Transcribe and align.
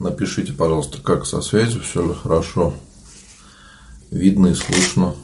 Напишите, 0.00 0.54
пожалуйста, 0.54 0.98
как 1.02 1.26
со 1.26 1.42
связью, 1.42 1.82
все 1.82 2.02
ли 2.02 2.14
хорошо, 2.14 2.72
видно 4.10 4.46
и 4.46 4.54
слышно. 4.54 5.14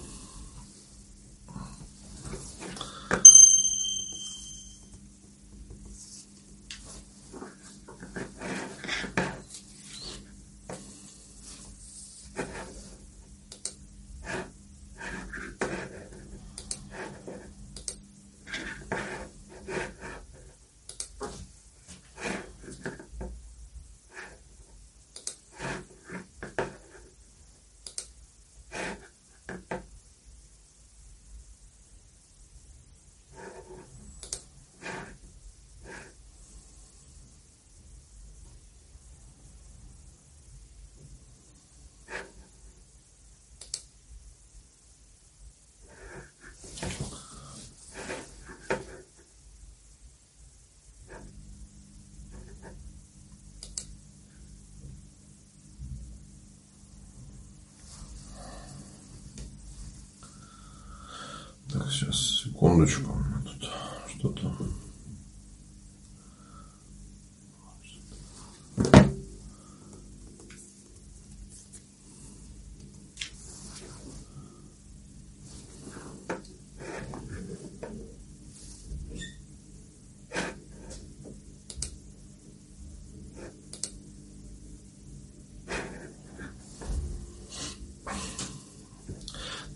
Так, 61.77 61.91
сейчас, 61.91 62.16
секундочку. 62.45 63.13
Тут 63.45 63.71
что-то... 64.08 64.56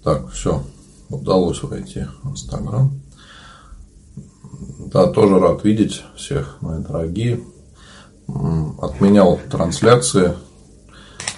Так, 0.03 0.31
все 0.31 0.65
удалось 1.31 1.63
войти 1.63 2.07
в 2.25 2.33
Инстаграм. 2.33 2.91
Да, 4.93 5.07
тоже 5.07 5.39
рад 5.39 5.63
видеть 5.65 6.03
всех, 6.17 6.61
мои 6.61 6.83
дорогие. 6.83 7.41
Отменял 8.83 9.39
трансляции 9.49 10.35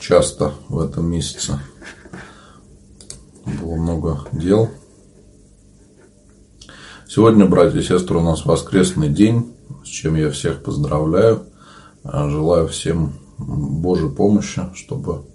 часто 0.01 0.55
в 0.71 0.79
этом 0.79 1.11
месяце. 1.11 1.61
Было 3.45 3.75
много 3.75 4.21
дел. 4.33 4.71
Сегодня, 7.07 7.45
братья 7.45 7.79
и 7.79 7.83
сестры, 7.83 8.17
у 8.17 8.23
нас 8.23 8.47
воскресный 8.47 9.11
день, 9.11 9.55
с 9.85 9.89
чем 9.89 10.15
я 10.15 10.31
всех 10.31 10.63
поздравляю. 10.63 11.45
Желаю 12.03 12.67
всем 12.69 13.13
Божьей 13.37 14.09
помощи, 14.09 14.63
чтобы 14.75 15.27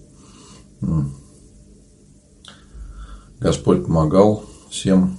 Господь 3.39 3.86
помогал 3.86 4.43
всем, 4.70 5.17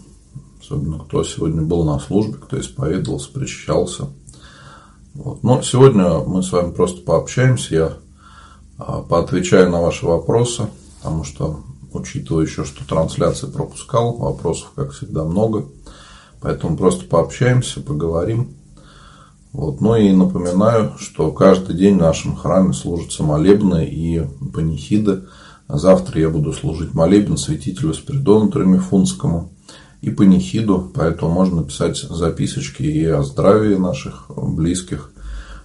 особенно 0.61 0.99
кто 0.99 1.25
сегодня 1.25 1.63
был 1.63 1.85
на 1.85 1.99
службе, 1.99 2.35
кто 2.35 2.59
исповедовался, 2.59 3.31
причащался. 3.33 4.09
Вот. 5.15 5.43
Но 5.43 5.63
сегодня 5.63 6.19
мы 6.21 6.43
с 6.43 6.53
вами 6.53 6.73
просто 6.73 7.03
пообщаемся, 7.03 7.75
я 7.75 7.93
а, 8.79 9.03
поотвечаю 9.03 9.71
на 9.71 9.81
ваши 9.81 10.07
вопросы, 10.07 10.69
потому 10.99 11.25
что, 11.25 11.61
учитывая 11.93 12.45
еще, 12.45 12.65
что 12.65 12.87
трансляции 12.87 13.47
пропускал, 13.47 14.17
вопросов, 14.17 14.73
как 14.75 14.93
всегда, 14.93 15.25
много. 15.25 15.67
Поэтому 16.41 16.77
просто 16.77 17.05
пообщаемся, 17.05 17.81
поговорим. 17.81 18.55
Вот. 19.53 19.81
Ну 19.81 19.97
и 19.97 20.13
напоминаю, 20.13 20.95
что 20.99 21.33
каждый 21.33 21.77
день 21.77 21.97
в 21.97 22.03
нашем 22.03 22.37
храме 22.37 22.73
служатся 22.73 23.23
молебны 23.23 23.87
и 23.87 24.23
панихиды– 24.53 25.25
Завтра 25.69 26.21
я 26.21 26.31
буду 26.31 26.53
служить 26.55 26.95
молебен 26.95 27.37
святителю 27.37 27.93
Спиридону 27.93 28.51
Тремифунскому 28.51 29.53
и 30.01 30.11
панихиду, 30.11 30.91
поэтому 30.95 31.31
можно 31.31 31.63
писать 31.63 31.99
записочки 31.99 32.83
и 32.83 33.05
о 33.05 33.23
здравии 33.23 33.75
наших 33.75 34.31
близких, 34.31 35.11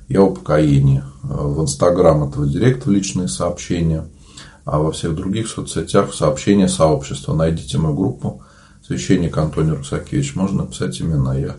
и 0.09 0.17
о 0.17 0.29
покоении. 0.29 1.03
В 1.21 1.61
Инстаграм 1.61 2.27
это 2.27 2.39
в 2.39 2.49
директ 2.49 2.85
в 2.85 2.91
личные 2.91 3.29
сообщения, 3.29 4.05
а 4.65 4.79
во 4.79 4.91
всех 4.91 5.15
других 5.15 5.47
соцсетях 5.47 6.13
сообщения 6.13 6.67
сообщества. 6.67 7.33
Найдите 7.33 7.77
мою 7.77 7.95
группу 7.95 8.43
священник 8.85 9.37
Антоний 9.37 9.71
Русакевич, 9.71 10.35
можно 10.35 10.63
написать 10.63 11.01
имена, 11.01 11.35
я 11.35 11.55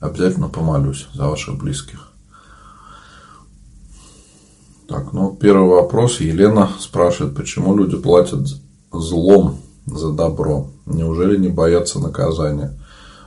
обязательно 0.00 0.48
помолюсь 0.48 1.06
за 1.14 1.28
ваших 1.28 1.56
близких. 1.56 2.05
Так, 4.88 5.12
ну, 5.12 5.36
первый 5.40 5.68
вопрос. 5.68 6.20
Елена 6.20 6.70
спрашивает, 6.78 7.34
почему 7.34 7.76
люди 7.76 7.96
платят 7.96 8.46
злом 8.92 9.56
за 9.84 10.12
добро? 10.12 10.68
Неужели 10.86 11.36
не 11.36 11.48
боятся 11.48 11.98
наказания? 11.98 12.78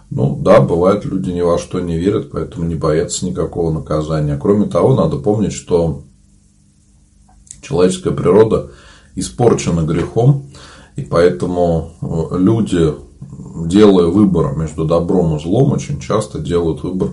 Ну, 0.09 0.39
да, 0.41 0.61
бывает, 0.61 1.03
люди 1.03 1.31
ни 1.31 1.41
во 1.41 1.57
что 1.57 1.81
не 1.81 1.97
верят, 1.97 2.31
поэтому 2.31 2.65
не 2.65 2.75
боятся 2.75 3.25
никакого 3.25 3.71
наказания. 3.71 4.37
Кроме 4.41 4.67
того, 4.67 4.95
надо 4.95 5.17
помнить, 5.17 5.51
что 5.51 6.03
человеческая 7.61 8.11
природа 8.11 8.71
испорчена 9.15 9.81
грехом, 9.81 10.49
и 10.95 11.01
поэтому 11.01 11.91
э, 12.01 12.37
люди, 12.37 12.93
делая 13.65 14.07
выбор 14.07 14.55
между 14.55 14.85
добром 14.85 15.35
и 15.35 15.39
злом, 15.41 15.73
очень 15.73 15.99
часто 15.99 16.39
делают 16.39 16.83
выбор 16.83 17.09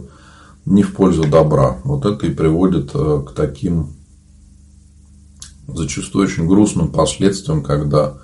не 0.64 0.84
в 0.84 0.94
пользу 0.94 1.24
добра. 1.24 1.78
Вот 1.82 2.06
это 2.06 2.26
и 2.26 2.30
приводит 2.30 2.92
э, 2.94 3.22
к 3.26 3.32
таким 3.32 3.95
зачастую 5.68 6.26
очень 6.26 6.46
грустным 6.46 6.88
последствиям, 6.88 7.62
когда 7.62 8.14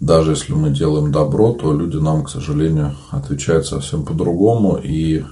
даже 0.00 0.32
если 0.32 0.54
мы 0.54 0.70
делаем 0.70 1.12
добро, 1.12 1.52
то 1.52 1.74
люди 1.74 1.96
нам, 1.96 2.24
к 2.24 2.30
сожалению, 2.30 2.94
отвечают 3.10 3.66
совсем 3.66 4.04
по-другому, 4.04 4.80
и 4.82 5.24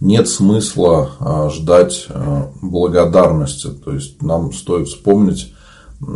нет 0.00 0.28
смысла 0.28 1.12
а, 1.18 1.48
ждать 1.48 2.06
а, 2.10 2.50
благодарности. 2.60 3.68
То 3.68 3.92
есть 3.92 4.20
нам 4.20 4.52
стоит 4.52 4.88
вспомнить, 4.88 5.54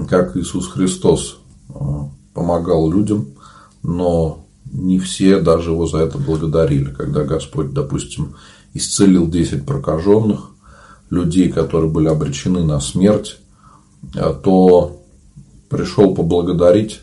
как 0.08 0.36
Иисус 0.36 0.68
Христос 0.68 1.38
а, 1.74 2.10
помогал 2.34 2.90
людям, 2.92 3.28
но 3.82 4.44
не 4.70 4.98
все 4.98 5.40
даже 5.40 5.70
его 5.70 5.86
за 5.86 5.98
это 5.98 6.18
благодарили. 6.18 6.92
Когда 6.92 7.24
Господь, 7.24 7.72
допустим, 7.72 8.34
исцелил 8.74 9.26
10 9.26 9.64
прокаженных, 9.64 10.50
людей, 11.08 11.50
которые 11.50 11.90
были 11.90 12.06
обречены 12.06 12.62
на 12.62 12.78
смерть, 12.78 13.38
то 14.12 15.02
пришел 15.68 16.14
поблагодарить 16.14 17.00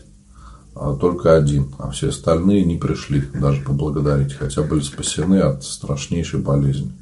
а 0.80 0.94
только 0.94 1.36
один, 1.36 1.74
а 1.78 1.90
все 1.90 2.10
остальные 2.10 2.64
не 2.64 2.76
пришли 2.76 3.22
даже 3.34 3.62
поблагодарить, 3.62 4.34
хотя 4.34 4.62
были 4.62 4.80
спасены 4.80 5.40
от 5.40 5.64
страшнейшей 5.64 6.38
болезни. 6.38 6.92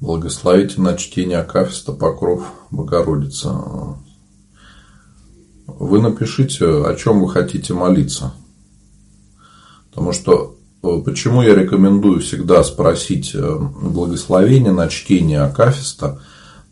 Благословите 0.00 0.80
на 0.80 0.96
чтение 0.96 1.40
Акафиста 1.40 1.92
Покров 1.92 2.50
Богородица 2.70 3.98
вы 5.78 6.00
напишите, 6.00 6.64
о 6.66 6.94
чем 6.94 7.20
вы 7.20 7.30
хотите 7.30 7.74
молиться. 7.74 8.32
Потому 9.90 10.12
что 10.12 10.56
э, 10.82 11.02
почему 11.04 11.42
я 11.42 11.54
рекомендую 11.54 12.20
всегда 12.20 12.62
спросить 12.62 13.34
э, 13.34 13.58
благословение 13.82 14.72
на 14.72 14.88
чтение 14.88 15.42
Акафиста, 15.42 16.20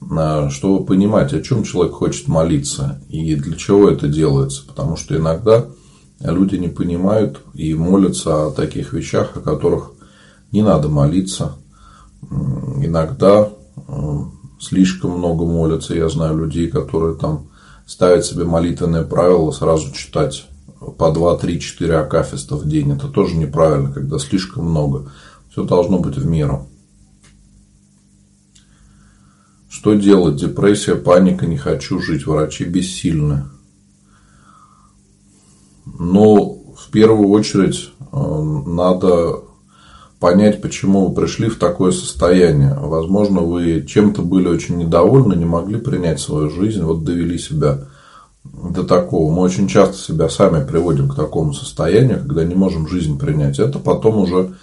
э, 0.01 0.49
чтобы 0.51 0.85
понимать, 0.85 1.33
о 1.33 1.43
чем 1.43 1.65
человек 1.65 1.95
хочет 1.95 2.29
молиться 2.29 3.03
и 3.09 3.35
для 3.35 3.57
чего 3.57 3.91
это 3.91 4.09
делается. 4.09 4.65
Потому 4.67 4.97
что 4.97 5.17
иногда 5.17 5.67
люди 6.21 6.57
не 6.57 6.69
понимают 6.69 7.41
и 7.55 7.75
молятся 7.75 8.47
о 8.47 8.51
таких 8.51 8.93
вещах, 8.93 9.37
о 9.37 9.41
которых 9.41 9.93
не 10.53 10.63
надо 10.63 10.89
молиться. 10.89 11.57
Иногда 12.81 13.51
слишком 14.61 15.13
много 15.13 15.45
молятся. 15.45 15.95
Я 15.95 16.09
знаю 16.09 16.39
людей, 16.39 16.69
которые 16.69 17.17
там 17.17 17.48
ставить 17.89 18.27
себе 18.27 18.45
молитвенное 18.45 19.03
правило 19.03 19.51
сразу 19.51 19.91
читать 19.93 20.47
по 20.99 21.11
2, 21.11 21.39
3, 21.39 21.59
4 21.59 21.97
акафиста 21.97 22.55
в 22.55 22.69
день. 22.69 22.93
Это 22.93 23.09
тоже 23.09 23.35
неправильно, 23.37 23.91
когда 23.91 24.19
слишком 24.19 24.67
много. 24.69 25.11
Все 25.51 25.65
должно 25.65 25.99
быть 25.99 26.17
в 26.17 26.27
меру. 26.27 26.69
Что 29.71 29.95
делать? 29.95 30.37
Депрессия, 30.37 30.97
паника, 30.97 31.47
не 31.47 31.57
хочу 31.57 31.99
жить. 32.01 32.27
Врачи 32.27 32.65
бессильны. 32.65 33.45
Но 35.87 36.59
в 36.77 36.91
первую 36.93 37.31
очередь 37.31 37.91
э, 38.13 38.43
надо 38.67 39.48
понять, 40.21 40.61
почему 40.61 41.07
вы 41.07 41.15
пришли 41.15 41.49
в 41.49 41.59
такое 41.59 41.93
состояние. 41.93 42.77
Возможно, 42.81 43.41
вы 43.41 43.85
чем-то 43.87 44.23
были 44.23 44.49
очень 44.49 44.77
недовольны, 44.77 45.35
не 45.35 45.45
могли 45.45 45.79
принять 45.79 46.21
свою 46.21 46.51
жизнь, 46.51 46.83
вот 46.83 47.05
довели 47.05 47.39
себя 47.39 47.81
до 48.45 48.85
такого. 48.85 49.33
Мы 49.33 49.43
очень 49.43 49.69
часто 49.69 49.97
себя 49.97 50.29
сами 50.29 50.67
приводим 50.67 51.09
к 51.09 51.17
такому 51.17 51.53
состоянию, 51.53 52.21
когда 52.21 52.45
не 52.45 52.55
можем 52.55 52.89
жизнь 52.89 53.19
принять. 53.19 53.59
Это 53.59 53.79
потом 53.79 54.19
уже 54.19 54.55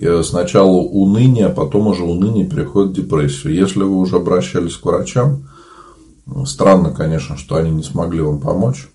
Э, 0.00 0.22
сначала 0.24 0.70
уныние, 0.70 1.46
а 1.46 1.50
потом 1.50 1.88
уже 1.88 2.02
уныние 2.02 2.46
переходит 2.46 2.92
в 2.92 2.94
депрессию. 2.94 3.54
Если 3.54 3.82
вы 3.82 3.96
уже 3.96 4.16
обращались 4.16 4.76
к 4.76 4.84
врачам, 4.84 5.48
странно, 6.46 6.90
конечно, 6.90 7.36
что 7.36 7.56
они 7.56 7.70
не 7.70 7.82
смогли 7.82 8.20
вам 8.20 8.40
помочь. 8.40 8.88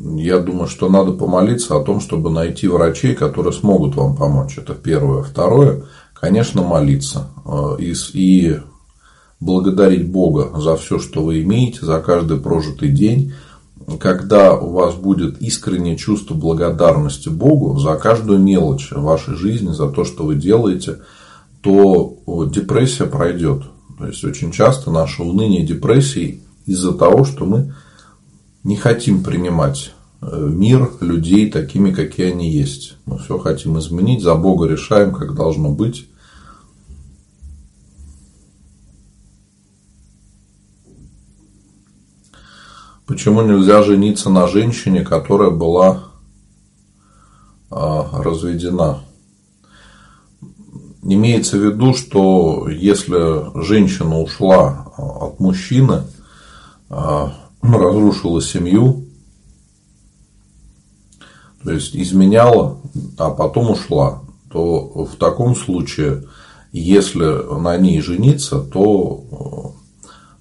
Я 0.00 0.38
думаю, 0.38 0.68
что 0.68 0.88
надо 0.88 1.12
помолиться 1.12 1.76
о 1.76 1.82
том, 1.82 2.00
чтобы 2.00 2.30
найти 2.30 2.68
врачей, 2.68 3.14
которые 3.14 3.52
смогут 3.52 3.96
вам 3.96 4.16
помочь. 4.16 4.58
Это 4.58 4.74
первое. 4.74 5.22
Второе, 5.22 5.84
конечно, 6.14 6.62
молиться. 6.62 7.28
Э, 7.44 7.76
и, 7.78 8.58
благодарить 9.40 10.10
Бога 10.10 10.58
за 10.58 10.76
все, 10.76 10.98
что 10.98 11.22
вы 11.22 11.42
имеете, 11.42 11.84
за 11.84 12.00
каждый 12.00 12.38
прожитый 12.38 12.88
день 12.88 13.32
когда 13.96 14.54
у 14.54 14.72
вас 14.72 14.94
будет 14.94 15.40
искреннее 15.40 15.96
чувство 15.96 16.34
благодарности 16.34 17.30
Богу 17.30 17.78
за 17.78 17.94
каждую 17.94 18.38
мелочь 18.38 18.90
в 18.90 19.00
вашей 19.00 19.34
жизни, 19.34 19.72
за 19.72 19.88
то, 19.88 20.04
что 20.04 20.24
вы 20.24 20.34
делаете, 20.34 20.98
то 21.62 22.18
депрессия 22.52 23.06
пройдет. 23.06 23.62
То 23.98 24.06
есть 24.06 24.22
очень 24.24 24.52
часто 24.52 24.90
наше 24.90 25.22
уныние 25.22 25.64
депрессии 25.64 26.42
из-за 26.66 26.92
того, 26.92 27.24
что 27.24 27.46
мы 27.46 27.74
не 28.68 28.76
хотим 28.76 29.22
принимать 29.22 29.94
э, 30.20 30.26
мир 30.36 30.90
людей 31.00 31.50
такими, 31.50 31.90
какие 31.90 32.32
они 32.32 32.50
есть. 32.50 32.98
Мы 33.06 33.18
все 33.18 33.38
хотим 33.38 33.78
изменить, 33.78 34.22
за 34.22 34.34
Бога 34.34 34.66
решаем, 34.66 35.14
как 35.14 35.34
должно 35.34 35.70
быть. 35.70 36.06
Почему 43.06 43.40
нельзя 43.40 43.82
жениться 43.82 44.28
на 44.28 44.46
женщине, 44.46 45.00
которая 45.02 45.48
была 45.48 46.10
а, 47.70 48.22
разведена? 48.22 48.98
Имеется 51.02 51.56
в 51.56 51.64
виду, 51.64 51.94
что 51.94 52.68
если 52.68 53.64
женщина 53.64 54.20
ушла 54.20 54.92
а, 54.98 55.28
от 55.28 55.40
мужчины, 55.40 56.02
а, 56.90 57.47
разрушила 57.62 58.40
семью, 58.40 59.04
то 61.62 61.72
есть 61.72 61.96
изменяла, 61.96 62.78
а 63.18 63.30
потом 63.30 63.70
ушла, 63.70 64.22
то 64.50 65.04
в 65.04 65.16
таком 65.16 65.54
случае, 65.56 66.24
если 66.72 67.58
на 67.60 67.76
ней 67.76 68.00
жениться, 68.00 68.60
то, 68.60 69.74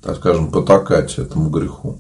так 0.02 0.18
скажем, 0.18 0.52
потакать 0.52 1.18
этому 1.18 1.50
греху. 1.50 2.00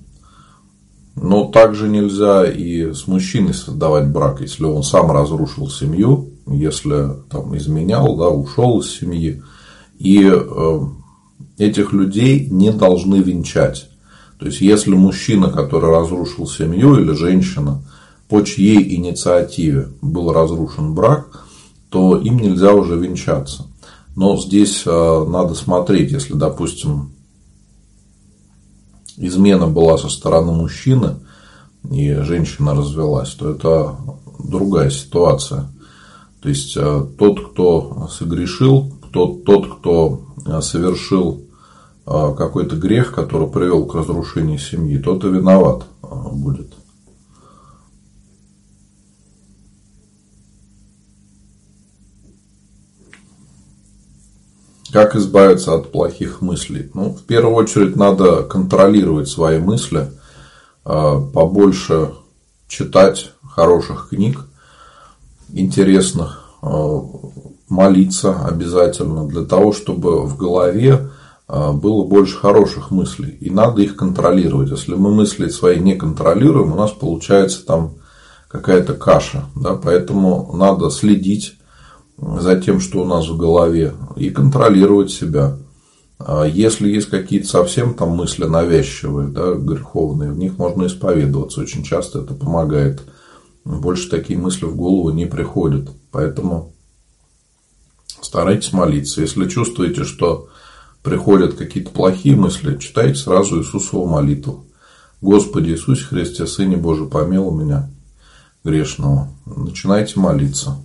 Но 1.15 1.45
также 1.45 1.89
нельзя 1.89 2.45
и 2.45 2.93
с 2.93 3.07
мужчиной 3.07 3.55
создавать 3.55 4.07
брак, 4.07 4.41
если 4.41 4.65
он 4.65 4.83
сам 4.83 5.11
разрушил 5.11 5.67
семью, 5.67 6.29
если 6.45 7.09
там 7.29 7.57
изменял, 7.57 8.15
да, 8.15 8.29
ушел 8.29 8.79
из 8.81 8.91
семьи. 8.91 9.41
И 9.97 10.29
э, 10.31 10.79
этих 11.57 11.91
людей 11.91 12.47
не 12.49 12.71
должны 12.71 13.15
венчать. 13.15 13.89
То 14.39 14.45
есть, 14.45 14.61
если 14.61 14.93
мужчина, 14.93 15.49
который 15.49 15.89
разрушил 15.89 16.47
семью, 16.47 16.99
или 16.99 17.11
женщина, 17.13 17.81
по 18.27 18.41
чьей 18.41 18.95
инициативе 18.95 19.89
был 20.01 20.31
разрушен 20.31 20.93
брак, 20.93 21.45
то 21.89 22.17
им 22.17 22.37
нельзя 22.37 22.73
уже 22.73 22.97
венчаться. 22.97 23.65
Но 24.15 24.37
здесь 24.37 24.83
э, 24.85 25.25
надо 25.27 25.53
смотреть, 25.53 26.11
если, 26.11 26.33
допустим, 26.33 27.11
измена 29.15 29.67
была 29.67 29.97
со 29.97 30.09
стороны 30.09 30.51
мужчины, 30.51 31.15
и 31.89 32.13
женщина 32.15 32.75
развелась, 32.75 33.31
то 33.31 33.49
это 33.49 33.95
другая 34.39 34.89
ситуация. 34.89 35.71
То 36.41 36.49
есть 36.49 36.75
э, 36.75 37.05
тот, 37.17 37.51
кто 37.51 38.09
согрешил, 38.11 38.93
тот, 39.11 39.45
тот 39.45 39.79
кто 39.79 40.21
э, 40.45 40.61
совершил 40.61 41.46
какой-то 42.07 42.77
грех, 42.77 43.13
который 43.13 43.49
привел 43.49 43.85
к 43.85 43.93
разрушению 43.93 44.59
семьи, 44.59 44.97
тот 44.97 45.25
и 45.25 45.29
виноват 45.29 45.83
будет. 46.01 46.73
Как 54.93 55.17
избавиться 55.17 55.75
от 55.75 55.91
плохих 55.91 56.41
мыслей? 56.41 56.89
Ну, 56.93 57.13
в 57.13 57.23
первую 57.23 57.55
очередь 57.55 57.97
надо 57.97 58.43
контролировать 58.43 59.27
свои 59.27 59.59
мысли, 59.59 60.09
а, 60.85 61.19
побольше 61.19 62.13
читать 62.69 63.31
хороших 63.43 64.09
книг, 64.09 64.45
интересных, 65.49 66.43
молиться 67.69 68.45
обязательно 68.45 69.27
для 69.27 69.43
того, 69.43 69.73
чтобы 69.73 70.25
в 70.25 70.37
голове 70.37 71.09
было 71.47 72.03
больше 72.03 72.37
хороших 72.37 72.91
мыслей. 72.91 73.37
И 73.39 73.49
надо 73.49 73.81
их 73.81 73.95
контролировать. 73.95 74.69
Если 74.69 74.95
мы 74.95 75.13
мысли 75.13 75.47
свои 75.49 75.79
не 75.79 75.95
контролируем, 75.95 76.73
у 76.73 76.75
нас 76.75 76.91
получается 76.91 77.65
там 77.65 77.95
какая-то 78.47 78.93
каша. 78.93 79.45
Да? 79.55 79.75
Поэтому 79.75 80.51
надо 80.53 80.89
следить 80.89 81.55
за 82.17 82.59
тем, 82.59 82.79
что 82.79 83.01
у 83.01 83.05
нас 83.05 83.27
в 83.27 83.37
голове, 83.37 83.93
и 84.15 84.29
контролировать 84.29 85.11
себя. 85.11 85.57
А 86.19 86.45
если 86.45 86.89
есть 86.89 87.09
какие-то 87.09 87.47
совсем 87.47 87.93
там 87.93 88.09
мысли 88.09 88.45
навязчивые, 88.45 89.29
да, 89.29 89.53
греховные, 89.53 90.31
в 90.31 90.37
них 90.37 90.57
можно 90.57 90.87
исповедоваться. 90.87 91.61
Очень 91.61 91.83
часто 91.83 92.19
это 92.19 92.33
помогает. 92.33 93.01
Больше 93.63 94.09
такие 94.09 94.39
мысли 94.39 94.65
в 94.65 94.75
голову 94.75 95.11
не 95.11 95.27
приходят. 95.27 95.89
Поэтому 96.11 96.73
старайтесь 98.19 98.73
молиться. 98.73 99.21
Если 99.21 99.47
чувствуете, 99.47 100.03
что 100.03 100.47
приходят 101.07 101.53
какие-то 101.53 101.89
плохие 101.89 102.35
мысли, 102.35 102.77
читайте 102.77 103.15
сразу 103.15 103.61
Иисусову 103.61 104.07
молитву. 104.07 104.65
Господи 105.21 105.69
Иисусе 105.69 106.03
Христе, 106.03 106.45
Сыне 106.45 106.75
Божий, 106.75 107.07
помилуй 107.07 107.63
меня 107.63 107.89
грешного. 108.65 109.29
Начинайте 109.45 110.19
молиться. 110.19 110.75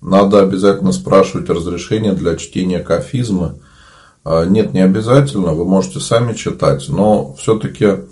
Надо 0.00 0.40
обязательно 0.40 0.92
спрашивать 0.92 1.50
разрешение 1.50 2.12
для 2.12 2.36
чтения 2.36 2.78
кафизма. 2.78 3.56
А, 4.22 4.44
нет, 4.44 4.72
не 4.72 4.84
обязательно, 4.84 5.52
вы 5.52 5.64
можете 5.64 5.98
сами 5.98 6.34
читать, 6.34 6.88
но 6.88 7.34
все-таки 7.34 8.04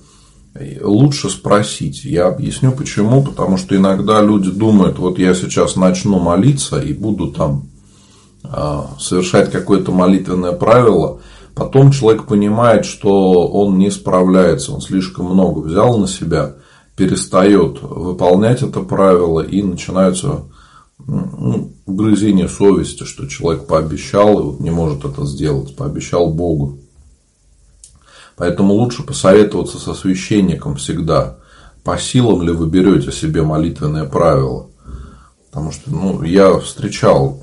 лучше 0.81 1.31
спросить. 1.31 2.05
Я 2.05 2.27
объясню 2.29 2.73
почему. 2.73 3.23
Потому 3.23 3.57
что 3.57 3.77
иногда 3.77 4.21
люди 4.23 4.51
думают, 4.51 4.99
вот 4.99 5.19
я 5.19 5.35
сейчас 5.35 5.77
начну 5.77 6.19
молиться 6.19 6.81
и 6.81 6.93
буду 6.93 7.29
там 7.29 7.69
а, 8.43 8.91
совершать 8.99 9.51
какое-то 9.51 9.93
молитвенное 9.93 10.53
правило. 10.53 11.21
Потом 11.55 11.93
человек 11.93 12.27
понимает, 12.27 12.85
что 12.87 13.49
он 13.49 13.79
не 13.79 13.91
справляется, 13.91 14.73
он 14.73 14.81
слишком 14.81 15.27
много 15.27 15.61
взял 15.61 15.99
на 15.99 16.09
себя, 16.09 16.55
перестает 16.97 17.83
выполнять 17.83 18.63
это 18.63 18.81
правило 18.81 19.41
и 19.41 19.63
начинаются 19.63 20.45
ну, 20.99 21.73
угрызение 21.87 22.49
совести, 22.49 23.05
что 23.05 23.27
человек 23.27 23.67
пообещал 23.67 24.39
и 24.39 24.43
вот 24.43 24.61
не 24.61 24.71
может 24.71 25.05
это 25.05 25.27
сделать, 25.27 25.77
пообещал 25.77 26.33
Богу. 26.33 26.80
Поэтому 28.41 28.73
лучше 28.73 29.03
посоветоваться 29.03 29.79
со 29.79 29.93
священником 29.93 30.77
всегда, 30.77 31.37
по 31.85 31.99
силам 31.99 32.41
ли 32.41 32.53
вы 32.53 32.69
берете 32.69 33.13
себе 33.13 33.43
молитвенное 33.43 34.07
правило. 34.07 34.69
Потому 35.51 35.73
что 35.73 35.91
ну, 35.91 36.23
я 36.23 36.59
встречал 36.59 37.39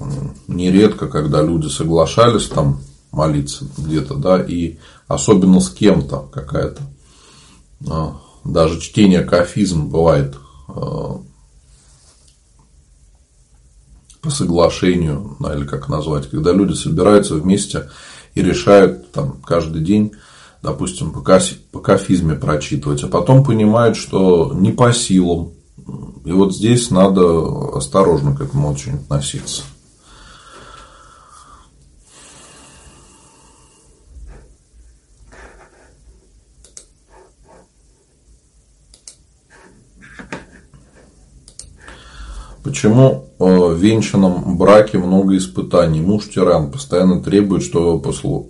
нередко, 0.48 1.08
когда 1.08 1.44
люди 1.44 1.68
соглашались 1.68 2.48
там 2.48 2.82
молиться 3.12 3.66
где-то, 3.78 4.16
да, 4.16 4.42
и 4.42 4.80
особенно 5.08 5.60
с 5.60 5.70
кем-то 5.70 6.32
какая-то, 6.34 6.82
а, 7.88 8.18
даже 8.44 8.82
чтение 8.82 9.24
кафизм 9.24 9.90
бывает 9.90 10.36
а, 10.68 11.22
по 14.24 14.32
соглашению, 14.32 15.38
или 15.56 15.68
как 15.68 15.90
назвать, 15.90 16.28
когда 16.28 16.54
люди 16.54 16.74
собираются 16.74 17.36
вместе 17.36 17.88
и 18.34 18.42
решают 18.42 19.12
там 19.12 19.40
каждый 19.46 19.84
день, 19.84 20.14
допустим, 20.68 21.12
по, 21.12 21.22
по 21.72 21.80
кафизме 21.80 22.36
прочитывать, 22.36 23.02
а 23.02 23.08
потом 23.08 23.44
понимают, 23.44 23.96
что 23.96 24.52
не 24.54 24.74
по 24.74 24.92
силам. 24.92 25.52
И 26.26 26.32
вот 26.32 26.54
здесь 26.54 26.92
надо 26.92 27.78
осторожно 27.78 28.36
к 28.36 28.42
этому 28.42 28.70
очень 28.70 28.96
относиться. 28.96 29.62
Почему 42.68 43.30
э, 43.40 43.46
в 43.46 43.78
венчанном 43.78 44.58
браке 44.58 44.98
много 44.98 45.38
испытаний? 45.38 46.02
Муж 46.02 46.28
тиран, 46.28 46.70
постоянно 46.70 47.24
требует, 47.24 47.64
чтобы 47.64 47.98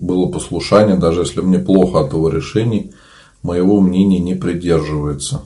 было 0.01 0.25
послушание, 0.25 0.95
даже 0.95 1.19
если 1.19 1.41
мне 1.41 1.59
плохо 1.59 1.99
от 1.99 2.13
его 2.13 2.29
решений, 2.29 2.93
моего 3.43 3.79
мнения 3.79 4.17
не 4.17 4.33
придерживается. 4.33 5.41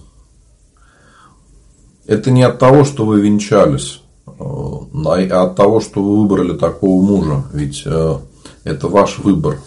Это 2.07 2.31
не 2.31 2.43
от 2.43 2.59
того, 2.59 2.85
что 2.85 3.05
вы 3.05 3.19
венчались, 3.19 3.99
э, 4.25 4.31
а 4.39 5.43
от 5.43 5.57
того, 5.57 5.81
что 5.81 6.01
вы 6.01 6.21
выбрали 6.21 6.57
такого 6.57 7.03
мужа. 7.03 7.43
Ведь 7.51 7.83
э, 7.85 8.15
это 8.63 8.87
ваш 8.87 9.19
выбор. 9.19 9.59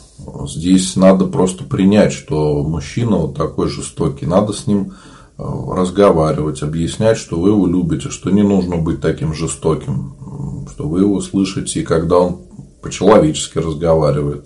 Здесь 0.49 0.97
надо 0.97 1.27
просто 1.27 1.65
принять, 1.65 2.15
что 2.15 2.63
мужчина 2.63 3.17
вот 3.19 3.37
такой 3.37 3.69
жестокий. 3.69 4.25
Надо 4.25 4.55
с 4.55 4.67
ним 4.67 4.95
разговаривать, 5.37 6.63
объяснять, 6.63 7.19
что 7.19 7.41
вы 7.41 7.51
его 7.51 7.67
любите, 7.67 8.09
что 8.11 8.31
не 8.31 8.43
нужно 8.43 8.77
быть 8.77 9.01
таким 9.01 9.35
жестоким, 9.35 10.67
что 10.71 10.89
вы 10.89 11.01
его 11.01 11.21
слышите, 11.21 11.81
и 11.81 11.85
когда 11.85 12.19
он 12.19 12.39
по-человечески 12.81 13.59
разговаривает. 13.59 14.45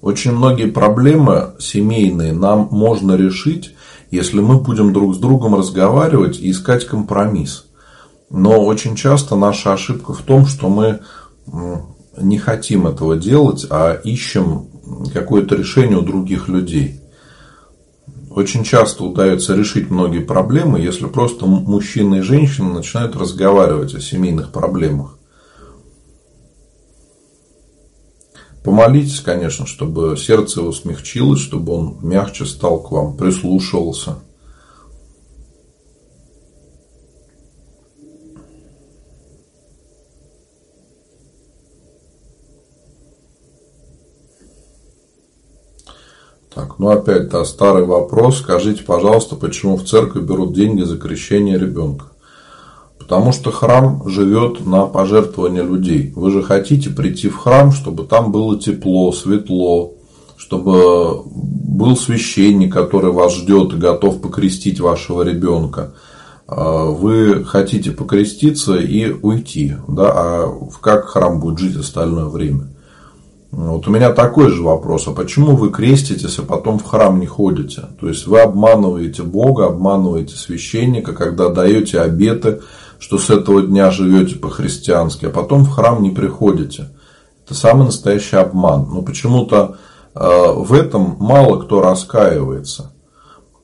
Очень 0.00 0.32
многие 0.32 0.70
проблемы 0.70 1.54
семейные 1.58 2.32
нам 2.32 2.68
можно 2.70 3.16
решить, 3.16 3.74
если 4.10 4.40
мы 4.40 4.58
будем 4.58 4.92
друг 4.92 5.14
с 5.14 5.18
другом 5.18 5.54
разговаривать 5.54 6.38
и 6.38 6.50
искать 6.50 6.86
компромисс. 6.86 7.64
Но 8.30 8.64
очень 8.64 8.96
часто 8.96 9.34
наша 9.34 9.72
ошибка 9.72 10.12
в 10.12 10.22
том, 10.22 10.46
что 10.46 10.68
мы 10.68 11.00
не 12.20 12.38
хотим 12.38 12.86
этого 12.86 13.16
делать, 13.16 13.66
а 13.70 13.94
ищем 13.94 14.66
какое-то 15.12 15.56
решение 15.56 15.98
у 15.98 16.02
других 16.02 16.48
людей. 16.48 17.00
Очень 18.34 18.64
часто 18.64 19.04
удается 19.04 19.54
решить 19.54 19.90
многие 19.90 20.18
проблемы, 20.18 20.80
если 20.80 21.06
просто 21.06 21.46
мужчина 21.46 22.16
и 22.16 22.20
женщина 22.20 22.72
начинают 22.72 23.14
разговаривать 23.14 23.94
о 23.94 24.00
семейных 24.00 24.50
проблемах. 24.50 25.16
Помолитесь, 28.64 29.20
конечно, 29.20 29.66
чтобы 29.66 30.16
сердце 30.16 30.62
его 30.62 30.72
смягчилось, 30.72 31.40
чтобы 31.40 31.74
он 31.74 31.98
мягче 32.02 32.44
стал 32.44 32.82
к 32.82 32.90
вам, 32.90 33.16
прислушивался– 33.16 34.18
Так, 46.54 46.78
ну 46.78 46.90
опять, 46.90 47.28
да, 47.30 47.44
старый 47.44 47.84
вопрос. 47.84 48.38
Скажите, 48.38 48.84
пожалуйста, 48.84 49.34
почему 49.34 49.76
в 49.76 49.84
церкви 49.84 50.20
берут 50.20 50.54
деньги 50.54 50.82
за 50.82 50.96
крещение 50.96 51.58
ребенка? 51.58 52.06
Потому 52.98 53.32
что 53.32 53.50
храм 53.50 54.08
живет 54.08 54.64
на 54.64 54.86
пожертвования 54.86 55.64
людей. 55.64 56.12
Вы 56.14 56.30
же 56.30 56.42
хотите 56.42 56.90
прийти 56.90 57.28
в 57.28 57.36
храм, 57.36 57.72
чтобы 57.72 58.04
там 58.04 58.30
было 58.30 58.58
тепло, 58.58 59.12
светло, 59.12 59.94
чтобы 60.36 61.22
был 61.24 61.96
священник, 61.96 62.72
который 62.72 63.10
вас 63.10 63.34
ждет 63.34 63.72
и 63.72 63.76
готов 63.76 64.20
покрестить 64.20 64.80
вашего 64.80 65.22
ребенка. 65.22 65.94
А 66.46 66.84
вы 66.84 67.44
хотите 67.44 67.90
покреститься 67.90 68.76
и 68.76 69.10
уйти, 69.10 69.74
да, 69.88 70.12
а 70.14 70.58
как 70.80 71.06
храм 71.06 71.40
будет 71.40 71.58
жить 71.58 71.76
остальное 71.76 72.26
время? 72.26 72.73
Вот 73.56 73.86
у 73.86 73.90
меня 73.90 74.12
такой 74.12 74.50
же 74.50 74.62
вопрос. 74.62 75.06
А 75.06 75.12
почему 75.12 75.54
вы 75.54 75.70
креститесь, 75.70 76.38
а 76.38 76.42
потом 76.42 76.78
в 76.78 76.84
храм 76.84 77.20
не 77.20 77.26
ходите? 77.26 77.84
То 78.00 78.08
есть 78.08 78.26
вы 78.26 78.40
обманываете 78.40 79.22
Бога, 79.22 79.66
обманываете 79.66 80.36
священника, 80.36 81.12
когда 81.12 81.50
даете 81.50 82.00
обеты, 82.00 82.62
что 82.98 83.16
с 83.16 83.30
этого 83.30 83.62
дня 83.62 83.90
живете 83.90 84.36
по-христиански, 84.36 85.26
а 85.26 85.30
потом 85.30 85.64
в 85.64 85.70
храм 85.70 86.02
не 86.02 86.10
приходите. 86.10 86.90
Это 87.44 87.54
самый 87.54 87.86
настоящий 87.86 88.36
обман. 88.36 88.88
Но 88.92 89.02
почему-то 89.02 89.76
э, 90.14 90.20
в 90.20 90.72
этом 90.72 91.16
мало 91.20 91.60
кто 91.60 91.80
раскаивается. 91.80 92.90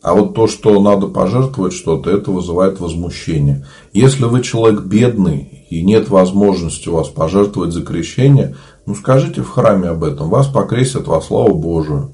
А 0.03 0.15
вот 0.15 0.35
то, 0.35 0.47
что 0.47 0.81
надо 0.81 1.09
пожертвовать 1.09 1.75
что-то, 1.75 2.11
это 2.11 2.31
вызывает 2.31 2.81
возмущение. 2.81 3.67
Если 3.93 4.25
вы 4.25 4.43
человек 4.43 4.83
бедный 4.83 5.67
и 5.69 5.83
нет 5.83 6.09
возможности 6.09 6.89
у 6.89 6.95
вас 6.95 7.09
пожертвовать 7.09 7.73
за 7.73 7.83
крещение– 7.83 8.55
ну, 8.91 8.97
скажите 8.97 9.43
в 9.43 9.49
храме 9.49 9.89
об 9.91 10.03
этом, 10.03 10.29
вас 10.29 10.49
покрестят 10.49 11.07
во 11.07 11.21
славу 11.21 11.55
Божию. 11.55 12.11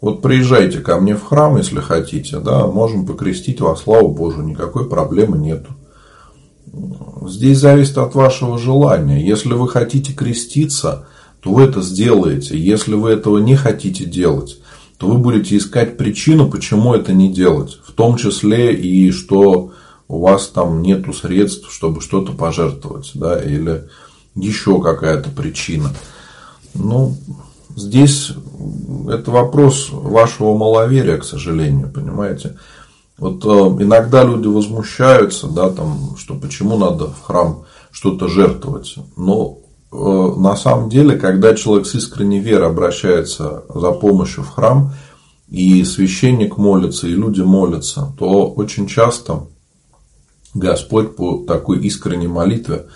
Вот 0.00 0.22
приезжайте 0.22 0.78
ко 0.78 1.00
мне 1.00 1.16
в 1.16 1.24
храм, 1.24 1.56
если 1.56 1.80
хотите, 1.80 2.38
да, 2.38 2.68
можем 2.68 3.04
покрестить 3.04 3.60
во 3.60 3.74
славу 3.74 4.10
Божию, 4.10 4.44
никакой 4.44 4.88
проблемы 4.88 5.38
нету. 5.38 5.72
Здесь 7.26 7.58
зависит 7.58 7.98
от 7.98 8.14
вашего 8.14 8.58
желания. 8.58 9.26
Если 9.26 9.54
вы 9.54 9.68
хотите 9.68 10.12
креститься, 10.12 11.08
то 11.40 11.50
вы 11.50 11.64
это 11.64 11.82
сделаете. 11.82 12.56
Если 12.56 12.94
вы 12.94 13.10
этого 13.10 13.38
не 13.38 13.56
хотите 13.56 14.04
делать, 14.04 14.60
то 14.98 15.08
вы 15.08 15.18
будете 15.18 15.56
искать 15.56 15.96
причину, 15.96 16.48
почему 16.48 16.94
это 16.94 17.12
не 17.12 17.32
делать. 17.32 17.80
В 17.84 17.90
том 17.90 18.16
числе 18.16 18.72
и 18.72 19.10
что 19.10 19.72
у 20.06 20.20
вас 20.20 20.46
там 20.46 20.80
нету 20.80 21.12
средств, 21.12 21.72
чтобы 21.72 22.00
что-то 22.00 22.32
пожертвовать, 22.32 23.10
да, 23.14 23.42
или 23.42 23.88
еще 24.34 24.80
какая-то 24.80 25.30
причина. 25.30 25.90
Ну, 26.74 27.16
здесь 27.76 28.32
это 29.08 29.30
вопрос 29.30 29.88
вашего 29.90 30.56
маловерия, 30.56 31.18
к 31.18 31.24
сожалению, 31.24 31.90
понимаете. 31.90 32.56
Вот 33.16 33.44
э, 33.44 33.82
иногда 33.82 34.24
люди 34.24 34.48
возмущаются, 34.48 35.46
да, 35.46 35.70
там, 35.70 36.16
что 36.16 36.34
почему 36.34 36.76
надо 36.76 37.06
в 37.06 37.22
храм 37.22 37.64
что-то 37.92 38.26
жертвовать. 38.26 38.96
Но 39.16 39.58
э, 39.92 39.96
на 40.36 40.56
самом 40.56 40.88
деле, 40.88 41.16
когда 41.16 41.54
человек 41.54 41.86
с 41.86 41.94
искренней 41.94 42.40
верой 42.40 42.68
обращается 42.68 43.62
за 43.72 43.92
помощью 43.92 44.42
в 44.42 44.50
храм, 44.50 44.92
и 45.48 45.84
священник 45.84 46.56
молится, 46.56 47.06
и 47.06 47.12
люди 47.12 47.42
молятся, 47.42 48.12
то 48.18 48.50
очень 48.50 48.88
часто 48.88 49.46
Господь 50.54 51.14
по 51.14 51.44
такой 51.46 51.78
искренней 51.80 52.26
молитве 52.26 52.86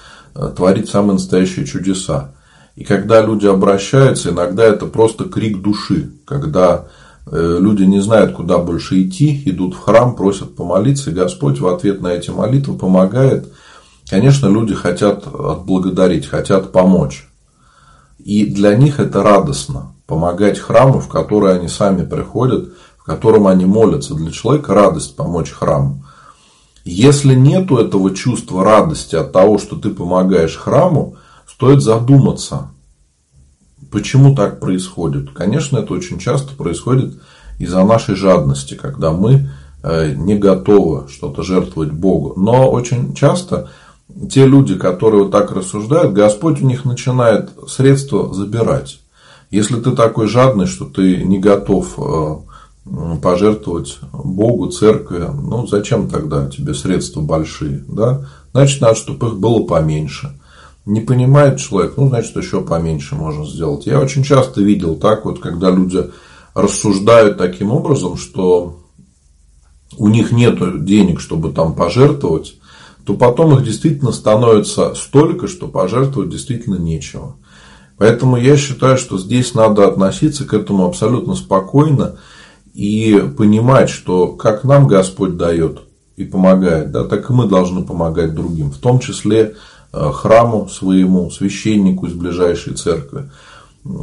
творит 0.56 0.88
самые 0.88 1.14
настоящие 1.14 1.66
чудеса. 1.66 2.32
И 2.76 2.84
когда 2.84 3.20
люди 3.22 3.46
обращаются, 3.46 4.30
иногда 4.30 4.64
это 4.64 4.86
просто 4.86 5.24
крик 5.24 5.60
души, 5.60 6.12
когда 6.24 6.86
э, 7.26 7.56
люди 7.60 7.82
не 7.82 8.00
знают, 8.00 8.34
куда 8.34 8.58
больше 8.58 9.02
идти, 9.02 9.42
идут 9.46 9.74
в 9.74 9.80
храм, 9.80 10.14
просят 10.14 10.54
помолиться, 10.54 11.10
и 11.10 11.14
Господь 11.14 11.58
в 11.58 11.66
ответ 11.66 12.00
на 12.00 12.08
эти 12.08 12.30
молитвы 12.30 12.78
помогает. 12.78 13.52
Конечно, 14.08 14.46
люди 14.46 14.74
хотят 14.74 15.26
отблагодарить, 15.26 16.26
хотят 16.28 16.70
помочь. 16.70 17.28
И 18.18 18.46
для 18.46 18.76
них 18.76 19.00
это 19.00 19.22
радостно 19.22 19.92
помогать 20.06 20.58
храму, 20.58 21.00
в 21.00 21.08
который 21.08 21.56
они 21.56 21.68
сами 21.68 22.04
приходят, 22.04 22.70
в 22.96 23.04
котором 23.04 23.46
они 23.46 23.64
молятся. 23.64 24.14
Для 24.14 24.30
человека 24.30 24.74
радость 24.74 25.16
помочь 25.16 25.50
храму. 25.50 26.04
Если 26.90 27.34
нету 27.34 27.76
этого 27.76 28.14
чувства 28.14 28.64
радости 28.64 29.14
от 29.14 29.30
того, 29.30 29.58
что 29.58 29.76
ты 29.76 29.90
помогаешь 29.90 30.56
храму, 30.56 31.16
стоит 31.46 31.82
задуматься, 31.82 32.70
почему 33.90 34.34
так 34.34 34.58
происходит. 34.58 35.32
Конечно, 35.32 35.76
это 35.76 35.92
очень 35.92 36.18
часто 36.18 36.54
происходит 36.54 37.20
из-за 37.58 37.84
нашей 37.84 38.14
жадности, 38.14 38.72
когда 38.72 39.12
мы 39.12 39.50
э, 39.82 40.14
не 40.14 40.34
готовы 40.36 41.10
что-то 41.10 41.42
жертвовать 41.42 41.92
Богу. 41.92 42.32
Но 42.40 42.70
очень 42.70 43.12
часто 43.12 43.68
те 44.30 44.46
люди, 44.46 44.74
которые 44.74 45.24
вот 45.24 45.30
так 45.30 45.52
рассуждают, 45.52 46.14
Господь 46.14 46.62
у 46.62 46.66
них 46.66 46.86
начинает 46.86 47.50
средства 47.68 48.32
забирать. 48.32 49.00
Если 49.50 49.78
ты 49.78 49.90
такой 49.90 50.26
жадный, 50.26 50.64
что 50.64 50.86
ты 50.86 51.22
не 51.22 51.38
готов 51.38 51.98
э, 51.98 52.36
пожертвовать 53.22 53.98
Богу, 54.12 54.68
церкви, 54.68 55.26
ну 55.28 55.66
зачем 55.66 56.08
тогда 56.08 56.48
тебе 56.48 56.74
средства 56.74 57.20
большие, 57.20 57.84
да? 57.86 58.26
Значит, 58.52 58.80
надо, 58.80 58.94
чтобы 58.94 59.28
их 59.28 59.36
было 59.36 59.64
поменьше. 59.64 60.38
Не 60.86 61.00
понимает 61.02 61.58
человек, 61.58 61.94
ну, 61.98 62.08
значит, 62.08 62.34
еще 62.36 62.62
поменьше 62.62 63.14
можно 63.14 63.44
сделать. 63.44 63.86
Я 63.86 64.00
очень 64.00 64.22
часто 64.22 64.62
видел 64.62 64.96
так 64.96 65.26
вот, 65.26 65.38
когда 65.38 65.70
люди 65.70 66.10
рассуждают 66.54 67.36
таким 67.36 67.72
образом, 67.72 68.16
что 68.16 68.80
у 69.98 70.08
них 70.08 70.32
нет 70.32 70.84
денег, 70.84 71.20
чтобы 71.20 71.52
там 71.52 71.74
пожертвовать, 71.74 72.54
то 73.04 73.14
потом 73.14 73.54
их 73.54 73.64
действительно 73.64 74.12
становится 74.12 74.94
столько, 74.94 75.46
что 75.46 75.68
пожертвовать 75.68 76.30
действительно 76.30 76.76
нечего. 76.76 77.36
Поэтому 77.96 78.36
я 78.36 78.56
считаю, 78.56 78.96
что 78.96 79.18
здесь 79.18 79.54
надо 79.54 79.88
относиться 79.88 80.44
к 80.44 80.54
этому 80.54 80.86
абсолютно 80.86 81.34
спокойно 81.34 82.16
и 82.78 83.18
понимать, 83.36 83.90
что 83.90 84.28
как 84.28 84.62
нам 84.62 84.86
Господь 84.86 85.36
дает 85.36 85.80
и 86.16 86.24
помогает, 86.24 86.92
да, 86.92 87.02
так 87.02 87.28
и 87.28 87.32
мы 87.32 87.48
должны 87.48 87.84
помогать 87.84 88.36
другим, 88.36 88.70
в 88.70 88.78
том 88.78 89.00
числе 89.00 89.56
э, 89.92 90.10
храму 90.12 90.68
своему, 90.68 91.28
священнику 91.28 92.06
из 92.06 92.12
ближайшей 92.12 92.74
церкви. 92.74 93.32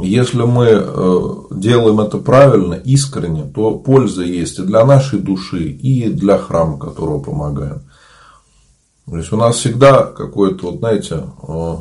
Если 0.02 0.42
мы 0.42 0.66
э, 0.66 1.34
делаем 1.52 2.00
это 2.00 2.18
правильно, 2.18 2.74
искренне, 2.74 3.44
то 3.44 3.78
польза 3.78 4.24
есть 4.24 4.58
и 4.58 4.62
для 4.62 4.84
нашей 4.84 5.20
души, 5.20 5.70
и 5.70 6.10
для 6.10 6.36
храма, 6.36 6.78
которого 6.78 7.20
помогаем. 7.20 7.80
То 9.06 9.16
есть 9.16 9.32
у 9.32 9.38
нас 9.38 9.56
всегда 9.56 10.02
какое-то, 10.02 10.66
вот 10.66 10.80
знаете, 10.80 11.22
э, 11.48 11.76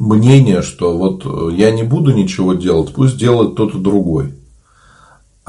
мнение, 0.00 0.62
что 0.62 0.96
вот 0.96 1.52
я 1.52 1.70
не 1.70 1.82
буду 1.82 2.14
ничего 2.14 2.54
делать, 2.54 2.94
пусть 2.94 3.18
делает 3.18 3.52
кто-то 3.52 3.76
другой. 3.76 4.37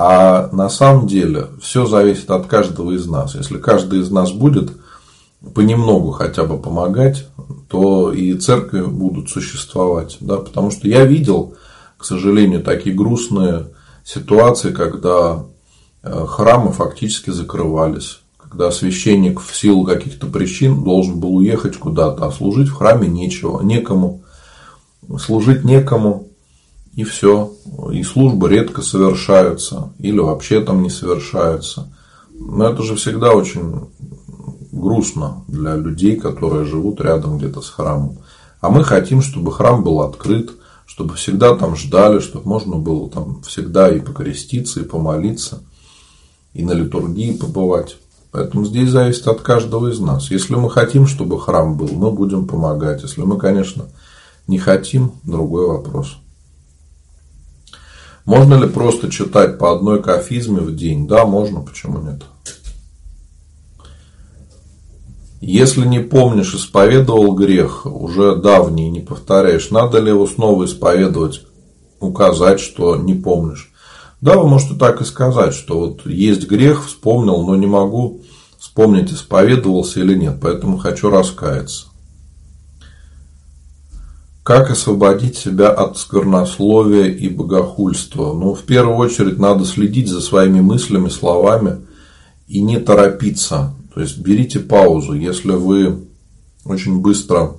А 0.02 0.48
на 0.54 0.70
самом 0.70 1.08
деле 1.08 1.48
все 1.62 1.86
зависит 1.86 2.32
от 2.32 2.48
каждого 2.48 2.92
из 2.92 3.06
нас. 3.06 3.36
Если 3.36 3.58
каждый 3.58 4.00
из 4.00 4.10
нас 4.10 4.32
будет 4.32 4.72
понемногу 5.54 6.12
хотя 6.12 6.46
бы 6.46 6.58
помогать, 6.58 7.28
то 7.68 8.14
и 8.14 8.34
церкви 8.36 8.80
будут 8.80 9.30
существовать. 9.30 10.16
Да? 10.22 10.38
Потому 10.38 10.72
что 10.72 10.88
я 10.88 11.04
видел, 11.04 11.56
к 11.98 12.06
сожалению, 12.06 12.64
такие 12.64 12.96
грустные 12.96 13.72
ситуации, 14.06 14.72
когда 14.72 15.44
э, 16.02 16.26
храмы 16.30 16.72
фактически 16.72 17.32
закрывались. 17.32 18.22
Когда 18.38 18.72
священник 18.72 19.42
в 19.42 19.54
силу 19.54 19.84
каких-то 19.84 20.28
причин 20.28 20.82
должен 20.82 21.20
был 21.20 21.36
уехать 21.36 21.76
куда-то, 21.76 22.26
а 22.26 22.32
служить 22.32 22.70
в 22.70 22.76
храме 22.76 23.10
нечего, 23.10 23.62
некому 23.62 24.24
служить 25.18 25.66
некому, 25.66 26.29
и 27.00 27.04
все. 27.06 27.54
И 27.94 28.04
службы 28.04 28.50
редко 28.50 28.82
совершаются, 28.82 29.94
или 30.00 30.20
вообще 30.20 30.60
там 30.60 30.84
не 30.84 30.90
совершаются. 30.90 31.88
Но 32.34 32.68
это 32.68 32.84
же 32.84 32.96
всегда 32.96 33.32
очень 33.32 33.88
грустно 34.74 35.46
для 35.48 35.78
людей, 35.78 36.18
которые 36.18 36.66
живут 36.66 37.00
рядом 37.00 37.38
где-то 37.38 37.62
с 37.62 37.70
храмом. 37.70 38.18
А 38.60 38.70
мы 38.70 38.84
хотим, 38.84 39.22
чтобы 39.22 39.54
храм 39.54 39.82
был 39.82 40.02
открыт, 40.02 40.52
чтобы 40.86 41.16
всегда 41.16 41.56
там 41.56 41.78
ждали, 41.78 42.20
чтобы 42.20 42.50
можно 42.50 42.76
было 42.76 43.10
там 43.10 43.42
всегда 43.44 43.90
и 43.90 44.02
покреститься, 44.02 44.82
и 44.82 44.84
помолиться, 44.84 45.64
и 46.54 46.66
на 46.66 46.74
литургии 46.74 47.38
побывать. 47.38 47.96
Поэтому 48.32 48.66
здесь 48.66 48.90
зависит 48.90 49.26
от 49.30 49.40
каждого 49.40 49.88
из 49.88 50.02
нас. 50.02 50.32
Если 50.32 50.56
мы 50.56 50.70
хотим, 50.70 51.08
чтобы 51.08 51.40
храм 51.40 51.78
был, 51.78 51.88
мы 51.94 52.12
будем 52.12 52.46
помогать. 52.46 53.04
Если 53.04 53.22
мы, 53.22 53.38
конечно, 53.38 53.86
не 54.48 54.58
хотим, 54.58 55.14
другой 55.24 55.66
вопрос. 55.66 56.18
Можно 58.30 58.64
ли 58.64 58.68
просто 58.68 59.10
читать 59.10 59.58
по 59.58 59.74
одной 59.74 60.04
кафизме 60.04 60.60
в 60.60 60.76
день? 60.76 61.08
Да, 61.08 61.26
можно, 61.26 61.62
почему 61.62 61.98
нет? 62.00 62.22
Если 65.42 65.84
не 65.84 65.98
помнишь, 65.98 66.54
исповедовал 66.54 67.34
грех, 67.34 67.88
уже 67.88 68.36
давний, 68.36 68.92
не 68.92 69.00
повторяешь, 69.00 69.72
надо 69.72 69.98
ли 69.98 70.10
его 70.10 70.28
снова 70.28 70.66
исповедовать, 70.66 71.42
указать, 72.00 72.60
что 72.60 72.98
не 72.98 73.16
помнишь? 73.16 73.74
Да, 74.22 74.38
вы 74.38 74.48
можете 74.48 74.76
так 74.76 75.02
и 75.02 75.06
сказать, 75.06 75.56
что 75.56 75.80
вот 75.80 76.06
есть 76.06 76.48
грех, 76.48 76.86
вспомнил, 76.86 77.42
но 77.42 77.56
не 77.56 77.66
могу 77.66 78.22
вспомнить, 78.60 79.12
исповедовался 79.12 80.02
или 80.02 80.14
нет, 80.14 80.38
поэтому 80.40 80.78
хочу 80.78 81.10
раскаяться. 81.10 81.89
Как 84.50 84.72
освободить 84.72 85.38
себя 85.38 85.70
от 85.70 86.00
сквернословия 86.00 87.06
и 87.06 87.30
богохульства? 87.30 88.34
Ну, 88.34 88.56
в 88.56 88.64
первую 88.64 88.98
очередь, 88.98 89.38
надо 89.38 89.64
следить 89.64 90.08
за 90.08 90.22
своими 90.22 90.60
мыслями, 90.60 91.10
словами 91.10 91.82
и 92.48 92.60
не 92.60 92.80
торопиться. 92.80 93.76
То 93.94 94.02
есть, 94.02 94.18
берите 94.18 94.60
паузу. 94.60 95.14
Если 95.14 95.52
вы 95.52 96.08
очень 96.66 97.00
быстро 97.00 97.58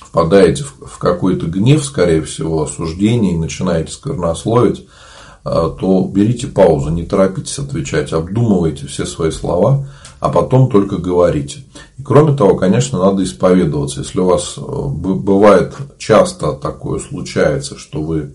впадаете 0.00 0.62
в 0.62 0.96
какой-то 0.98 1.46
гнев, 1.46 1.84
скорее 1.84 2.22
всего, 2.22 2.62
осуждение 2.62 3.32
и 3.32 3.38
начинаете 3.38 3.90
сквернословить, 3.90 4.86
а, 5.42 5.70
то 5.70 6.04
берите 6.04 6.46
паузу, 6.46 6.90
не 6.90 7.02
торопитесь 7.02 7.58
отвечать, 7.58 8.12
обдумывайте 8.12 8.86
все 8.86 9.06
свои 9.06 9.32
слова– 9.32 9.88
а 10.20 10.28
потом 10.28 10.70
только 10.70 10.98
говорите. 10.98 11.64
И 11.98 12.02
кроме 12.02 12.36
того, 12.36 12.54
конечно, 12.56 12.98
надо 12.98 13.24
исповедоваться. 13.24 14.00
Если 14.00 14.20
у 14.20 14.26
вас 14.26 14.54
э, 14.56 14.60
бывает 14.60 15.74
часто 15.98 16.52
такое 16.52 17.00
случается, 17.00 17.78
что 17.78 18.02
вы 18.02 18.32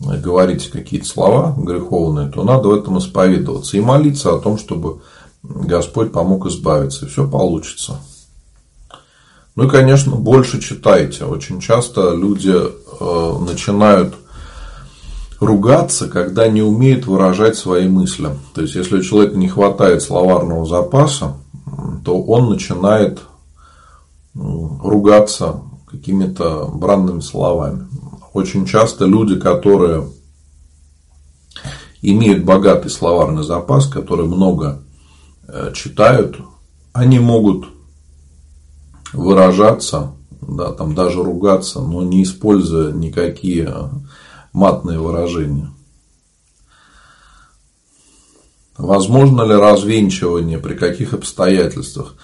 говорите 0.00 0.70
какие-то 0.70 1.06
слова 1.06 1.54
греховные, 1.56 2.28
то 2.28 2.42
надо 2.42 2.68
в 2.68 2.74
этом 2.74 2.98
исповедоваться 2.98 3.76
и 3.76 3.80
молиться 3.80 4.34
о 4.34 4.38
том, 4.38 4.58
чтобы 4.58 5.00
Господь 5.42 6.12
помог 6.12 6.46
избавиться, 6.46 7.04
и 7.04 7.08
все 7.08 7.28
получится. 7.28 8.00
Ну 9.54 9.64
и, 9.64 9.68
конечно, 9.68 10.16
больше 10.16 10.60
читайте. 10.60 11.24
Очень 11.24 11.60
часто 11.60 12.14
люди 12.14 12.54
э, 12.54 13.38
начинают 13.46 14.14
ругаться, 15.42 16.08
когда 16.08 16.48
не 16.48 16.62
умеет 16.62 17.06
выражать 17.06 17.56
свои 17.56 17.88
мысли. 17.88 18.30
То 18.54 18.62
есть, 18.62 18.74
если 18.74 18.98
у 18.98 19.02
человека 19.02 19.36
не 19.36 19.48
хватает 19.48 20.02
словарного 20.02 20.64
запаса, 20.66 21.36
то 22.04 22.22
он 22.22 22.50
начинает 22.50 23.20
ругаться 24.34 25.60
какими-то 25.86 26.70
бранными 26.72 27.20
словами. 27.20 27.86
Очень 28.32 28.64
часто 28.64 29.04
люди, 29.04 29.38
которые 29.38 30.08
имеют 32.00 32.44
богатый 32.44 32.88
словарный 32.88 33.44
запас, 33.44 33.86
которые 33.86 34.26
много 34.26 34.82
э, 35.46 35.72
читают, 35.74 36.38
они 36.92 37.18
могут 37.18 37.66
выражаться, 39.12 40.12
да, 40.40 40.72
там 40.72 40.94
даже 40.94 41.22
ругаться, 41.22 41.80
но 41.80 42.02
не 42.02 42.22
используя 42.22 42.90
никакие 42.92 43.72
матные 44.52 44.98
выражения. 44.98 45.70
Возможно 48.76 49.42
ли 49.42 49.54
развенчивание, 49.54 50.58
при 50.58 50.74
каких 50.74 51.14
обстоятельствах? 51.14 52.14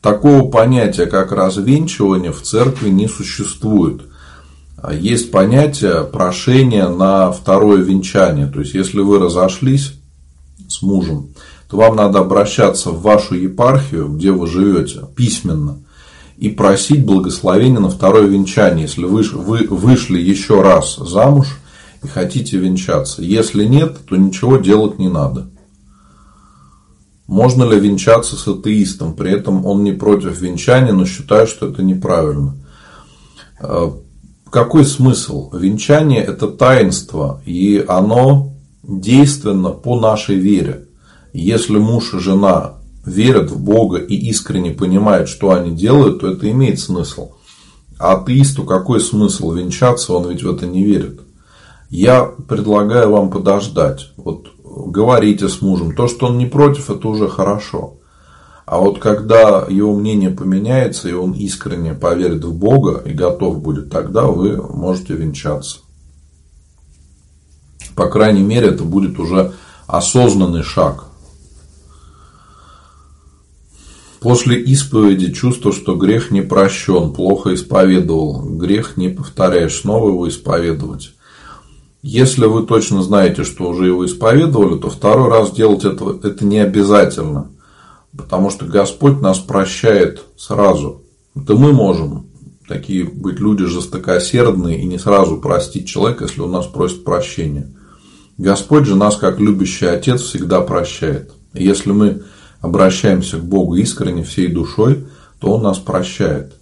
Такого 0.00 0.48
понятия, 0.50 1.06
как 1.06 1.32
развенчивание, 1.32 2.32
в 2.32 2.42
церкви 2.42 2.88
не 2.88 3.08
существует. 3.08 4.02
Есть 4.92 5.30
понятие 5.30 6.04
прошения 6.04 6.88
на 6.88 7.32
второе 7.32 7.82
венчание. 7.82 8.46
То 8.46 8.60
есть, 8.60 8.74
если 8.74 9.00
вы 9.00 9.18
разошлись 9.18 9.94
с 10.68 10.82
мужем, 10.82 11.30
то 11.68 11.76
вам 11.76 11.96
надо 11.96 12.20
обращаться 12.20 12.90
в 12.90 13.02
вашу 13.02 13.34
епархию, 13.34 14.08
где 14.08 14.30
вы 14.30 14.46
живете, 14.46 15.02
письменно, 15.16 15.78
и 16.36 16.48
просить 16.48 17.04
благословения 17.04 17.80
на 17.80 17.90
второе 17.90 18.26
венчание. 18.26 18.82
Если 18.82 19.04
вы 19.04 19.66
вышли 19.68 20.20
еще 20.20 20.62
раз 20.62 20.96
замуж– 20.96 21.58
и 22.02 22.06
хотите 22.06 22.58
венчаться. 22.58 23.22
Если 23.22 23.64
нет, 23.64 23.98
то 24.08 24.16
ничего 24.16 24.56
делать 24.56 24.98
не 24.98 25.08
надо. 25.08 25.48
Можно 27.26 27.64
ли 27.64 27.78
венчаться 27.78 28.36
с 28.36 28.48
атеистом? 28.48 29.14
При 29.14 29.32
этом 29.32 29.66
он 29.66 29.84
не 29.84 29.92
против 29.92 30.40
венчания, 30.40 30.92
но 30.92 31.04
считает, 31.04 31.48
что 31.48 31.68
это 31.68 31.82
неправильно. 31.82 32.54
Э, 33.60 33.90
какой 34.50 34.84
смысл? 34.86 35.50
Венчание– 35.54 36.22
это 36.24 36.48
таинство, 36.48 37.42
и 37.44 37.84
оно 37.86 38.54
действенно 38.82 39.70
по 39.70 40.00
нашей 40.00 40.36
вере. 40.36 40.86
Если 41.34 41.76
муж 41.76 42.14
и 42.14 42.18
жена 42.18 42.74
верят 43.04 43.50
в 43.50 43.60
Бога 43.60 43.98
и 43.98 44.14
искренне 44.14 44.70
понимают, 44.70 45.28
что 45.28 45.50
они 45.50 45.76
делают, 45.76 46.20
то 46.20 46.28
это 46.28 46.50
имеет 46.50 46.80
смысл. 46.80 47.32
А 47.98 48.14
атеисту 48.14 48.64
какой 48.64 49.00
смысл 49.00 49.52
венчаться, 49.52 50.14
он 50.14 50.30
ведь 50.30 50.42
в 50.42 50.50
это 50.50 50.66
не 50.66 50.84
верит. 50.84 51.20
Я 51.88 52.24
предлагаю 52.24 53.10
вам 53.10 53.30
подождать. 53.30 54.12
Вот 54.16 54.48
говорите 54.62 55.48
с 55.48 55.62
мужем. 55.62 55.94
То, 55.94 56.06
что 56.06 56.26
он 56.26 56.38
не 56.38 56.46
против, 56.46 56.90
это 56.90 57.08
уже 57.08 57.28
хорошо. 57.28 57.94
А 58.66 58.78
вот 58.78 58.98
когда 58.98 59.66
его 59.68 59.96
мнение 59.96 60.30
поменяется, 60.30 61.08
и 61.08 61.14
он 61.14 61.32
искренне 61.32 61.94
поверит 61.94 62.44
в 62.44 62.52
Бога 62.52 63.02
и 63.06 63.12
готов 63.12 63.62
будет, 63.62 63.90
тогда 63.90 64.26
вы 64.26 64.58
можете 64.58 65.14
венчаться. 65.14 65.78
По 67.94 68.08
крайней 68.08 68.42
мере, 68.42 68.68
это 68.68 68.84
будет 68.84 69.18
уже 69.18 69.54
осознанный 69.86 70.62
шаг. 70.62 71.06
После 74.20 74.60
исповеди 74.60 75.32
чувство, 75.32 75.72
что 75.72 75.94
грех 75.94 76.30
не 76.30 76.42
прощен, 76.42 77.14
плохо 77.14 77.54
исповедовал. 77.54 78.42
Грех 78.42 78.98
не 78.98 79.08
повторяешь, 79.08 79.80
снова 79.80 80.10
его 80.10 80.28
исповедовать. 80.28 81.14
Если 82.02 82.46
вы 82.46 82.64
точно 82.64 83.02
знаете, 83.02 83.42
что 83.44 83.68
уже 83.68 83.86
его 83.86 84.06
исповедовали, 84.06 84.78
то 84.78 84.88
второй 84.88 85.28
раз 85.28 85.50
делать 85.50 85.84
это, 85.84 86.18
это 86.22 86.44
не 86.44 86.58
обязательно. 86.58 87.50
Потому 88.16 88.50
что 88.50 88.66
Господь 88.66 89.20
нас 89.20 89.38
прощает 89.38 90.24
сразу. 90.36 91.02
Это 91.34 91.54
мы 91.54 91.72
можем 91.72 92.26
такие 92.68 93.04
быть 93.04 93.40
люди 93.40 93.64
жестокосердные 93.64 94.80
и 94.80 94.84
не 94.84 94.98
сразу 94.98 95.38
простить 95.38 95.88
человека, 95.88 96.24
если 96.24 96.40
он 96.40 96.52
нас 96.52 96.66
просит 96.66 97.02
прощения. 97.04 97.72
Господь 98.36 98.86
же 98.86 98.94
нас, 98.94 99.16
как 99.16 99.40
любящий 99.40 99.86
Отец, 99.86 100.20
всегда 100.20 100.60
прощает. 100.60 101.32
И 101.54 101.64
если 101.64 101.90
мы 101.90 102.22
обращаемся 102.60 103.38
к 103.38 103.44
Богу 103.44 103.74
искренне, 103.74 104.22
всей 104.22 104.46
душой, 104.48 105.06
то 105.40 105.54
Он 105.54 105.62
нас 105.62 105.78
прощает. 105.78 106.54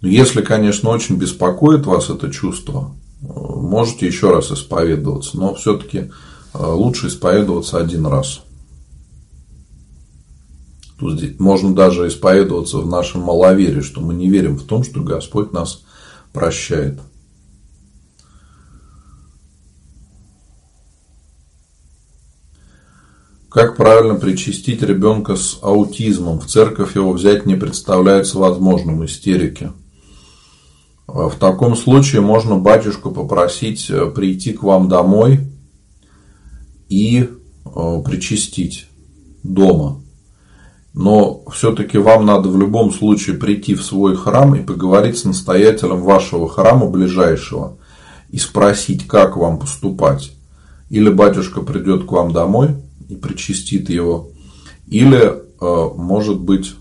Если, 0.00 0.42
конечно, 0.42 0.90
очень 0.90 1.16
беспокоит 1.16 1.84
вас 1.84 2.08
это 2.08 2.30
чувство, 2.30 2.94
можете 3.20 4.06
еще 4.06 4.30
раз 4.30 4.50
исповедоваться, 4.52 5.36
но 5.36 5.54
все-таки 5.54 5.98
э, 5.98 6.08
лучше 6.54 7.08
исповедоваться 7.08 7.78
один 7.78 8.06
раз. 8.06 8.42
Тут 10.98 11.38
можно 11.38 11.74
даже 11.74 12.08
исповедоваться 12.08 12.78
в 12.78 12.86
нашем 12.86 13.22
маловерии, 13.22 13.82
что 13.82 14.00
мы 14.00 14.14
не 14.14 14.28
верим 14.28 14.56
в 14.56 14.64
том, 14.64 14.82
что 14.82 15.00
Господь 15.00 15.52
нас 15.52 15.82
прощает. 16.32 17.00
Как 23.48 23.76
правильно 23.76 24.16
причастить 24.16 24.82
ребенка 24.82 25.36
с 25.36 25.58
аутизмом? 25.62 26.40
В 26.40 26.46
церковь 26.46 26.96
его 26.96 27.12
взять 27.12 27.46
не 27.46 27.54
представляется 27.54 28.38
возможным, 28.38 29.04
истерики. 29.04 29.72
В 31.08 31.36
таком 31.40 31.74
случае 31.74 32.20
можно 32.20 32.58
батюшку 32.58 33.10
попросить 33.10 33.88
э, 33.88 34.10
прийти 34.10 34.52
к 34.52 34.62
вам 34.62 34.90
домой 34.90 35.40
и 36.90 37.26
э, 37.64 38.02
причастить 38.04 38.86
дома. 39.42 40.02
Но 40.92 41.44
все-таки 41.50 41.96
вам 41.96 42.26
надо 42.26 42.50
в 42.50 42.58
любом 42.58 42.92
случае 42.92 43.36
прийти 43.36 43.74
в 43.74 43.82
свой 43.82 44.16
храм 44.16 44.54
и 44.54 44.62
поговорить 44.62 45.16
с 45.16 45.24
настоятелем 45.24 46.02
вашего 46.02 46.46
храма 46.46 46.88
ближайшего 46.90 47.78
и 48.28 48.36
спросить, 48.36 49.06
как 49.06 49.38
вам 49.38 49.58
поступать. 49.58 50.32
Или 50.90 51.08
батюшка 51.08 51.62
придет 51.62 52.04
к 52.04 52.12
вам 52.12 52.32
домой 52.34 52.76
и 53.08 53.16
причастит 53.16 53.88
его, 53.88 54.28
или, 54.86 55.22
э, 55.22 55.88
может 55.96 56.38
быть, 56.38 56.74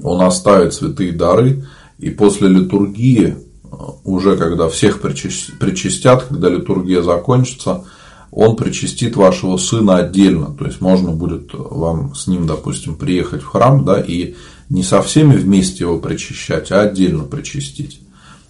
он 0.00 0.22
оставит 0.22 0.72
святые 0.72 1.10
дары 1.10 1.64
и 1.98 2.10
после 2.10 2.48
литургии, 2.48 3.36
э, 3.36 3.68
уже 4.04 4.36
когда 4.36 4.68
всех 4.68 5.00
причастят, 5.00 6.24
когда 6.24 6.48
литургия 6.48 7.02
закончится, 7.02 7.84
он 8.30 8.56
причастит 8.56 9.16
вашего 9.16 9.56
сына 9.56 9.96
отдельно. 9.96 10.54
То 10.58 10.66
есть 10.66 10.80
можно 10.80 11.12
будет 11.12 11.50
вам 11.54 12.14
с 12.14 12.26
ним, 12.26 12.46
допустим, 12.46 12.96
приехать 12.96 13.42
в 13.42 13.46
храм, 13.46 13.84
да, 13.84 14.00
и 14.00 14.34
не 14.68 14.82
со 14.82 15.00
всеми 15.00 15.36
вместе 15.36 15.84
его 15.84 15.98
причащать, 15.98 16.70
а 16.72 16.80
отдельно 16.80 17.24
причастить. 17.24 18.00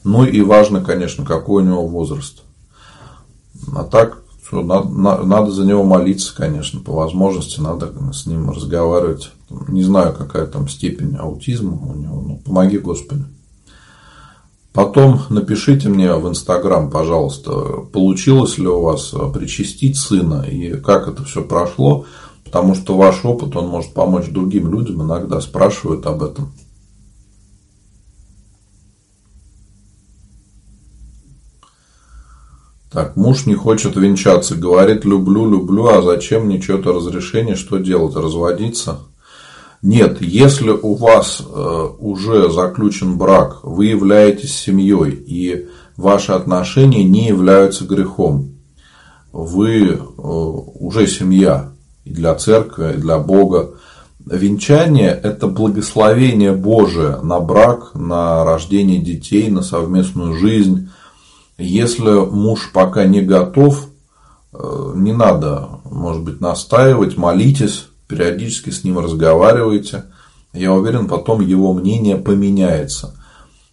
Ну 0.03 0.25
и 0.25 0.41
важно, 0.41 0.83
конечно, 0.83 1.25
какой 1.25 1.63
у 1.63 1.67
него 1.67 1.87
возраст. 1.87 2.43
А 3.75 3.85
так, 3.85 4.23
что 4.47 4.63
надо, 4.63 4.89
надо 5.25 5.51
за 5.51 5.65
него 5.65 5.83
молиться, 5.85 6.35
конечно, 6.35 6.81
по 6.81 6.93
возможности, 6.93 7.61
надо 7.61 7.93
с 8.13 8.27
ним 8.27 8.51
разговаривать. 8.51 9.31
Не 9.69 9.83
знаю, 9.83 10.15
какая 10.15 10.47
там 10.47 10.69
степень 10.69 11.17
аутизма 11.17 11.73
у 11.73 11.95
него, 11.95 12.21
но 12.21 12.37
помоги 12.37 12.79
Господи. 12.79 13.25
Потом 14.77 15.23
напишите 15.31 15.89
мне 15.89 16.13
в 16.17 16.29
Инстаграм, 16.29 16.91
пожалуйста, 16.91 17.51
получилось 17.95 18.59
ли 18.59 18.69
у 18.69 18.83
вас 18.83 19.15
причастить 19.33 19.97
сына 19.97 20.43
и 20.43 20.79
как 20.79 21.09
это 21.09 21.25
все 21.25 21.43
прошло, 21.43 22.05
потому 22.45 22.75
что 22.75 22.95
ваш 22.95 23.25
опыт, 23.25 23.57
он 23.57 23.69
может 23.69 23.95
помочь 23.95 24.29
другим 24.29 24.71
людям, 24.71 25.03
иногда 25.03 25.41
спрашивают 25.41 26.05
об 26.05 26.23
этом. 26.23 26.53
Так, 32.93 33.17
муж 33.17 33.47
не 33.47 33.55
хочет 33.55 33.97
венчаться, 33.97 34.57
говорит 34.57 35.07
люблю, 35.07 35.51
люблю, 35.51 35.87
а 35.87 36.03
зачем 36.03 36.45
мне 36.45 36.61
что-то 36.61 36.93
разрешение, 36.93 37.57
что 37.57 37.79
делать, 37.79 38.15
разводиться? 38.15 39.01
Нет, 39.83 40.21
если 40.21 40.71
у 40.71 40.95
вас 40.95 41.41
э, 41.41 41.89
уже 41.99 42.51
заключен 42.51 43.19
брак, 43.19 43.61
вы 43.63 43.87
являетесь 43.87 44.55
семьей, 44.55 45.13
и 45.13 45.69
ваши 45.97 46.33
отношения 46.33 47.05
не 47.05 47.29
являются 47.29 47.85
грехом. 47.85 48.53
Вы 49.33 49.91
э, 49.91 49.99
уже 50.17 51.07
семья 51.07 51.73
и 52.05 52.11
для 52.11 52.35
церкви, 52.35 52.95
и 52.95 53.01
для 53.01 53.19
Бога. 53.19 53.73
Венчание– 54.25 55.11
это 55.23 55.47
благословение 55.47 56.53
Божие 56.53 57.21
на 57.23 57.39
брак, 57.39 57.95
на 57.95 58.45
рождение 58.45 58.99
детей, 58.99 59.51
на 59.51 59.63
совместную 59.63 60.37
жизнь. 60.37 60.89
Если 61.59 62.11
муж 62.29 62.71
пока 62.73 63.05
не 63.05 63.21
готов, 63.21 63.89
э, 64.53 64.93
не 64.97 65.13
надо, 65.13 65.69
может 65.85 66.23
быть, 66.23 66.41
настаивать, 66.41 67.17
молитесь, 67.17 67.89
периодически 68.09 68.71
с 68.71 68.85
ним 68.85 68.99
разговариваете, 68.99 70.05
я 70.53 70.73
уверен, 70.73 71.07
потом 71.07 71.41
его 71.41 71.73
мнение 71.73 72.17
поменяется. 72.17 73.15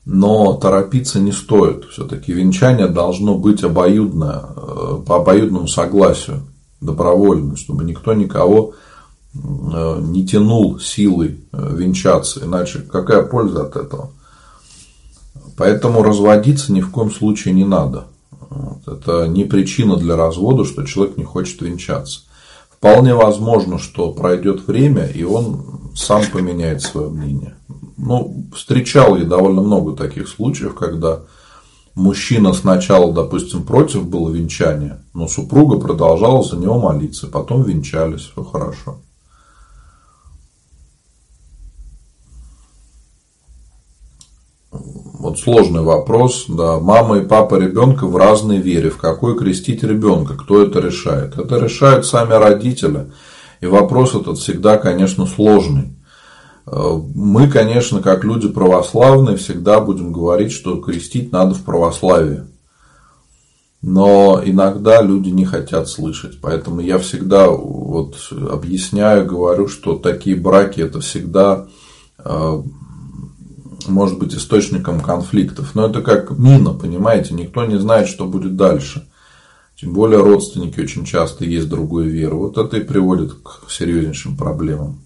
Но 0.06 0.54
торопиться 0.54 1.20
не 1.20 1.32
стоит. 1.32 1.86
Все-таки 1.86 2.34
венчание 2.34 2.88
должно 2.88 3.36
быть 3.38 3.64
обоюдное, 3.64 4.42
э, 4.44 4.98
по 5.08 5.18
обоюдному 5.18 5.68
согласию, 5.68 6.42
добровольно, 6.82 7.56
чтобы 7.56 7.86
никто 7.86 8.14
никого 8.14 8.74
э, 9.34 10.00
не 10.02 10.28
тянул 10.28 10.78
силой 10.80 11.40
э, 11.54 11.76
венчаться. 11.76 12.44
Иначе 12.44 12.80
какая 12.80 13.24
польза 13.24 13.64
от 13.64 13.78
этого? 13.78 14.12
Поэтому 15.56 16.04
разводиться 16.04 16.74
ни 16.74 16.82
в 16.82 16.92
коем 16.92 17.12
случае 17.12 17.54
не 17.54 17.64
надо. 17.64 18.08
Это 18.86 19.28
не 19.28 19.46
причина 19.46 19.96
для 19.96 20.16
развода, 20.16 20.66
что 20.66 20.84
человек 20.84 21.18
не 21.18 21.24
хочет 21.24 21.62
венчаться. 21.62 22.22
Вполне 22.84 23.16
возможно, 23.16 23.80
что 23.80 24.12
пройдет 24.12 24.68
время, 24.68 25.06
и 25.06 25.24
он 25.24 25.94
сам 25.96 26.22
поменяет 26.34 26.82
свое 26.82 27.10
мнение. 27.10 27.56
Ну, 27.96 28.50
встречал 28.54 29.16
я 29.16 29.24
довольно 29.24 29.62
много 29.62 29.96
таких 29.96 30.28
случаев, 30.28 30.76
когда 30.76 31.22
мужчина 31.96 32.52
сначала, 32.52 33.14
допустим, 33.14 33.64
против 33.64 34.06
было 34.06 34.30
венчания, 34.30 35.02
но 35.14 35.30
супруга 35.30 35.80
продолжала 35.80 36.44
за 36.44 36.58
него 36.58 36.78
молиться, 36.78 37.28
потом 37.28 37.64
венчались, 37.64 38.24
все 38.34 38.44
хорошо. 38.44 38.98
Вот 45.24 45.40
сложный 45.40 45.84
вопрос, 45.84 46.48
да, 46.50 46.82
мама 46.82 47.20
и 47.20 47.26
папа 47.26 47.56
ребенка 47.56 48.06
в 48.06 48.18
разной 48.18 48.58
вере, 48.58 48.90
в 48.90 48.98
какой 48.98 49.38
крестить 49.38 49.82
ребенка, 49.82 50.36
кто 50.36 50.62
это 50.62 50.82
решает? 50.82 51.40
Это 51.40 51.60
решают 51.60 52.06
сами 52.06 52.34
родители, 52.34 53.10
и 53.62 53.66
вопрос 53.66 54.16
этот 54.16 54.40
всегда, 54.40 54.76
конечно, 54.76 55.26
сложный. 55.26 55.96
Э, 56.68 57.00
мы, 57.16 57.48
конечно, 57.48 58.02
как 58.02 58.26
люди 58.26 58.50
православные, 58.50 59.38
всегда 59.38 59.80
будем 59.80 60.12
говорить, 60.12 60.52
что 60.52 60.82
крестить 60.82 61.32
надо 61.32 61.56
в 61.56 61.64
православии. 61.64 62.42
Но 63.82 64.42
иногда 64.44 65.02
люди 65.02 65.30
не 65.30 65.46
хотят 65.46 65.88
слышать. 65.88 66.40
Поэтому 66.42 66.82
я 66.82 66.98
всегда 66.98 67.48
вот 67.48 68.18
объясняю, 68.30 69.26
говорю, 69.26 69.70
что 69.70 69.96
такие 69.96 70.36
браки 70.36 70.82
это 70.82 71.00
всегда 71.00 71.68
э, 72.18 72.62
может 73.88 74.20
быть 74.20 74.34
источником 74.34 75.00
конфликтов. 75.02 75.76
Но 75.76 75.88
это 75.88 76.02
как 76.02 76.32
мина, 76.32 76.74
понимаете, 76.74 77.34
никто 77.34 77.66
не 77.66 77.80
знает, 77.80 78.08
что 78.08 78.26
будет 78.26 78.56
дальше. 78.56 79.08
Тем 79.76 79.94
более 79.94 80.22
родственники 80.22 80.80
очень 80.80 81.06
часто 81.06 81.46
есть 81.46 81.68
другой 81.68 82.08
веры. 82.08 82.36
Вот 82.36 82.58
это 82.58 82.78
и 82.78 82.84
приводит 82.84 83.34
к 83.34 83.70
серьезнейшим 83.70 84.38
проблемам. 84.38 85.02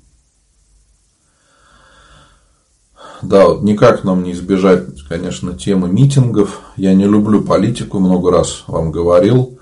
Да, 3.22 3.48
вот 3.48 3.64
никак 3.64 4.04
нам 4.04 4.24
не 4.24 4.34
избежать, 4.34 5.02
конечно, 5.10 5.58
темы 5.58 5.90
митингов. 5.90 6.62
Я 6.76 6.94
не 6.94 7.06
люблю 7.06 7.42
политику, 7.42 8.00
много 8.00 8.32
раз 8.32 8.64
вам 8.68 8.92
говорил. 8.92 9.57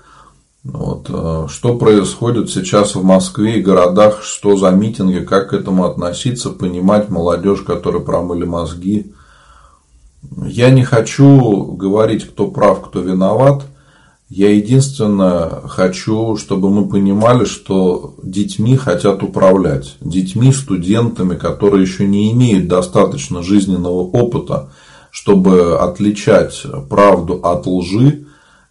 Вот. 0.72 1.06
Э, 1.08 1.46
что 1.48 1.76
происходит 1.76 2.50
сейчас 2.50 2.96
в 2.96 3.04
Москве 3.04 3.58
и 3.58 3.62
городах, 3.62 4.22
что 4.22 4.56
за 4.56 4.70
митинги, 4.70 5.20
как 5.20 5.50
к 5.50 5.52
этому 5.52 5.84
относиться, 5.84 6.50
понимать 6.50 7.08
молодежь, 7.08 7.60
которая 7.60 8.02
промыли 8.02 8.44
мозги. 8.44 9.12
Я 10.44 10.70
не 10.70 10.82
хочу 10.82 11.62
говорить, 11.64 12.24
кто 12.28 12.48
прав, 12.48 12.82
кто 12.82 13.00
виноват. 13.00 13.64
Я 14.28 14.50
единственное 14.50 15.60
хочу, 15.68 16.36
чтобы 16.36 16.68
мы 16.68 16.88
понимали, 16.88 17.44
что 17.44 18.16
детьми 18.24 18.76
хотят 18.76 19.22
управлять. 19.22 19.96
Детьми, 20.00 20.52
студентами, 20.52 21.36
которые 21.36 21.82
еще 21.82 22.08
не 22.08 22.32
имеют 22.32 22.66
достаточно 22.66 23.44
жизненного 23.44 24.00
опыта, 24.00 24.70
чтобы 25.12 25.78
отличать 25.78 26.66
правду 26.90 27.38
от 27.44 27.68
лжи, 27.68 28.25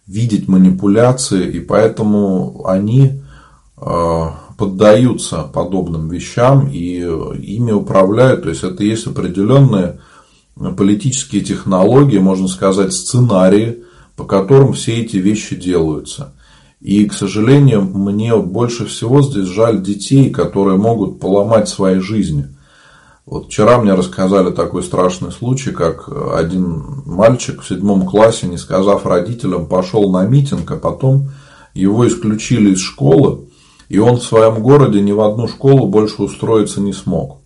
видеть 0.06 0.48
манипуляции, 0.48 1.50
и 1.50 1.60
поэтому 1.60 2.64
они 2.66 3.22
э, 3.76 4.24
поддаются 4.56 5.42
подобным 5.42 6.08
вещам 6.08 6.68
и 6.68 6.98
ими 6.98 7.72
управляют. 7.72 8.44
То 8.44 8.50
есть 8.50 8.62
это 8.62 8.84
есть 8.84 9.06
определенные 9.06 9.98
политические 10.76 11.42
технологии, 11.42 12.18
можно 12.18 12.48
сказать, 12.48 12.92
сценарии, 12.92 13.82
по 14.16 14.24
которым 14.24 14.72
все 14.72 15.02
эти 15.02 15.18
вещи 15.18 15.56
делаются. 15.56 16.32
И, 16.80 17.04
к 17.06 17.12
сожалению, 17.12 17.82
мне 17.82 18.36
больше 18.36 18.86
всего 18.86 19.22
здесь 19.22 19.48
жаль 19.48 19.82
детей, 19.82 20.30
которые 20.30 20.78
могут 20.78 21.20
поломать 21.20 21.68
свои 21.68 21.98
жизни. 21.98 22.55
Вот 23.26 23.46
вчера 23.46 23.78
мне 23.78 23.92
рассказали 23.94 24.52
такой 24.52 24.84
страшный 24.84 25.32
случай, 25.32 25.72
как 25.72 26.08
один 26.08 27.02
мальчик 27.04 27.60
в 27.60 27.68
седьмом 27.68 28.06
классе, 28.06 28.46
не 28.46 28.56
сказав 28.56 29.04
родителям, 29.04 29.66
пошел 29.66 30.12
на 30.12 30.24
митинг, 30.24 30.70
а 30.70 30.76
потом 30.76 31.30
его 31.74 32.06
исключили 32.06 32.74
из 32.74 32.78
школы, 32.78 33.48
и 33.88 33.98
он 33.98 34.18
в 34.18 34.22
своем 34.22 34.62
городе 34.62 35.00
ни 35.00 35.10
в 35.10 35.20
одну 35.20 35.48
школу 35.48 35.88
больше 35.88 36.22
устроиться 36.22 36.80
не 36.80 36.92
смог. 36.92 37.40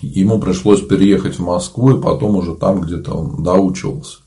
Ему 0.00 0.40
пришлось 0.40 0.80
переехать 0.80 1.38
в 1.38 1.42
Москву, 1.42 1.90
и 1.90 2.02
потом 2.02 2.36
уже 2.36 2.54
там 2.54 2.80
где-то 2.80 3.12
он 3.12 3.42
доучивался. 3.42 4.21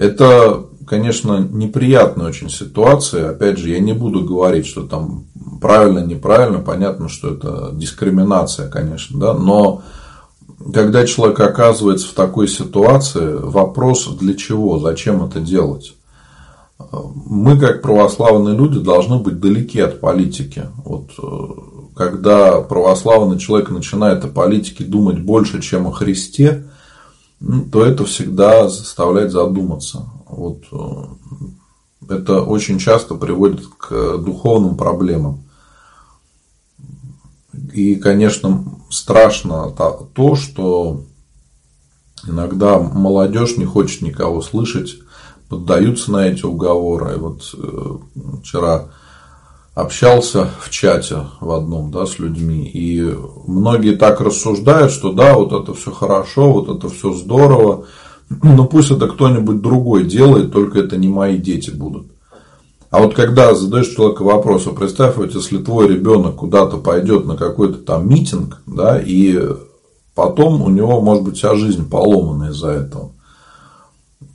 Это, 0.00 0.64
конечно, 0.86 1.46
неприятная 1.52 2.28
очень 2.28 2.48
ситуация. 2.48 3.28
Опять 3.28 3.58
же, 3.58 3.68
я 3.68 3.80
не 3.80 3.92
буду 3.92 4.24
говорить, 4.24 4.66
что 4.66 4.84
там 4.84 5.26
правильно, 5.60 5.98
неправильно. 5.98 6.58
Понятно, 6.58 7.10
что 7.10 7.34
это 7.34 7.68
дискриминация, 7.74 8.70
конечно, 8.70 9.20
да. 9.20 9.34
Но 9.34 9.82
когда 10.72 11.06
человек 11.06 11.38
оказывается 11.40 12.08
в 12.08 12.12
такой 12.12 12.48
ситуации, 12.48 13.34
вопрос 13.34 14.08
для 14.18 14.32
чего, 14.32 14.78
зачем 14.78 15.22
это 15.22 15.38
делать? 15.38 15.92
Мы, 17.26 17.60
как 17.60 17.82
православные 17.82 18.56
люди, 18.56 18.80
должны 18.80 19.18
быть 19.18 19.38
далеки 19.38 19.80
от 19.80 20.00
политики. 20.00 20.62
Вот, 20.82 21.10
э, 21.22 21.94
когда 21.94 22.62
православный 22.62 23.38
человек 23.38 23.68
начинает 23.68 24.24
о 24.24 24.28
политике 24.28 24.84
думать 24.84 25.20
больше, 25.20 25.60
чем 25.60 25.86
о 25.86 25.92
Христе, 25.92 26.64
то 27.72 27.84
это 27.84 28.04
всегда 28.04 28.68
заставляет 28.68 29.32
задуматься. 29.32 30.06
Вот 30.26 30.64
э, 30.72 32.14
это 32.14 32.42
очень 32.42 32.78
часто 32.78 33.14
приводит 33.14 33.66
к 33.78 34.18
духовным 34.18 34.76
проблемам. 34.76 35.44
И, 37.72 37.96
конечно, 37.96 38.64
страшно 38.90 39.70
то, 40.14 40.36
что 40.36 41.04
иногда 42.26 42.78
молодежь 42.78 43.56
не 43.56 43.64
хочет 43.64 44.02
никого 44.02 44.42
слышать, 44.42 44.96
поддаются 45.48 46.12
на 46.12 46.26
эти 46.26 46.44
уговоры. 46.44 47.14
И 47.14 47.18
вот 47.18 47.54
э, 47.54 47.96
вчера 48.42 48.90
общался 49.74 50.50
в 50.60 50.70
чате 50.70 51.26
в 51.40 51.50
одном 51.50 51.90
да, 51.90 52.06
с 52.06 52.18
людьми, 52.18 52.68
и 52.68 53.14
многие 53.46 53.96
так 53.96 54.20
рассуждают, 54.20 54.92
что 54.92 55.12
да, 55.12 55.34
вот 55.34 55.52
это 55.52 55.74
все 55.74 55.90
хорошо, 55.90 56.52
вот 56.52 56.68
это 56.68 56.88
все 56.88 57.12
здорово, 57.12 57.86
но 58.28 58.66
пусть 58.66 58.90
это 58.90 59.08
кто-нибудь 59.08 59.60
другой 59.60 60.04
делает, 60.04 60.52
только 60.52 60.80
это 60.80 60.96
не 60.96 61.08
мои 61.08 61.36
дети 61.38 61.70
будут. 61.70 62.06
А 62.90 63.00
вот 63.00 63.14
когда 63.14 63.54
задаешь 63.54 63.94
человеку 63.94 64.24
вопрос, 64.24 64.66
а 64.66 64.70
представь, 64.70 65.16
вот 65.16 65.32
если 65.32 65.58
твой 65.58 65.86
ребенок 65.88 66.36
куда-то 66.36 66.76
пойдет 66.76 67.24
на 67.24 67.36
какой-то 67.36 67.78
там 67.78 68.08
митинг, 68.08 68.60
да, 68.66 69.00
и 69.00 69.38
потом 70.16 70.60
у 70.62 70.68
него 70.68 71.00
может 71.00 71.22
быть 71.22 71.36
вся 71.36 71.54
жизнь 71.54 71.88
поломана 71.88 72.50
из-за 72.50 72.70
этого. 72.70 73.12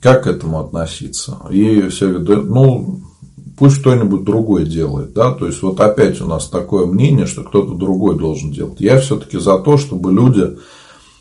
Как 0.00 0.24
к 0.24 0.26
этому 0.26 0.60
относиться? 0.60 1.38
И 1.50 1.88
все 1.88 2.08
говорят, 2.08 2.46
ну, 2.46 3.00
пусть 3.56 3.80
кто-нибудь 3.80 4.24
другой 4.24 4.64
делает. 4.64 5.12
Да? 5.12 5.32
То 5.32 5.46
есть, 5.46 5.62
вот 5.62 5.80
опять 5.80 6.20
у 6.20 6.26
нас 6.26 6.48
такое 6.48 6.86
мнение, 6.86 7.26
что 7.26 7.42
кто-то 7.42 7.74
другой 7.74 8.18
должен 8.18 8.50
делать. 8.50 8.80
Я 8.80 9.00
все-таки 9.00 9.38
за 9.38 9.58
то, 9.58 9.76
чтобы 9.76 10.12
люди 10.12 10.56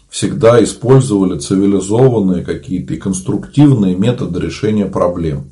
всегда 0.10 0.64
использовали 0.64 1.40
цивилизованные 1.40 2.44
какие-то 2.44 2.94
и 2.94 2.98
конструктивные 2.98 3.96
методы 3.96 4.40
решения 4.40 4.86
проблем. 4.86 5.52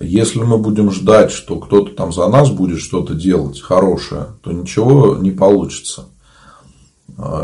Если 0.00 0.40
мы 0.40 0.58
будем 0.58 0.90
ждать, 0.90 1.30
что 1.30 1.58
кто-то 1.58 1.94
там 1.94 2.12
за 2.12 2.28
нас 2.28 2.50
будет 2.50 2.80
что-то 2.80 3.14
делать 3.14 3.60
хорошее, 3.60 4.26
то 4.42 4.52
ничего 4.52 5.16
не 5.16 5.30
получится. 5.30 6.06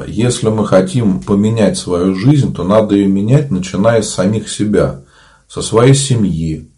Если 0.08 0.48
мы 0.48 0.66
хотим 0.66 1.20
поменять 1.20 1.78
свою 1.78 2.14
жизнь, 2.14 2.52
то 2.52 2.64
надо 2.64 2.96
ее 2.96 3.06
менять, 3.06 3.50
начиная 3.50 4.02
с 4.02 4.10
самих 4.10 4.48
себя, 4.48 5.02
со 5.48 5.62
своей 5.62 5.94
семьи, 5.94 6.69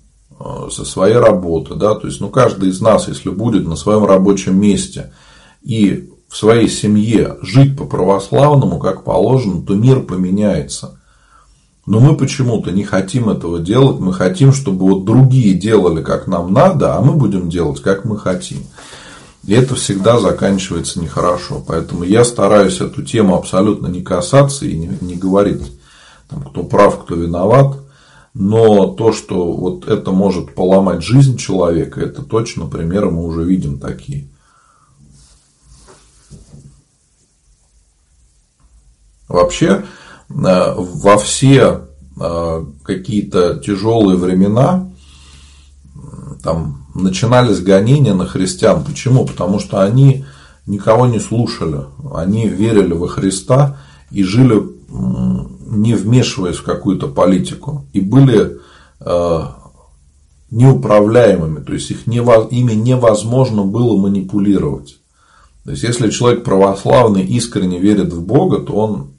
со 0.70 0.84
своей 0.84 1.16
работы, 1.16 1.74
да, 1.74 1.94
то 1.94 2.06
есть, 2.06 2.20
ну, 2.20 2.28
каждый 2.28 2.70
из 2.70 2.80
нас, 2.80 3.08
если 3.08 3.30
будет 3.30 3.66
на 3.66 3.76
своем 3.76 4.04
рабочем 4.04 4.60
месте 4.60 5.12
и 5.62 6.10
в 6.28 6.36
своей 6.36 6.68
семье 6.68 7.36
жить 7.42 7.76
по-православному, 7.76 8.78
как 8.78 9.04
положено, 9.04 9.62
то 9.62 9.74
мир 9.74 10.00
поменяется. 10.00 10.98
Но 11.84 12.00
мы 12.00 12.16
почему-то 12.16 12.70
не 12.70 12.84
хотим 12.84 13.28
этого 13.28 13.58
делать, 13.58 13.98
мы 13.98 14.12
хотим, 14.14 14.52
чтобы 14.52 14.86
вот 14.86 15.04
другие 15.04 15.54
делали, 15.54 16.02
как 16.02 16.26
нам 16.26 16.52
надо, 16.52 16.96
а 16.96 17.02
мы 17.02 17.14
будем 17.14 17.50
делать, 17.50 17.80
как 17.80 18.04
мы 18.04 18.18
хотим. 18.18 18.58
И 19.44 19.52
это 19.52 19.74
всегда 19.74 20.20
заканчивается 20.20 21.00
нехорошо. 21.00 21.62
Поэтому 21.66 22.04
я 22.04 22.24
стараюсь 22.24 22.80
эту 22.80 23.02
тему 23.02 23.36
абсолютно 23.36 23.88
не 23.88 24.00
касаться 24.00 24.64
и 24.64 24.74
не 24.76 25.16
говорить, 25.16 25.72
там, 26.28 26.42
кто 26.44 26.62
прав, 26.62 27.02
кто 27.02 27.16
виноват. 27.16 27.76
Но 28.34 28.86
то, 28.94 29.12
что 29.12 29.52
вот 29.52 29.86
это 29.86 30.10
может 30.10 30.54
поломать 30.54 31.02
жизнь 31.02 31.36
человека, 31.36 32.00
это 32.00 32.22
точно 32.22 32.66
примеры 32.66 33.10
мы 33.10 33.24
уже 33.24 33.44
видим 33.44 33.78
такие. 33.78 34.28
Вообще, 39.28 39.84
э, 40.30 40.74
во 40.76 41.18
все 41.18 41.88
э, 42.18 42.64
какие-то 42.84 43.56
тяжелые 43.56 44.16
времена 44.16 44.90
там 46.42 46.86
начинались 46.94 47.60
гонения 47.60 48.14
на 48.14 48.26
христиан. 48.26 48.84
Почему? 48.84 49.26
Потому 49.26 49.60
что 49.60 49.82
они 49.82 50.24
никого 50.66 51.06
не 51.06 51.20
слушали. 51.20 51.84
Они 52.14 52.48
верили 52.48 52.92
во 52.92 53.08
Христа 53.08 53.78
и 54.10 54.22
жили 54.22 54.62
не 55.72 55.94
вмешиваясь 55.94 56.56
в 56.56 56.64
какую-то 56.64 57.08
политику, 57.08 57.86
и 57.92 58.00
были 58.00 58.58
э, 59.00 59.42
неуправляемыми, 60.50 61.64
то 61.64 61.72
есть 61.72 61.90
их 61.90 62.06
не, 62.06 62.18
ими 62.18 62.72
невозможно 62.72 63.64
было 63.64 63.96
манипулировать. 63.96 64.98
То 65.64 65.70
есть, 65.70 65.82
если 65.82 66.10
человек 66.10 66.44
православный 66.44 67.22
искренне 67.22 67.78
верит 67.78 68.12
в 68.12 68.22
Бога, 68.22 68.58
то 68.58 68.74
он 68.74 69.12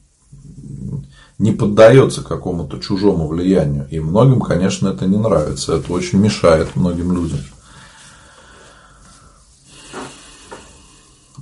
не 1.40 1.52
поддается 1.52 2.22
какому-то 2.22 2.80
чужому 2.80 3.28
влиянию. 3.28 3.88
И 3.90 4.00
многим, 4.00 4.42
конечно, 4.42 4.90
это 4.90 5.06
не 5.06 5.18
нравится. 5.18 5.76
Это 5.76 5.92
очень 5.92 6.20
мешает 6.20 6.76
многим 6.76 7.14
людям. 7.14 7.40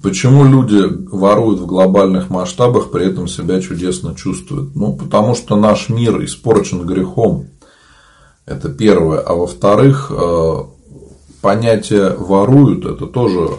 Почему 0.01 0.45
люди 0.45 0.81
воруют 1.11 1.59
в 1.59 1.67
глобальных 1.67 2.29
масштабах, 2.29 2.89
при 2.89 3.05
этом 3.05 3.27
себя 3.27 3.61
чудесно 3.61 4.15
чувствуют? 4.15 4.75
Ну, 4.75 4.93
потому 4.93 5.35
что 5.35 5.55
наш 5.55 5.89
мир 5.89 6.23
испорчен 6.25 6.85
грехом. 6.85 7.47
Это 8.47 8.69
первое. 8.69 9.19
А 9.19 9.35
во-вторых, 9.35 10.11
э, 10.11 10.53
понятие 11.41 12.15
воруют 12.17 12.85
это 12.85 13.05
тоже, 13.05 13.49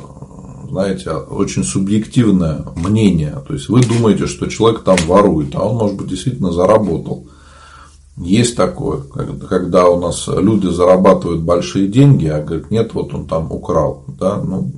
знаете, 0.69 1.13
очень 1.13 1.63
субъективное 1.63 2.65
мнение. 2.75 3.39
То 3.47 3.55
есть 3.55 3.69
вы 3.69 3.81
думаете, 3.81 4.27
что 4.27 4.49
человек 4.49 4.83
там 4.83 4.97
ворует, 5.07 5.55
а 5.55 5.65
он, 5.65 5.77
может 5.77 5.97
быть, 5.97 6.09
действительно 6.09 6.51
заработал. 6.51 7.27
Есть 8.17 8.57
такое, 8.57 9.01
когда 9.49 9.89
у 9.89 9.99
нас 10.01 10.29
люди 10.29 10.67
зарабатывают 10.67 11.41
большие 11.41 11.89
деньги, 11.89 12.27
а 12.27 12.43
говорят, 12.43 12.71
нет, 12.71 12.95
вот 12.95 13.15
он 13.15 13.27
там 13.27 13.51
украл. 13.51 14.05
Да? 14.19 14.37
Ну, 14.37 14.71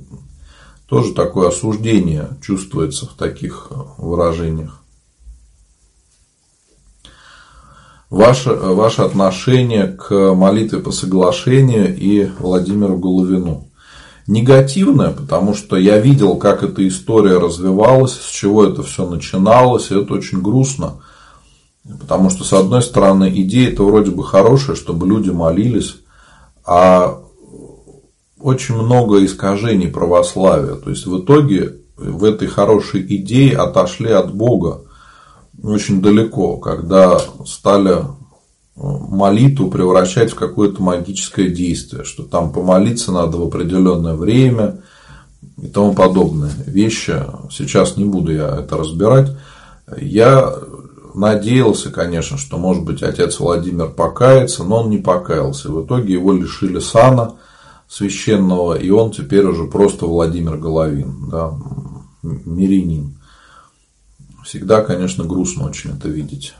тоже 0.87 1.13
такое 1.13 1.49
осуждение 1.49 2.29
чувствуется 2.41 3.05
в 3.05 3.13
таких 3.13 3.67
э, 3.69 3.75
выражениях. 3.97 4.81
Ваше, 8.09 8.53
ваше 8.53 9.01
отношение 9.01 9.87
к 9.87 10.33
молитве 10.33 10.79
по 10.79 10.91
соглашению 10.91 11.97
и 11.97 12.29
Владимиру 12.39 12.97
Головину. 12.97 13.67
Негативное, 14.27 15.11
потому 15.11 15.53
что 15.53 15.75
я 15.75 15.99
видел, 15.99 16.37
как 16.37 16.63
эта 16.63 16.87
история 16.87 17.37
развивалась, 17.37 18.13
с 18.13 18.29
чего 18.29 18.63
это 18.63 18.83
все 18.83 19.07
начиналось, 19.07 19.91
и 19.91 19.99
это 19.99 20.13
очень 20.13 20.41
грустно. 20.41 21.01
Потому 21.99 22.29
что, 22.29 22.43
с 22.43 22.53
одной 22.53 22.81
стороны, 22.81 23.31
идея 23.41 23.71
это 23.71 23.83
вроде 23.83 24.11
бы 24.11 24.23
хорошая, 24.23 24.75
чтобы 24.75 25.07
люди 25.07 25.29
молились, 25.29 25.97
а 26.63 27.24
очень 28.45 28.75
много 28.75 29.25
искажений 29.25 29.87
православия. 29.87 30.75
То 30.75 30.91
есть 30.91 31.07
в 31.07 31.19
итоге 31.19 31.77
в 31.97 32.23
этой 32.23 32.47
хорошей 32.47 33.01
идее 33.01 33.57
отошли 33.57 34.11
от 34.11 34.35
Бога 34.35 34.81
очень 35.63 35.99
далеко, 35.99 36.57
когда 36.57 37.19
стали 37.43 37.95
э, 37.95 38.03
молитву 38.75 39.71
превращать 39.71 40.31
в 40.31 40.35
какое-то 40.35 40.79
магическое 40.83 41.49
действие, 41.49 42.03
что 42.03 42.21
там 42.21 42.51
помолиться 42.51 43.11
надо 43.11 43.37
в 43.37 43.47
определенное 43.47 44.13
время, 44.13 44.81
и 45.59 45.65
тому 45.65 45.95
подобные 45.95 46.51
вещи. 46.67 47.15
Сейчас 47.49 47.97
не 47.97 48.05
буду 48.05 48.31
я 48.31 48.59
это 48.59 48.77
разбирать. 48.77 49.31
Я 49.99 50.53
надеялся, 51.15 51.89
конечно, 51.89 52.37
что, 52.37 52.59
может 52.59 52.83
быть, 52.83 53.01
отец 53.01 53.39
Владимир 53.39 53.87
покается, 53.87 54.63
но 54.63 54.83
он 54.83 54.91
не 54.91 54.99
покаялся. 54.99 55.71
В 55.71 55.83
итоге 55.83 56.13
его 56.13 56.31
лишили 56.31 56.77
сана 56.77 57.37
священного, 57.87 58.75
и 58.75 58.89
он 58.89 59.11
теперь 59.11 59.45
уже 59.45 59.65
просто 59.65 60.05
Владимир 60.05 60.57
Головин, 60.57 61.29
да, 61.29 61.53
мирянин. 62.23 63.17
Всегда, 64.43 64.81
конечно, 64.81 65.23
грустно 65.23 65.67
очень 65.67 65.91
это 65.91 66.07
видеть. 66.07 66.53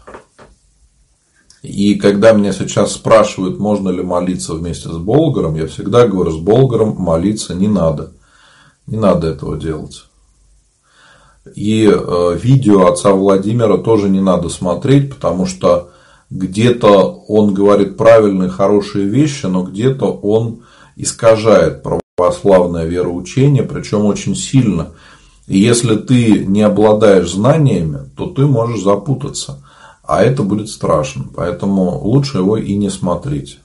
И 1.62 1.96
когда 1.96 2.32
меня 2.32 2.54
сейчас 2.54 2.94
спрашивают, 2.94 3.60
можно 3.60 3.90
ли 3.90 4.04
молиться 4.04 4.54
вместе 4.54 4.90
с 4.90 4.98
Болгаром, 4.98 5.56
я 5.56 5.68
всегда 5.68 6.08
говорю, 6.08 6.32
с 6.32 6.38
Болгаром 6.40 6.96
молиться 6.98 7.56
не 7.56 7.68
надо. 7.68 8.12
Не 8.88 8.98
надо 8.98 9.28
этого 9.28 9.58
делать. 9.58 10.06
И 11.56 11.86
э, 11.86 12.38
видео 12.42 12.88
отца 12.88 13.12
Владимира 13.12 13.78
тоже 13.78 14.10
не 14.10 14.22
надо 14.22 14.50
смотреть, 14.50 15.14
потому 15.14 15.46
что 15.46 15.92
где-то 16.30 17.24
он 17.28 17.54
говорит 17.54 17.98
правильные, 17.98 18.50
хорошие 18.50 19.06
вещи, 19.06 19.46
но 19.46 19.64
где-то 19.64 20.06
он 20.06 20.62
искажает 20.96 21.84
православное 21.84 22.86
вероучение, 22.86 23.64
причем 23.64 24.06
очень 24.06 24.36
сильно. 24.36 24.92
И 25.48 25.60
если 25.60 25.96
ты 25.96 26.46
не 26.46 26.62
обладаешь 26.62 27.32
знаниями, 27.32 28.10
то 28.18 28.28
ты 28.28 28.46
можешь 28.46 28.82
запутаться. 28.82 29.64
А 30.04 30.24
это 30.24 30.44
будет 30.44 30.70
страшно. 30.70 31.26
Поэтому 31.36 32.00
лучше 32.00 32.40
его 32.40 32.58
и 32.58 32.76
не 32.76 32.90
смотреть. 32.90 33.60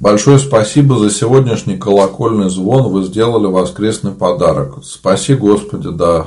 Большое 0.00 0.38
спасибо 0.38 0.98
за 0.98 1.10
сегодняшний 1.10 1.76
колокольный 1.76 2.50
звон. 2.50 2.92
Вы 2.92 3.04
сделали 3.04 3.46
воскресный 3.46 4.12
подарок. 4.12 4.84
Спаси 4.84 5.34
Господи, 5.34 5.88
да. 5.90 6.26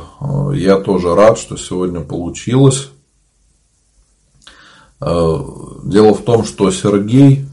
Я 0.53 0.77
тоже 0.77 1.13
рад, 1.13 1.37
что 1.37 1.57
сегодня 1.57 1.99
получилось. 1.99 2.89
Дело 4.99 6.13
в 6.13 6.21
том, 6.23 6.43
что 6.43 6.71
Сергей, 6.71 7.45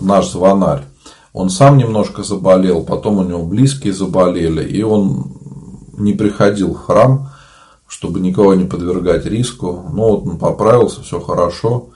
наш 0.00 0.30
звонарь, 0.30 0.84
он 1.32 1.50
сам 1.50 1.76
немножко 1.76 2.22
заболел, 2.22 2.84
потом 2.84 3.18
у 3.18 3.24
него 3.24 3.42
близкие 3.42 3.92
заболели, 3.92 4.62
и 4.64 4.82
он 4.82 5.32
не 5.96 6.12
приходил 6.12 6.74
в 6.74 6.78
храм, 6.78 7.30
чтобы 7.88 8.20
никого 8.20 8.54
не 8.54 8.64
подвергать 8.64 9.26
риску. 9.26 9.84
Ну 9.92 10.10
вот 10.10 10.26
он 10.26 10.38
поправился, 10.38 11.02
все 11.02 11.20
хорошо. 11.20 11.88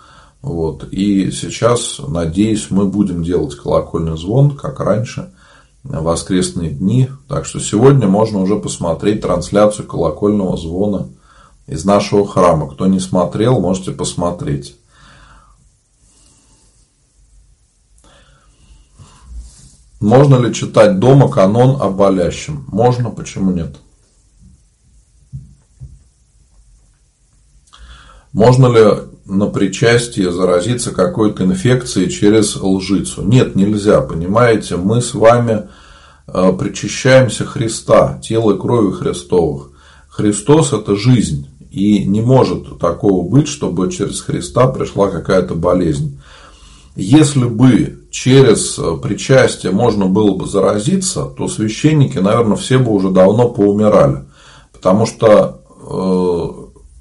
Вот. 0.43 0.89
И 0.93 1.31
сейчас, 1.31 2.01
надеюсь, 2.07 2.69
мы 2.71 2.87
будем 2.87 3.23
делать 3.23 3.55
колокольный 3.57 4.17
звон, 4.17 4.57
как 4.57 4.81
раньше, 4.81 5.31
воскресные 5.85 6.71
дни. 6.71 7.09
Так 7.29 7.45
что 7.45 7.61
сегодня 7.61 8.09
можно 8.09 8.41
уже 8.41 8.57
посмотреть 8.57 9.21
трансляцию 9.21 9.87
колокольного 9.87 10.57
звона 10.57 11.09
из 11.67 11.85
нашего 11.85 12.27
храма. 12.27 12.69
Кто 12.69 12.87
не 12.87 13.01
смотрел, 13.01 13.61
можете 13.61 13.93
посмотреть. 13.93 14.77
Можно 20.01 20.37
ли 20.37 20.55
читать 20.55 21.01
дома 21.01 21.29
канон 21.29 21.81
о 21.81 21.91
болящем? 21.91 22.65
Можно, 22.69 23.11
почему 23.11 23.51
нет? 23.51 23.77
Можно 28.33 28.67
ли 28.67 29.09
на 29.25 29.47
причастие 29.47 30.31
заразиться 30.31 30.93
какой-то 30.93 31.45
инфекцией 31.45 32.11
через 32.11 32.55
лжицу? 32.57 33.23
Нет, 33.23 33.57
нельзя, 33.57 34.01
понимаете, 34.01 34.77
мы 34.77 35.03
с 35.03 35.15
вами 35.15 35.69
э, 36.29 36.53
причащаемся 36.53 37.45
Христа, 37.45 38.21
тело 38.23 38.55
и 38.55 38.59
крови 38.59 38.93
Христовых. 38.93 39.71
Христос– 40.09 40.73
это 40.73 40.95
жизнь, 40.95 41.49
и 41.73 42.05
не 42.05 42.21
может 42.21 42.79
такого 42.79 43.29
быть, 43.29 43.49
чтобы 43.49 43.91
через 43.91 44.21
Христа 44.21 44.69
пришла 44.69 45.11
какая-то 45.11 45.55
болезнь. 45.55 46.21
Если 46.95 47.45
бы 47.45 47.98
через 48.11 48.79
э, 48.79 48.97
причастие 49.03 49.73
можно 49.73 50.07
было 50.07 50.35
бы 50.35 50.47
заразиться, 50.47 51.25
то 51.25 51.49
священники, 51.49 52.19
наверное, 52.19 52.57
все 52.57 52.79
бы 52.79 52.93
уже 52.93 53.11
давно 53.11 53.49
поумирали. 53.49 54.25
Потому 54.73 55.07
что 55.07 55.63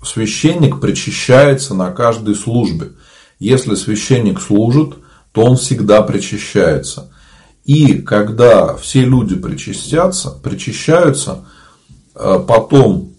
э, 0.02 0.06
священник 0.06 0.80
причащается 0.80 1.74
на 1.74 1.92
каждой 1.92 2.36
службе. 2.36 2.92
Если 3.40 3.76
священник 3.76 4.42
служит, 4.42 4.96
то 5.32 5.44
он 5.44 5.58
всегда 5.58 6.02
причащается. 6.02 7.12
И 7.64 7.96
когда 7.96 8.76
все 8.76 9.02
люди 9.02 9.36
причастятся, 9.36 10.32
причащаются, 10.32 11.46
э, 12.16 12.40
потом, 12.48 13.14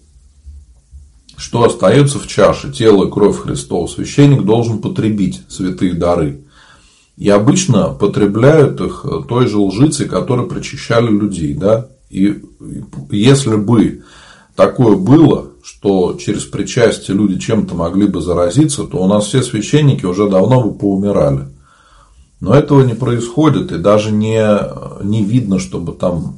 что 1.37 1.63
остается 1.63 2.19
в 2.19 2.27
чаше, 2.27 2.71
тело 2.71 3.07
и 3.07 3.11
кровь 3.11 3.39
Христова, 3.39 3.87
священник 3.87 4.43
должен 4.43 4.79
потребить 4.79 5.41
святые 5.47 5.93
дары. 5.93 6.43
И 7.19 7.27
обычно 7.27 7.89
потребляют 7.89 8.79
их 8.79 9.05
той 9.27 9.45
же 9.45 9.59
лжицей, 9.59 10.07
которой 10.07 10.47
причащали 10.47 11.09
людей. 11.09 11.53
Да? 11.53 11.89
И 12.09 12.41
если 13.11 13.57
бы 13.57 14.03
такое 14.55 14.95
было, 14.95 15.47
что 15.61 16.15
через 16.17 16.45
причастие 16.45 17.17
люди 17.17 17.37
чем-то 17.37 17.75
могли 17.75 18.07
бы 18.07 18.21
заразиться, 18.21 18.85
то 18.85 19.03
у 19.03 19.07
нас 19.07 19.25
все 19.25 19.43
священники 19.43 20.05
уже 20.05 20.29
давно 20.29 20.63
бы 20.63 20.73
поумирали. 20.73 21.49
Но 22.39 22.53
этого 22.53 22.83
не 22.83 22.93
происходит, 22.93 23.73
и 23.73 23.79
даже 23.79 24.11
не, 24.11 24.41
не 25.03 25.21
видно, 25.25 25.59
чтобы 25.59 25.91
там 25.91 26.37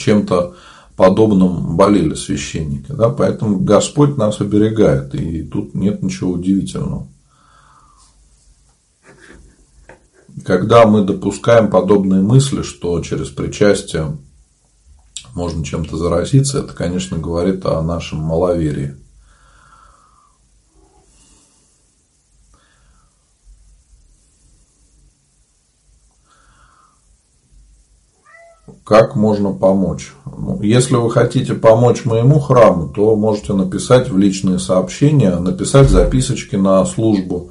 чем-то 0.00 0.56
подобным 0.96 1.76
болели 1.76 2.14
священники. 2.14 2.90
Да? 2.90 3.08
Поэтому 3.10 3.60
Господь 3.60 4.16
нас 4.16 4.40
оберегает, 4.40 5.14
и 5.14 5.44
тут 5.44 5.76
нет 5.76 6.02
ничего 6.02 6.32
удивительного. 6.32 7.06
Когда 10.44 10.86
мы 10.86 11.02
допускаем 11.02 11.70
подобные 11.70 12.20
мысли, 12.20 12.62
что 12.62 13.00
через 13.00 13.30
причастие 13.30 14.18
можно 15.34 15.64
чем-то 15.64 15.96
заразиться, 15.96 16.58
это, 16.58 16.72
конечно, 16.74 17.18
говорит 17.18 17.64
о 17.64 17.80
нашем 17.82 18.18
маловерии. 18.18 18.96
Как 28.86 29.16
можно 29.16 29.52
помочь? 29.52 30.12
Ну, 30.24 30.62
если 30.62 30.94
вы 30.94 31.10
хотите 31.10 31.54
помочь 31.54 32.04
моему 32.04 32.38
храму, 32.38 32.88
то 32.88 33.16
можете 33.16 33.52
написать 33.52 34.08
в 34.08 34.16
личные 34.16 34.60
сообщения, 34.60 35.36
написать 35.38 35.90
записочки 35.90 36.54
на 36.54 36.84
службу. 36.84 37.50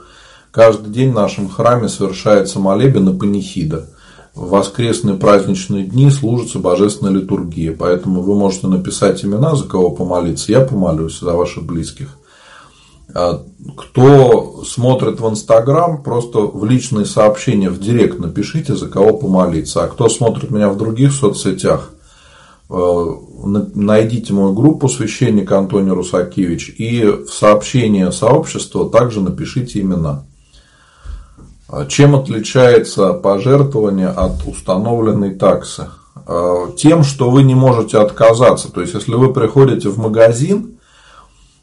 Каждый 0.55 0.89
день 0.89 1.11
в 1.11 1.15
нашем 1.15 1.49
храме 1.49 1.89
совершается 1.89 2.61
молебен 2.61 3.09
и 3.09 3.19
панихида 3.19 3.89
в 4.33 4.51
воскресные 4.51 5.17
праздничные 5.17 5.83
дни 5.83 6.09
служится 6.09 6.59
божественная 6.59 7.11
литургия. 7.11 7.75
Поэтому 7.77 8.21
вы 8.21 8.35
можете 8.35 8.67
написать 8.67 9.25
имена, 9.25 9.55
за 9.55 9.65
кого 9.65 9.89
помолиться. 9.89 10.53
Я 10.53 10.61
помолюсь 10.61 11.19
за 11.19 11.33
ваших 11.33 11.65
близких. 11.65 12.17
А 13.13 13.43
кто 13.75 14.63
смотрит 14.65 15.19
в 15.19 15.29
Инстаграм, 15.29 16.01
просто 16.01 16.39
в 16.39 16.63
личные 16.63 17.05
сообщения 17.05 17.69
в 17.69 17.77
директ 17.77 18.19
напишите, 18.19 18.75
за 18.75 18.87
кого 18.87 19.17
помолиться. 19.17 19.83
А 19.83 19.87
кто 19.87 20.07
смотрит 20.07 20.51
меня 20.51 20.69
в 20.69 20.77
других 20.77 21.11
соцсетях, 21.11 21.91
э, 22.69 23.05
найдите 23.73 24.31
мою 24.31 24.53
группу 24.53 24.87
священник 24.87 25.51
Антоний 25.51 25.91
Русакевич 25.91 26.73
и 26.77 27.03
в 27.03 27.29
сообщение 27.29 28.13
сообщества 28.13 28.89
также 28.89 29.19
напишите 29.19 29.81
имена. 29.81 30.23
А 31.67 31.85
чем 31.85 32.15
отличается 32.15 33.13
пожертвование 33.13 34.09
от 34.09 34.45
установленной 34.45 35.33
таксы? 35.35 35.87
А, 36.27 36.71
тем, 36.77 37.03
что 37.03 37.29
вы 37.29 37.43
не 37.43 37.55
можете 37.55 37.97
отказаться. 37.97 38.71
То 38.71 38.81
есть, 38.81 38.93
если 38.93 39.13
вы 39.13 39.33
приходите 39.33 39.89
в 39.89 39.97
магазин 39.97 40.77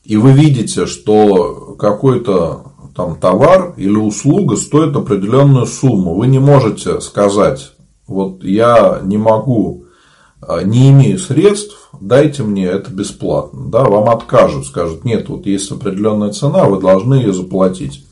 и 0.04 0.16
вы 0.16 0.32
видите, 0.32 0.86
что 0.86 1.76
какой-то 1.78 2.64
там 2.96 3.16
товар 3.16 3.74
или 3.76 3.96
услуга 3.96 4.56
стоит 4.56 4.96
определенную 4.96 5.66
сумму, 5.66 6.14
вы 6.14 6.26
не 6.26 6.40
можете 6.40 7.00
сказать, 7.00 7.72
вот 8.06 8.42
я 8.42 9.00
не 9.02 9.16
могу, 9.16 9.84
а, 10.40 10.62
не 10.62 10.90
имею 10.90 11.18
средств, 11.18 11.90
дайте 12.00 12.42
мне 12.42 12.66
это 12.66 12.90
бесплатно. 12.90 13.70
Да, 13.70 13.84
вам 13.84 14.10
откажут, 14.10 14.66
скажут, 14.66 15.04
нет, 15.04 15.28
вот 15.28 15.46
есть 15.46 15.70
определенная 15.70 16.32
цена, 16.32 16.64
вы 16.64 16.80
должны 16.80 17.14
ее 17.14 17.32
заплатить. 17.32 18.04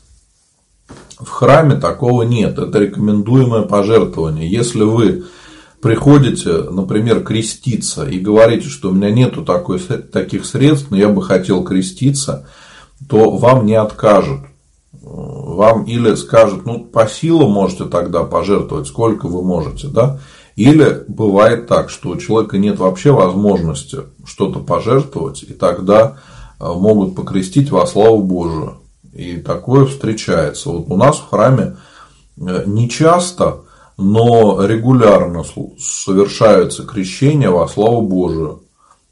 В 1.21 1.29
храме 1.29 1.75
такого 1.75 2.23
нет. 2.23 2.57
Это 2.57 2.79
рекомендуемое 2.79 3.61
пожертвование. 3.63 4.49
Если 4.49 4.81
вы 4.81 5.25
приходите, 5.79 6.63
например, 6.63 7.23
креститься 7.23 8.07
и 8.07 8.19
говорите, 8.19 8.69
что 8.69 8.89
у 8.89 8.93
меня 8.93 9.11
нету 9.11 9.43
такой, 9.43 9.79
таких 9.79 10.45
средств, 10.45 10.87
но 10.89 10.97
я 10.97 11.09
бы 11.09 11.21
хотел 11.21 11.63
креститься, 11.63 12.47
то 13.07 13.31
вам 13.31 13.65
не 13.65 13.75
откажут. 13.75 14.41
Вам 14.91 15.83
или 15.83 16.15
скажут, 16.15 16.65
ну, 16.65 16.85
по 16.85 17.07
силам 17.07 17.51
можете 17.51 17.85
тогда 17.85 18.23
пожертвовать, 18.23 18.87
сколько 18.87 19.27
вы 19.27 19.43
можете, 19.43 19.87
да, 19.87 20.19
Или 20.55 21.03
бывает 21.07 21.67
так, 21.67 21.89
что 21.89 22.09
у 22.09 22.17
человека 22.17 22.57
нет 22.57 22.77
вообще 22.77 23.11
возможности 23.11 23.99
что-то 24.25 24.59
пожертвовать, 24.59 25.43
и 25.43 25.53
тогда 25.53 26.17
э, 26.59 26.65
могут 26.67 27.15
покрестить 27.15 27.71
во 27.71 27.87
славу 27.87 28.21
Божию. 28.21 28.80
И 29.21 29.37
такое 29.37 29.85
встречается. 29.85 30.69
Вот 30.69 30.85
у 30.89 30.97
нас 30.97 31.17
в 31.17 31.29
храме 31.29 31.77
э, 32.37 32.63
не 32.65 32.89
часто, 32.89 33.61
но 33.95 34.65
регулярно 34.65 35.43
совершаются 35.77 36.83
крещения 36.87 37.51
во 37.51 37.67
славу 37.67 38.01
Божию. 38.01 38.63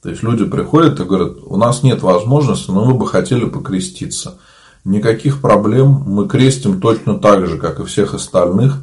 То 0.02 0.10
есть 0.10 0.24
люди 0.24 0.46
приходят 0.46 1.00
и 1.00 1.04
говорят, 1.04 1.34
у 1.46 1.58
нас 1.58 1.84
нет 1.84 2.02
возможности, 2.02 2.72
но 2.72 2.86
мы 2.86 2.96
бы 2.96 3.06
хотели 3.06 3.46
покреститься. 3.46 4.40
Никаких 4.84 5.42
проблем, 5.42 6.04
мы 6.08 6.28
крестим 6.28 6.82
точно 6.82 7.20
так 7.20 7.46
же, 7.46 7.60
как 7.60 7.80
и 7.80 7.86
всех 7.86 8.16
остальных, 8.16 8.78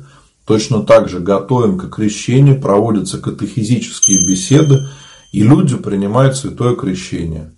точно 0.44 0.84
так 0.84 1.08
же 1.08 1.18
готовим 1.18 1.76
к 1.76 1.92
крещению, 1.92 2.60
проводятся 2.60 3.18
катехизические 3.18 4.28
беседы, 4.28 4.86
и 5.32 5.42
люди 5.42 5.74
принимают 5.74 6.36
святое 6.36 6.76
крещение. 6.76 7.52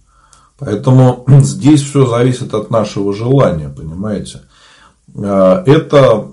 Поэтому 0.58 1.24
здесь 1.42 1.82
все 1.82 2.06
зависит 2.06 2.54
от 2.54 2.70
нашего 2.70 3.14
желания, 3.14 3.68
понимаете. 3.68 4.42
А, 5.16 5.62
это 5.66 6.32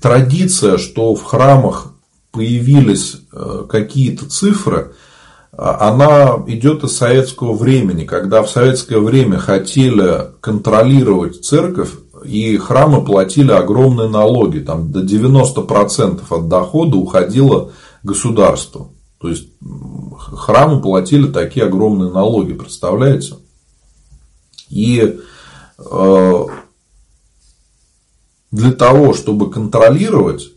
традиция, 0.00 0.78
что 0.78 1.14
в 1.14 1.22
храмах 1.24 1.92
появились 2.30 3.16
э, 3.32 3.64
какие-то 3.68 4.28
цифры– 4.28 4.92
а 5.60 5.88
она 5.90 6.44
идет 6.46 6.84
из 6.84 6.96
советского 6.96 7.52
времени, 7.52 8.04
когда 8.04 8.44
в 8.44 8.48
советское 8.48 9.00
время 9.00 9.38
хотели 9.38 10.26
контролировать 10.40 11.44
церковь, 11.44 11.90
и 12.24 12.56
храмы 12.58 13.04
платили 13.04 13.50
огромные 13.50 14.08
налоги, 14.08 14.60
там 14.60 14.92
до 14.92 15.00
90% 15.00 16.20
от 16.30 16.48
дохода 16.48 16.96
уходило 16.96 17.72
государству. 18.04 18.92
То 19.20 19.28
есть 19.28 19.48
храмы 20.18 20.80
платили 20.80 21.26
такие 21.30 21.66
огромные 21.66 22.10
налоги, 22.10 22.52
представляете? 22.52 23.34
И 24.68 25.18
э, 25.78 26.46
для 28.50 28.72
того, 28.72 29.14
чтобы 29.14 29.50
контролировать 29.50 30.52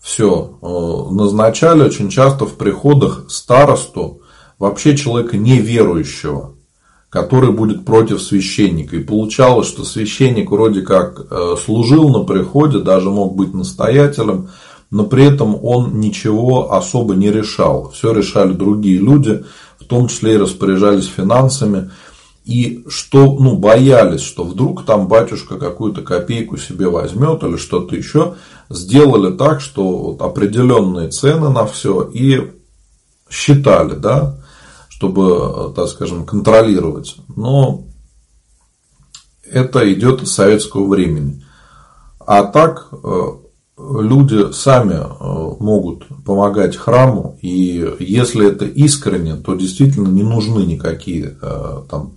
все, 0.00 0.58
э, 0.60 1.14
назначали 1.14 1.82
очень 1.82 2.10
часто 2.10 2.46
в 2.46 2.54
приходах 2.54 3.30
старосту, 3.30 4.22
вообще 4.58 4.96
человека 4.96 5.36
неверующего, 5.36 6.54
который 7.10 7.52
будет 7.52 7.84
против 7.84 8.20
священника. 8.20 8.96
И 8.96 9.04
получалось, 9.04 9.68
что 9.68 9.84
священник 9.84 10.50
вроде 10.50 10.82
как 10.82 11.20
э, 11.30 11.56
служил 11.64 12.08
на 12.08 12.24
приходе, 12.24 12.78
даже 12.78 13.10
мог 13.10 13.36
быть 13.36 13.54
настоятелем, 13.54 14.50
но 14.90 15.04
при 15.04 15.24
этом 15.24 15.58
он 15.62 16.00
ничего 16.00 16.72
особо 16.72 17.14
не 17.14 17.30
решал. 17.30 17.90
Все 17.90 18.12
решали 18.12 18.52
другие 18.52 18.98
люди, 18.98 19.44
в 19.78 19.84
том 19.84 20.08
числе 20.08 20.34
и 20.34 20.38
распоряжались 20.38 21.06
финансами 21.06 21.90
и 22.48 22.82
что, 22.88 23.34
ну, 23.34 23.58
боялись, 23.58 24.22
что 24.22 24.42
вдруг 24.42 24.86
там 24.86 25.06
батюшка 25.06 25.58
какую-то 25.58 26.00
копейку 26.00 26.56
себе 26.56 26.88
возьмет 26.88 27.42
или 27.42 27.58
что-то 27.58 27.94
еще, 27.94 28.36
сделали 28.70 29.36
так, 29.36 29.60
что 29.60 29.98
вот 29.98 30.22
определенные 30.22 31.10
цены 31.10 31.50
на 31.50 31.66
все 31.66 32.08
и 32.08 32.50
считали, 33.28 33.96
да, 33.96 34.40
чтобы, 34.88 35.74
так 35.76 35.88
скажем, 35.88 36.24
контролировать. 36.24 37.16
Но 37.36 37.84
это 39.44 39.92
идет 39.92 40.22
из 40.22 40.32
советского 40.32 40.88
времени. 40.88 41.44
А 42.18 42.44
так 42.44 42.88
э, 42.92 43.26
люди 43.78 44.52
сами 44.52 44.94
э, 44.94 45.56
могут 45.60 46.06
помогать 46.24 46.76
храму, 46.76 47.38
и 47.42 47.94
если 48.00 48.48
это 48.48 48.64
искренне, 48.64 49.36
то 49.36 49.54
действительно 49.54 50.08
не 50.08 50.22
нужны 50.22 50.60
никакие 50.60 51.36
э, 51.40 51.82
там 51.90 52.12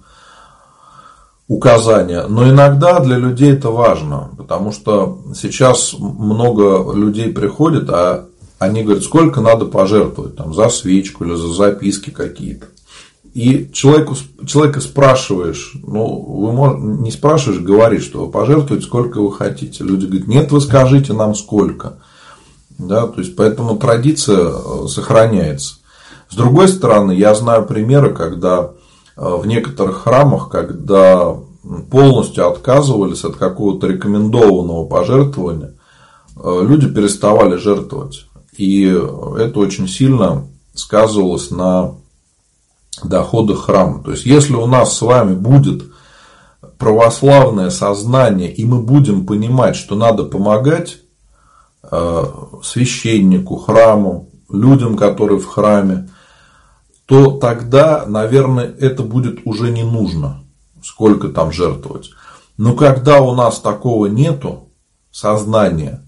указания. 1.48 2.26
Но 2.28 2.50
иногда 2.50 3.00
для 3.00 3.18
людей 3.18 3.54
это 3.54 3.70
важно, 3.70 4.30
потому 4.38 4.72
что 4.72 5.22
сейчас 5.36 5.94
много 6.00 6.94
людей 6.94 7.32
приходит, 7.32 7.90
а 7.90 8.26
они 8.58 8.84
говорят, 8.84 9.04
сколько 9.04 9.42
надо 9.42 9.66
пожертвовать 9.66 10.36
там, 10.36 10.54
за 10.54 10.70
свечку 10.70 11.26
или 11.26 11.36
за 11.36 11.48
записки 11.54 12.10
какие-то. 12.10 12.68
И 13.34 13.70
человеку, 13.72 14.16
человека 14.46 14.82
спрашиваешь, 14.82 15.74
ну, 15.84 16.06
вы 16.06 17.02
не 17.02 17.12
спрашиваешь, 17.12 17.62
говоришь, 17.62 18.04
что 18.04 18.26
вы 18.26 18.32
пожертвуете, 18.32 18.86
сколько 18.86 19.22
вы 19.22 19.32
хотите. 19.32 19.84
Люди 19.84 20.06
говорят, 20.06 20.28
нет, 20.28 20.52
вы 20.52 20.60
скажите 20.60 21.14
нам 21.14 21.34
сколько. 21.36 22.00
Да, 22.78 23.08
то 23.08 23.22
есть, 23.22 23.36
поэтому 23.36 23.78
традиция 23.78 24.50
э, 24.50 24.88
сохраняется. 24.88 25.76
С 26.30 26.36
другой 26.36 26.68
стороны, 26.68 27.12
я 27.14 27.34
знаю 27.36 27.66
примеры, 27.66 28.14
когда 28.14 28.72
Э, 29.22 29.36
в 29.36 29.46
некоторых 29.46 30.04
храмах, 30.04 30.50
когда 30.50 31.36
полностью 31.92 32.48
отказывались 32.48 33.24
от 33.24 33.36
какого-то 33.36 33.88
рекомендованного 33.88 34.86
пожертвования, 34.86 35.76
э, 36.36 36.66
люди 36.68 36.88
переставали 36.88 37.58
жертвовать. 37.58 38.26
И 38.58 38.84
это 38.84 39.60
очень 39.60 39.88
сильно 39.88 40.48
сказывалось 40.74 41.52
на 41.52 41.96
доходах 43.04 43.66
храма. 43.66 44.04
То 44.04 44.12
есть, 44.12 44.26
если 44.26 44.54
у 44.54 44.66
нас 44.66 44.98
с 44.98 45.02
вами 45.02 45.34
будет 45.34 45.84
православное 46.78 47.70
сознание, 47.70 48.52
и 48.52 48.66
мы 48.66 48.82
будем 48.82 49.26
понимать, 49.26 49.76
что 49.76 49.96
надо 49.96 50.24
помогать 50.24 50.98
э, 51.84 52.24
священнику, 52.64 53.56
храму, 53.58 54.30
людям, 54.50 54.98
которые 54.98 55.40
в 55.40 55.46
храме, 55.46 56.10
то 57.06 57.32
тогда, 57.32 58.06
наверное, 58.08 58.66
это 58.66 59.04
будет 59.04 59.42
уже 59.46 59.72
не 59.72 59.84
нужно, 59.84 60.44
сколько 60.84 61.30
там 61.30 61.52
жертвовать. 61.52 62.12
Но 62.58 62.74
когда 62.74 63.22
у 63.22 63.36
нас 63.36 63.60
такого 63.60 64.08
нету, 64.08 64.70
сознания, 65.12 66.04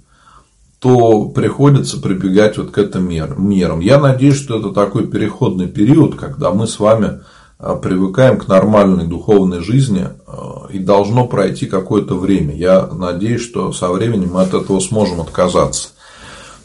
то 0.84 1.30
приходится 1.30 1.98
прибегать 2.02 2.58
вот 2.58 2.72
к 2.72 2.78
этим 2.78 3.08
мерам. 3.10 3.80
Я 3.80 4.00
надеюсь, 4.02 4.36
что 4.36 4.60
это 4.60 4.72
такой 4.72 5.08
переходный 5.08 5.68
период, 5.68 6.16
когда 6.16 6.52
мы 6.52 6.68
с 6.68 6.78
вами 6.78 7.22
а, 7.58 7.78
привыкаем 7.78 8.38
к 8.38 8.50
нормальной 8.50 9.08
духовной 9.08 9.62
жизни 9.62 10.10
а, 10.28 10.68
и 10.70 10.80
должно 10.80 11.26
пройти 11.26 11.68
какое-то 11.68 12.16
время. 12.16 12.54
Я 12.54 12.86
надеюсь, 12.88 13.40
что 13.40 13.72
со 13.72 13.88
временем 13.94 14.32
мы 14.34 14.42
от 14.42 14.54
этого 14.54 14.82
сможем 14.82 15.22
отказаться. 15.22 15.90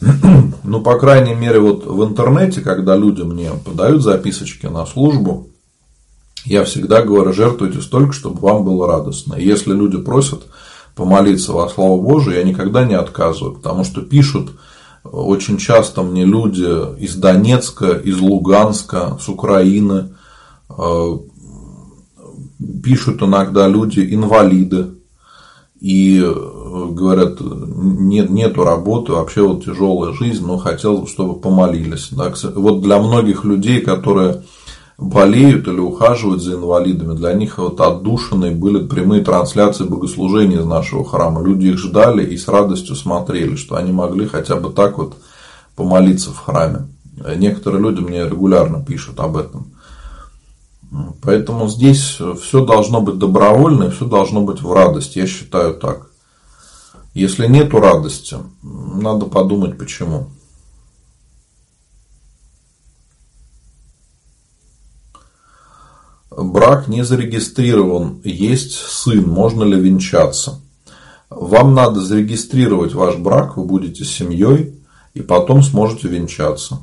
Ну, 0.65 0.81
по 0.81 0.99
крайней 0.99 1.33
мере, 1.33 1.59
вот 1.59 1.85
в 1.85 2.03
интернете, 2.03 2.61
когда 2.61 2.95
люди 2.95 3.23
мне 3.23 3.49
подают 3.65 4.03
записочки 4.03 4.67
на 4.67 4.85
службу, 4.85 5.47
я 6.45 6.63
всегда 6.63 7.01
говорю, 7.01 7.33
жертвуйте 7.33 7.81
столько, 7.81 8.11
чтобы 8.11 8.39
вам 8.41 8.65
было 8.65 8.85
радостно. 8.85 9.33
И 9.33 9.47
если 9.47 9.73
люди 9.73 9.97
просят 9.97 10.43
помолиться 10.99 11.53
во 11.53 11.69
славу 11.69 12.01
Божию, 12.01 12.35
я 12.35 12.43
никогда 12.43 12.83
не 12.83 12.93
отказываю, 12.93 13.55
потому 13.55 13.85
что 13.85 14.01
пишут 14.01 14.51
очень 15.03 15.57
часто 15.57 16.03
мне 16.03 16.25
люди 16.25 16.67
из 17.01 17.15
Донецка, 17.15 17.93
из 17.93 18.19
Луганска, 18.19 19.17
с 19.19 19.29
Украины, 19.29 20.09
э, 20.69 21.17
пишут 22.83 23.23
иногда 23.23 23.69
люди 23.69 24.01
инвалиды, 24.13 24.87
и 25.79 26.19
говорят, 26.19 27.37
нет, 27.39 28.29
нету 28.29 28.65
работы, 28.65 29.13
вообще 29.13 29.47
вот 29.47 29.63
тяжелая 29.63 30.11
жизнь, 30.11 30.45
но 30.45 30.57
хотел, 30.57 31.07
чтобы 31.07 31.39
помолились. 31.39 32.11
Вот 32.11 32.81
для 32.81 32.99
многих 32.99 33.45
людей, 33.45 33.79
которые 33.79 34.43
болеют 34.99 35.67
или 35.67 35.79
ухаживают 35.79 36.41
за 36.41 36.55
инвалидами, 36.55 37.15
для 37.15 37.33
них 37.33 37.57
вот 37.57 37.79
отдушенные 37.79 38.51
были 38.51 38.85
прямые 38.85 39.23
трансляции 39.23 39.85
богослужений 39.85 40.57
из 40.57 40.65
нашего 40.65 41.05
храма. 41.05 41.41
Люди 41.41 41.67
их 41.67 41.77
ждали 41.77 42.25
и 42.25 42.37
с 42.37 42.47
радостью 42.47 42.95
смотрели, 42.95 43.55
что 43.55 43.75
они 43.75 43.91
могли 43.91 44.27
хотя 44.27 44.57
бы 44.57 44.69
так 44.69 44.97
вот 44.97 45.15
помолиться 45.75 46.31
в 46.31 46.39
храме. 46.39 46.87
Некоторые 47.37 47.81
люди 47.81 48.01
мне 48.01 48.27
регулярно 48.27 48.83
пишут 48.83 49.19
об 49.19 49.37
этом. 49.37 49.71
Поэтому 51.21 51.67
здесь 51.67 52.19
все 52.41 52.65
должно 52.65 53.01
быть 53.01 53.17
добровольно 53.17 53.85
и 53.85 53.91
все 53.91 54.05
должно 54.05 54.41
быть 54.41 54.61
в 54.61 54.73
радость. 54.73 55.15
Я 55.15 55.27
считаю 55.27 55.75
так. 55.75 56.07
Если 57.13 57.47
нету 57.47 57.79
радости, 57.79 58.37
надо 58.61 59.25
подумать 59.25 59.77
почему. 59.77 60.29
Брак 66.41 66.87
не 66.87 67.03
зарегистрирован, 67.03 68.21
есть 68.23 68.73
сын, 68.73 69.27
можно 69.27 69.63
ли 69.63 69.77
венчаться? 69.79 70.61
Вам 71.29 71.73
надо 71.73 71.99
зарегистрировать 71.99 72.93
ваш 72.93 73.17
брак, 73.17 73.57
вы 73.57 73.65
будете 73.65 74.05
семьей, 74.05 74.79
и 75.13 75.21
потом 75.21 75.61
сможете 75.61 76.07
венчаться. 76.07 76.79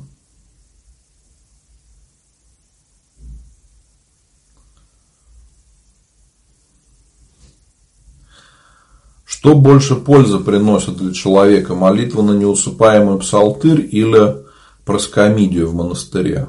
Что 9.25 9.55
больше 9.55 9.95
пользы 9.95 10.39
приносит 10.39 10.97
для 10.97 11.13
человека? 11.13 11.73
Молитва 11.73 12.21
на 12.21 12.33
неусыпаемый 12.33 13.17
псалтырь 13.19 13.87
или 13.91 14.37
проскомидию 14.85 15.69
в 15.69 15.73
монастыре? 15.73 16.47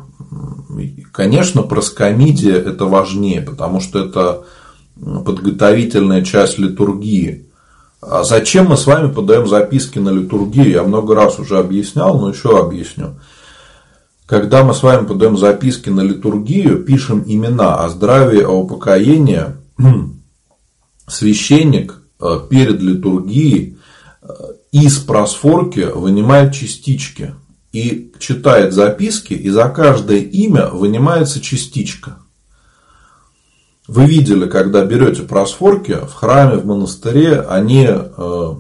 Конечно, 1.13 1.63
проскомидия 1.63 2.57
это 2.57 2.85
важнее, 2.85 3.41
потому 3.41 3.81
что 3.81 3.99
это 4.05 4.45
подготовительная 4.97 6.23
часть 6.23 6.59
литургии. 6.59 7.47
А 8.01 8.23
зачем 8.23 8.67
мы 8.67 8.77
с 8.77 8.87
вами 8.87 9.13
подаем 9.13 9.49
записки 9.49 9.99
на 9.99 10.11
литургию? 10.11 10.71
Я 10.71 10.83
много 10.85 11.15
раз 11.15 11.39
уже 11.39 11.59
объяснял, 11.59 12.19
но 12.19 12.31
еще 12.31 12.59
объясню. 12.59 13.19
Когда 14.27 14.63
мы 14.63 14.75
с 14.75 14.83
вами 14.83 15.07
подаем 15.07 15.39
записки 15.39 15.89
на 15.89 16.03
литургию, 16.03 16.85
пишем 16.85 17.25
имена 17.27 17.77
о 17.77 17.89
здравии, 17.89 18.43
о 18.43 18.61
упокоении, 18.61 19.45
священник 21.07 22.03
э, 22.21 22.41
перед 22.51 22.81
литургией 22.81 23.79
э, 24.21 24.27
из 24.71 24.99
просфорки 24.99 25.91
вынимает 25.95 26.53
частички 26.53 27.35
и 27.73 28.13
читает 28.19 28.73
записки, 28.73 29.35
и 29.35 29.51
за 29.51 29.69
каждое 29.69 30.19
имя 30.19 30.69
вынимается 30.69 31.41
частичка. 31.41 32.19
Вы 33.87 34.07
видели, 34.07 34.49
когда 34.49 34.85
берете 34.85 35.23
просфорки 35.23 35.93
в 35.93 36.13
храме, 36.13 36.57
в 36.57 36.67
монастыре, 36.67 37.41
они, 37.41 37.87
э, 37.89 38.55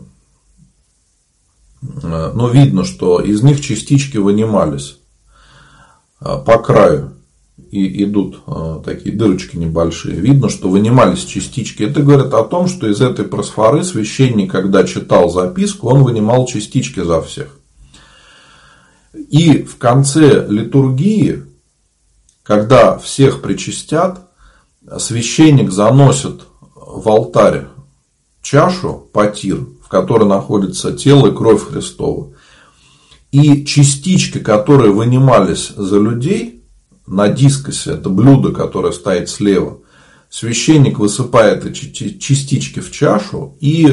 ну, 1.82 2.48
видно, 2.48 2.84
что 2.84 3.20
из 3.20 3.42
них 3.42 3.60
частички 3.60 4.16
вынимались 4.16 4.98
по 6.18 6.58
краю 6.58 7.12
и 7.70 8.02
идут 8.04 8.40
такие 8.84 9.14
дырочки 9.14 9.56
небольшие. 9.56 10.16
Видно, 10.16 10.48
что 10.48 10.68
вынимались 10.68 11.24
частички. 11.24 11.82
Это 11.82 12.02
говорит 12.02 12.32
о 12.32 12.44
том, 12.44 12.66
что 12.66 12.88
из 12.88 13.00
этой 13.00 13.24
просфоры 13.24 13.84
священник, 13.84 14.50
когда 14.50 14.84
читал 14.84 15.30
записку, 15.30 15.88
он 15.88 16.02
вынимал 16.02 16.46
частички 16.46 17.00
за 17.00 17.20
всех. 17.20 17.57
И 19.28 19.62
в 19.62 19.76
конце 19.78 20.46
литургии, 20.46 21.44
когда 22.42 22.98
всех 22.98 23.42
причастят, 23.42 24.30
священник 24.98 25.70
заносит 25.70 26.42
в 26.74 27.08
алтарь 27.08 27.66
чашу, 28.42 29.08
потир, 29.12 29.66
в 29.84 29.88
которой 29.88 30.28
находится 30.28 30.92
тело 30.92 31.28
и 31.28 31.34
кровь 31.34 31.66
Христова. 31.66 32.28
И 33.30 33.64
частички, 33.66 34.38
которые 34.38 34.92
вынимались 34.92 35.68
за 35.76 35.98
людей, 35.98 36.58
на 37.06 37.28
дискосе, 37.28 37.92
это 37.92 38.08
блюдо, 38.10 38.52
которое 38.52 38.92
стоит 38.92 39.28
слева, 39.28 39.78
священник 40.30 40.98
высыпает 40.98 41.64
эти 41.64 42.18
частички 42.18 42.80
в 42.80 42.90
чашу 42.92 43.56
и 43.60 43.86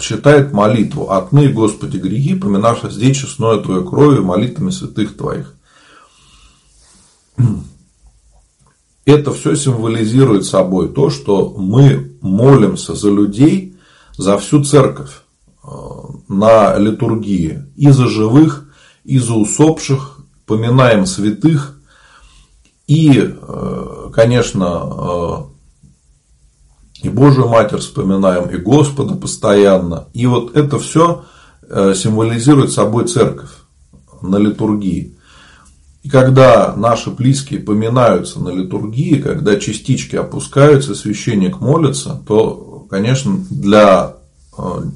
читает 0.00 0.52
молитву 0.52 1.10
«Отмы, 1.10 1.48
Господи, 1.48 1.98
грехи, 1.98 2.34
поминавши 2.34 2.90
здесь 2.90 3.18
честное 3.18 3.58
Твою 3.58 3.84
кровью 3.84 4.24
молитвами 4.24 4.70
святых 4.70 5.16
Твоих». 5.16 5.54
Это 9.04 9.32
все 9.32 9.54
символизирует 9.54 10.46
собой 10.46 10.88
то, 10.88 11.10
что 11.10 11.54
мы 11.56 12.16
молимся 12.22 12.94
за 12.94 13.10
людей, 13.10 13.76
за 14.16 14.38
всю 14.38 14.64
церковь 14.64 15.20
э, 15.62 15.68
на 16.28 16.78
литургии, 16.78 17.64
и 17.76 17.90
за 17.90 18.08
живых, 18.08 18.66
и 19.04 19.18
за 19.18 19.34
усопших, 19.34 20.20
поминаем 20.46 21.04
святых, 21.04 21.78
и, 22.86 23.12
э, 23.16 24.10
конечно, 24.14 24.64
э, 24.64 25.53
и 27.04 27.10
Божию 27.10 27.48
Матерь 27.48 27.78
вспоминаем, 27.78 28.48
и 28.48 28.56
Господа 28.56 29.14
постоянно. 29.14 30.08
И 30.14 30.26
вот 30.26 30.56
это 30.56 30.78
все 30.78 31.24
э, 31.68 31.92
символизирует 31.94 32.72
собой 32.72 33.06
церковь 33.06 33.50
на 34.22 34.36
литургии. 34.36 35.14
И 36.02 36.08
когда 36.08 36.74
наши 36.74 37.10
близкие 37.10 37.60
поминаются 37.60 38.40
на 38.40 38.48
литургии, 38.48 39.20
когда 39.20 39.56
частички 39.56 40.16
опускаются, 40.16 40.94
священник 40.94 41.60
молится, 41.60 42.20
то, 42.26 42.86
конечно, 42.90 43.38
для 43.50 44.14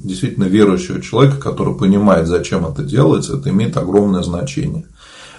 действительно 0.03 0.45
верующего 0.45 1.01
человека, 1.01 1.37
который 1.37 1.75
понимает, 1.75 2.27
зачем 2.27 2.65
это 2.65 2.83
делается, 2.83 3.37
это 3.37 3.49
имеет 3.49 3.77
огромное 3.77 4.23
значение. 4.23 4.85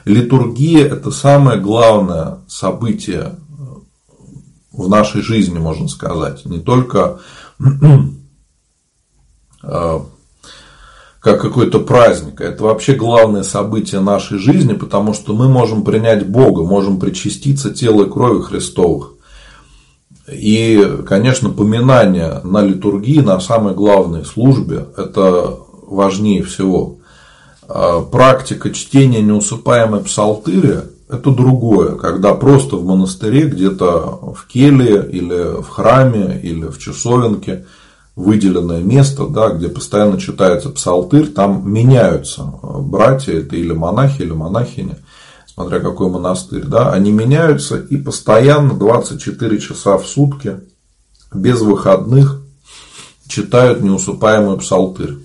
Литургия– 0.05 0.87
это 0.87 1.11
самое 1.11 1.59
главное 1.59 2.39
событие 2.47 3.35
в 4.73 4.89
нашей 4.89 5.23
жизни, 5.23 5.59
можно 5.59 5.89
сказать. 5.89 6.45
Не 6.47 6.59
только 6.59 7.21
а, 9.63 10.07
как 11.21 11.41
какой-то 11.41 11.81
праздник. 11.81 12.41
Это 12.41 12.65
вообще 12.65 12.95
главное 12.95 13.43
событие 13.43 14.01
нашей 14.01 14.39
жизни, 14.39 14.75
потому 14.75 15.13
что 15.13 15.35
мы 15.35 15.49
можем 15.49 15.85
принять 15.85 16.27
Бога, 16.27 16.63
можем 16.63 16.99
причаститься 16.99 17.71
телу 17.71 18.05
и 18.05 18.11
крови 18.11 18.43
Христовых. 18.43 19.15
И, 20.31 20.99
конечно, 21.07 21.51
поминание 21.51 22.41
на 22.45 22.63
литургии, 22.63 23.21
на 23.21 23.41
самой 23.41 23.75
главной 23.75 24.25
службе, 24.25 24.87
это 24.97 25.57
важнее 25.87 26.45
всего. 26.45 26.99
А, 27.69 28.01
практика 28.01 28.71
чтения 28.71 29.23
неусыпаемой 29.23 30.03
псалтыри– 30.05 30.83
это 31.13 31.31
другое, 31.31 31.97
когда 31.97 32.35
просто 32.35 32.77
в 32.77 32.85
монастыре, 32.85 33.49
где-то 33.49 34.35
в 34.35 34.47
келье 34.47 35.09
или 35.11 35.61
в 35.61 35.69
храме 35.69 36.41
или 36.43 36.67
в 36.67 36.79
часовенке 36.79 37.67
выделенное 38.17 38.83
место, 38.83 39.27
да, 39.27 39.51
где 39.51 39.69
постоянно 39.69 40.21
читается 40.21 40.71
псалтырь, 40.71 41.29
там 41.29 41.71
меняются 41.71 42.45
братья, 42.63 43.35
это 43.35 43.57
или 43.57 43.73
монахи, 43.73 44.23
или 44.23 44.33
монахини, 44.33 44.97
смотря 45.47 45.81
какой 45.81 46.11
монастырь, 46.11 46.65
да, 46.65 46.93
они 46.93 47.13
меняются 47.13 47.79
и 47.79 47.97
постоянно 47.97 48.75
24 48.75 49.59
часа 49.61 49.97
в 49.97 50.07
сутки 50.07 50.61
без 51.33 51.61
выходных 51.61 52.43
читают 53.29 53.81
неусыпаемый 53.81 54.59
псалтырь. 54.59 55.19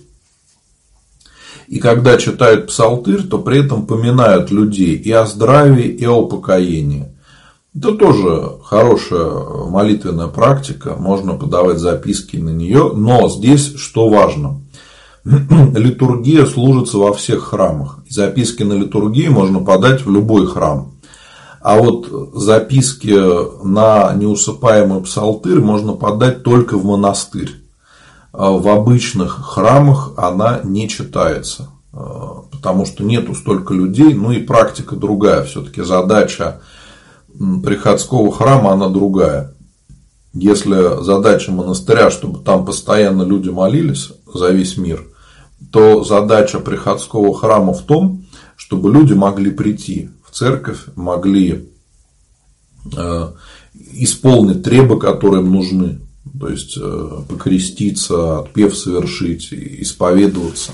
И 1.67 1.79
когда 1.79 2.17
читают 2.17 2.67
псалтырь, 2.67 3.23
то 3.23 3.39
при 3.39 3.63
этом 3.65 3.85
поминают 3.85 4.51
людей 4.51 4.95
и 4.95 5.11
о 5.11 5.25
здравии, 5.25 5.87
и 5.87 6.05
о 6.05 6.21
упокоении. 6.21 7.07
Это 7.77 7.93
тоже 7.93 8.51
хорошая 8.63 9.69
молитвенная 9.69 10.27
практика, 10.27 10.95
можно 10.97 11.33
подавать 11.33 11.79
записки 11.79 12.37
на 12.37 12.51
нее, 12.51 12.91
но 12.95 13.27
здесь 13.27 13.75
что 13.75 14.07
важно? 14.07 14.61
Литургия 15.25 16.45
служится 16.45 16.97
во 16.97 17.11
всех 17.13 17.43
храмах. 17.43 17.99
И 18.05 18.13
записки 18.13 18.63
на 18.63 18.73
литургии 18.73 19.27
можно 19.27 19.59
подать 19.59 20.05
в 20.05 20.11
любой 20.11 20.47
храм. 20.47 20.93
А 21.61 21.79
вот 21.79 22.07
записки 22.35 23.11
на 23.65 24.13
неусыпаемый 24.13 25.01
псалтырь 25.01 25.59
можно 25.59 25.93
подать 25.93 26.43
только 26.43 26.77
в 26.77 26.85
монастырь. 26.85 27.64
А 28.37 28.51
в 28.51 28.67
обычных 28.67 29.45
храмах 29.45 30.11
она 30.17 30.59
не 30.63 30.89
читается, 30.89 31.69
а, 31.93 32.43
потому 32.51 32.85
что 32.85 33.03
нету 33.03 33.33
столько 33.33 33.73
людей, 33.73 34.13
ну 34.13 34.31
и 34.31 34.41
практика 34.41 34.97
другая, 34.97 35.43
все-таки 35.43 35.81
задача 35.83 36.59
приходского 37.63 38.31
храма, 38.33 38.73
она 38.73 38.89
другая. 38.89 39.53
Если 40.33 41.01
задача 41.01 41.53
монастыря, 41.53 42.11
чтобы 42.11 42.39
там 42.39 42.65
постоянно 42.65 43.23
люди 43.23 43.49
молились 43.49 44.11
за 44.33 44.49
весь 44.49 44.75
мир, 44.75 45.05
то 45.71 46.03
задача 46.03 46.59
приходского 46.59 47.33
храма 47.33 47.73
в 47.73 47.83
том, 47.83 48.25
чтобы 48.57 48.91
люди 48.91 49.13
могли 49.13 49.51
прийти 49.51 50.09
в 50.25 50.31
церковь, 50.31 50.79
могли 50.95 51.69
а, 52.97 53.33
исполнить 53.93 54.61
требы, 54.63 54.99
которые 54.99 55.41
им 55.41 55.53
нужны 55.53 56.04
то 56.39 56.49
есть 56.49 56.77
э, 56.81 57.09
покреститься, 57.27 58.39
отпев 58.39 58.75
совершить, 58.75 59.53
исповедоваться. 59.53 60.71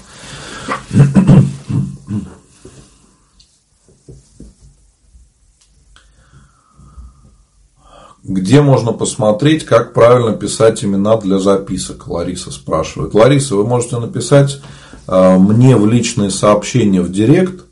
Где 8.24 8.62
можно 8.62 8.94
посмотреть, 8.94 9.66
как 9.66 9.94
правильно 9.94 10.34
писать 10.34 10.84
имена 10.84 11.18
для 11.18 11.40
записок? 11.40 12.08
Лариса 12.08 12.52
спрашивает. 12.52 13.14
Лариса, 13.14 13.56
вы 13.56 13.66
можете 13.66 13.98
написать 13.98 14.62
э, 15.08 15.38
мне 15.38 15.76
в 15.76 15.88
личные 15.88 16.30
сообщения 16.30 17.02
в 17.02 17.12
директ, 17.12 17.66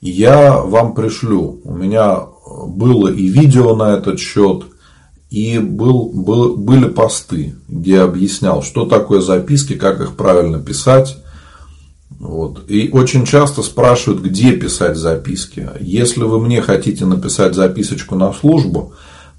я 0.00 0.58
вам 0.58 0.94
пришлю. 0.94 1.60
У 1.64 1.74
меня 1.74 2.22
было 2.66 3.08
и 3.08 3.28
видео 3.28 3.76
на 3.76 3.94
этот 3.94 4.18
счет, 4.18 4.64
и 5.30 5.58
был, 5.58 6.10
был, 6.12 6.56
были 6.56 6.88
посты, 6.88 7.54
где 7.68 8.00
объяснял, 8.00 8.62
что 8.62 8.84
такое 8.84 9.20
записки, 9.20 9.74
как 9.76 10.00
их 10.00 10.16
правильно 10.16 10.58
писать. 10.58 11.18
Вот. 12.18 12.68
И 12.68 12.90
очень 12.92 13.24
часто 13.24 13.62
спрашивают, 13.62 14.22
где 14.22 14.52
писать 14.52 14.96
записки. 14.96 15.70
Если 15.80 16.22
вы 16.22 16.40
мне 16.40 16.60
хотите 16.60 17.06
написать 17.06 17.54
записочку 17.54 18.16
на 18.16 18.32
службу, 18.32 18.92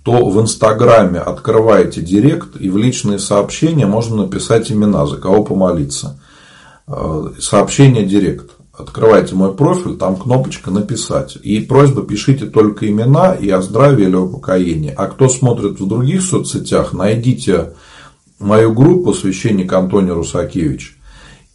то 0.04 0.30
в 0.30 0.42
Инстаграме 0.42 1.20
открываете 1.20 2.02
директ, 2.02 2.60
и 2.60 2.70
в 2.70 2.78
личные 2.78 3.20
сообщения 3.20 3.86
можно 3.86 4.24
написать 4.24 4.72
имена, 4.72 5.06
за 5.06 5.18
кого 5.18 5.44
помолиться. 5.44 6.20
Э, 6.88 7.34
сообщение 7.40 8.06
директ. 8.06 8.52
Открывайте 8.74 9.36
мой 9.36 9.54
профиль, 9.54 9.98
там 9.98 10.16
кнопочка 10.16 10.72
«Написать». 10.72 11.38
И 11.44 11.60
просьба 11.60 12.04
пишите 12.04 12.46
только 12.46 12.90
имена 12.90 13.34
и 13.34 13.50
о 13.50 13.62
здравии 13.62 14.06
или 14.06 14.16
о 14.16 14.28
покоении. 14.28 14.94
А 14.96 15.08
кто 15.08 15.28
смотрит 15.28 15.80
в 15.80 15.88
других 15.88 16.22
соцсетях, 16.22 16.94
найдите 16.94 17.74
мою 18.40 18.74
группу 18.74 19.14
«Священник 19.14 19.72
Антоний 19.74 20.14
Русакевич». 20.14 20.98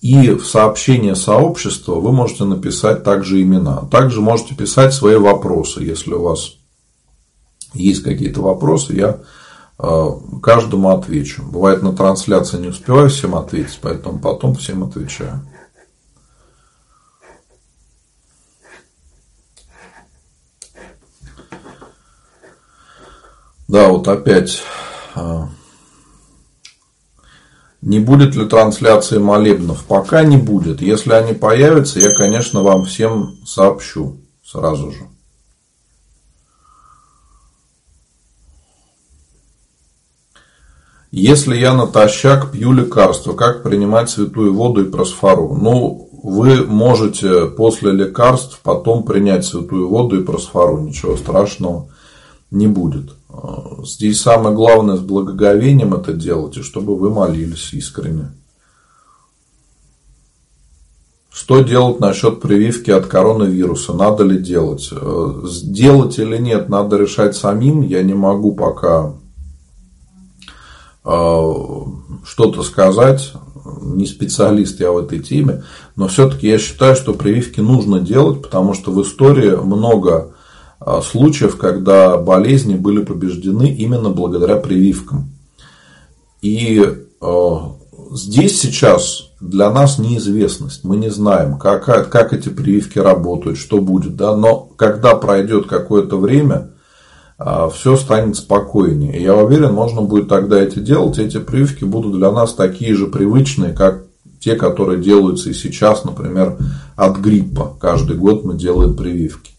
И 0.02 0.30
в 0.30 0.44
сообщение 0.44 1.16
сообщества 1.16 1.94
вы 1.94 2.12
можете 2.12 2.44
написать 2.44 3.02
также 3.02 3.42
имена. 3.42 3.88
Также 3.90 4.20
можете 4.20 4.54
писать 4.54 4.92
свои 4.92 5.16
вопросы, 5.16 5.82
если 5.82 6.12
у 6.12 6.22
вас 6.22 6.56
есть 7.72 8.02
какие-то 8.02 8.42
вопросы, 8.42 8.92
я 8.94 9.18
э, 9.78 10.06
каждому 10.42 10.90
отвечу. 10.90 11.42
Бывает 11.42 11.82
на 11.82 11.92
трансляции 11.92 12.58
не 12.58 12.68
успеваю 12.68 13.08
всем 13.08 13.34
ответить, 13.34 13.78
поэтому 13.80 14.18
потом 14.18 14.54
всем 14.54 14.84
отвечаю. 14.84 15.40
Да, 23.68 23.88
вот 23.88 24.06
опять. 24.06 24.62
Э, 25.14 25.46
не 27.82 27.98
будет 27.98 28.34
ли 28.36 28.46
трансляции 28.46 29.18
молебнов? 29.18 29.84
Пока 29.84 30.22
не 30.24 30.36
будет. 30.36 30.80
Если 30.80 31.12
они 31.12 31.34
появятся, 31.34 32.00
я, 32.00 32.12
конечно, 32.12 32.62
вам 32.62 32.84
всем 32.84 33.38
сообщу 33.44 34.18
сразу 34.44 34.92
же. 34.92 35.08
Если 41.10 41.56
я 41.56 41.72
натощак 41.72 42.52
пью 42.52 42.72
лекарство, 42.72 43.32
как 43.32 43.62
принимать 43.62 44.10
святую 44.10 44.52
воду 44.52 44.84
и 44.84 44.90
просфору? 44.90 45.54
Ну, 45.54 46.10
вы 46.22 46.64
можете 46.66 47.46
после 47.46 47.92
лекарств 47.92 48.60
потом 48.62 49.02
принять 49.02 49.44
святую 49.46 49.88
воду 49.88 50.20
и 50.20 50.24
просфору. 50.24 50.78
Ничего 50.80 51.16
страшного 51.16 51.88
не 52.50 52.66
будет. 52.66 53.12
Здесь 53.84 54.20
самое 54.20 54.54
главное 54.54 54.96
с 54.96 55.00
благоговением 55.00 55.94
это 55.94 56.12
делать, 56.12 56.56
и 56.56 56.62
чтобы 56.62 56.96
вы 56.96 57.10
молились 57.10 57.72
искренне. 57.72 58.32
Что 61.30 61.60
делать 61.60 62.00
насчет 62.00 62.40
прививки 62.40 62.90
от 62.90 63.06
коронавируса? 63.06 63.92
Надо 63.92 64.24
ли 64.24 64.38
делать? 64.38 64.90
Сделать 65.44 66.18
или 66.18 66.38
нет, 66.38 66.68
надо 66.68 66.96
решать 66.96 67.36
самим. 67.36 67.82
Я 67.82 68.02
не 68.02 68.14
могу 68.14 68.54
пока 68.54 69.12
Э, 71.06 71.52
что-то 72.24 72.64
сказать, 72.64 73.32
не 73.80 74.06
специалист 74.06 74.80
я 74.80 74.90
в 74.90 74.98
этой 74.98 75.20
теме, 75.20 75.62
но 75.94 76.08
все-таки 76.08 76.48
я 76.48 76.58
считаю, 76.58 76.96
что 76.96 77.14
прививки 77.14 77.60
нужно 77.60 78.00
делать, 78.00 78.42
потому 78.42 78.74
что 78.74 78.90
в 78.90 79.00
истории 79.02 79.54
много 79.54 80.10
э, 80.10 80.35
случаев, 81.02 81.56
когда 81.56 82.16
болезни 82.16 82.74
были 82.74 83.02
побеждены 83.02 83.70
именно 83.70 84.10
благодаря 84.10 84.56
прививкам. 84.56 85.32
И 86.42 86.80
э, 87.20 87.56
здесь 88.12 88.60
сейчас 88.60 89.30
для 89.40 89.70
нас 89.70 89.98
неизвестность. 89.98 90.84
Мы 90.84 90.96
не 90.96 91.10
знаем, 91.10 91.58
как, 91.58 91.84
как 91.84 92.32
эти 92.32 92.48
прививки 92.48 92.98
работают, 92.98 93.58
что 93.58 93.80
будет. 93.80 94.16
Да? 94.16 94.36
Но 94.36 94.68
когда 94.76 95.14
пройдет 95.14 95.66
какое-то 95.66 96.16
время, 96.16 96.70
а, 97.38 97.68
все 97.68 97.96
станет 97.96 98.36
спокойнее. 98.36 99.18
И 99.18 99.22
я 99.22 99.36
уверен, 99.36 99.72
можно 99.72 100.02
будет 100.02 100.28
тогда 100.28 100.60
эти 100.60 100.78
делать. 100.78 101.18
Эти 101.18 101.38
прививки 101.38 101.84
будут 101.84 102.12
для 102.12 102.32
нас 102.32 102.54
такие 102.54 102.94
же 102.94 103.06
привычные, 103.06 103.72
как 103.72 104.04
те, 104.40 104.54
которые 104.54 105.02
делаются 105.02 105.50
и 105.50 105.54
сейчас, 105.54 106.04
например, 106.04 106.56
от 106.94 107.18
гриппа. 107.18 107.76
Каждый 107.80 108.16
год 108.16 108.44
мы 108.44 108.54
делаем 108.54 108.96
прививки. 108.96 109.52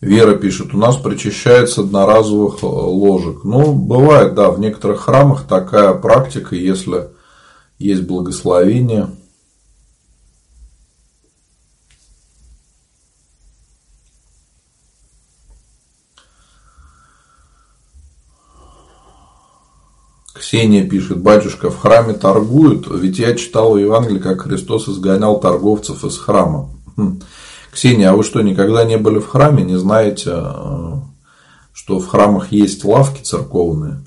Вера 0.00 0.34
пишет, 0.34 0.74
у 0.74 0.78
нас 0.78 0.96
причащается 0.96 1.82
одноразовых 1.82 2.62
ложек. 2.62 3.44
Ну, 3.44 3.72
бывает, 3.72 4.34
да, 4.34 4.50
в 4.50 4.58
некоторых 4.58 5.02
храмах 5.02 5.46
такая 5.46 5.94
практика, 5.94 6.56
если 6.56 7.08
есть 7.78 8.02
благословение– 8.02 9.08
Ксения 20.52 20.86
пишет, 20.86 21.18
батюшка, 21.18 21.70
в 21.70 21.78
храме 21.78 22.12
торгуют, 22.12 22.86
ведь 22.86 23.18
я 23.18 23.34
читал 23.34 23.72
в 23.72 23.78
Евангелии, 23.78 24.18
как 24.18 24.42
Христос 24.42 24.86
изгонял 24.86 25.40
торговцев 25.40 26.04
из 26.04 26.18
храма. 26.18 26.68
Хм. 26.94 27.22
Ксения, 27.72 28.10
а 28.10 28.14
вы 28.14 28.22
что, 28.22 28.42
никогда 28.42 28.84
не 28.84 28.98
были 28.98 29.18
в 29.18 29.26
храме, 29.28 29.64
не 29.64 29.78
знаете, 29.78 30.30
э, 30.34 30.92
что 31.72 31.98
в 31.98 32.06
храмах 32.06 32.52
есть 32.52 32.84
лавки 32.84 33.22
церковные? 33.22 34.02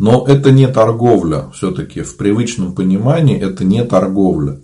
Но 0.00 0.26
это 0.26 0.50
не 0.50 0.66
торговля, 0.66 1.44
все-таки 1.54 2.00
в 2.02 2.16
привычном 2.16 2.74
понимании 2.74 3.40
это 3.40 3.62
не 3.62 3.84
торговля. 3.84 4.58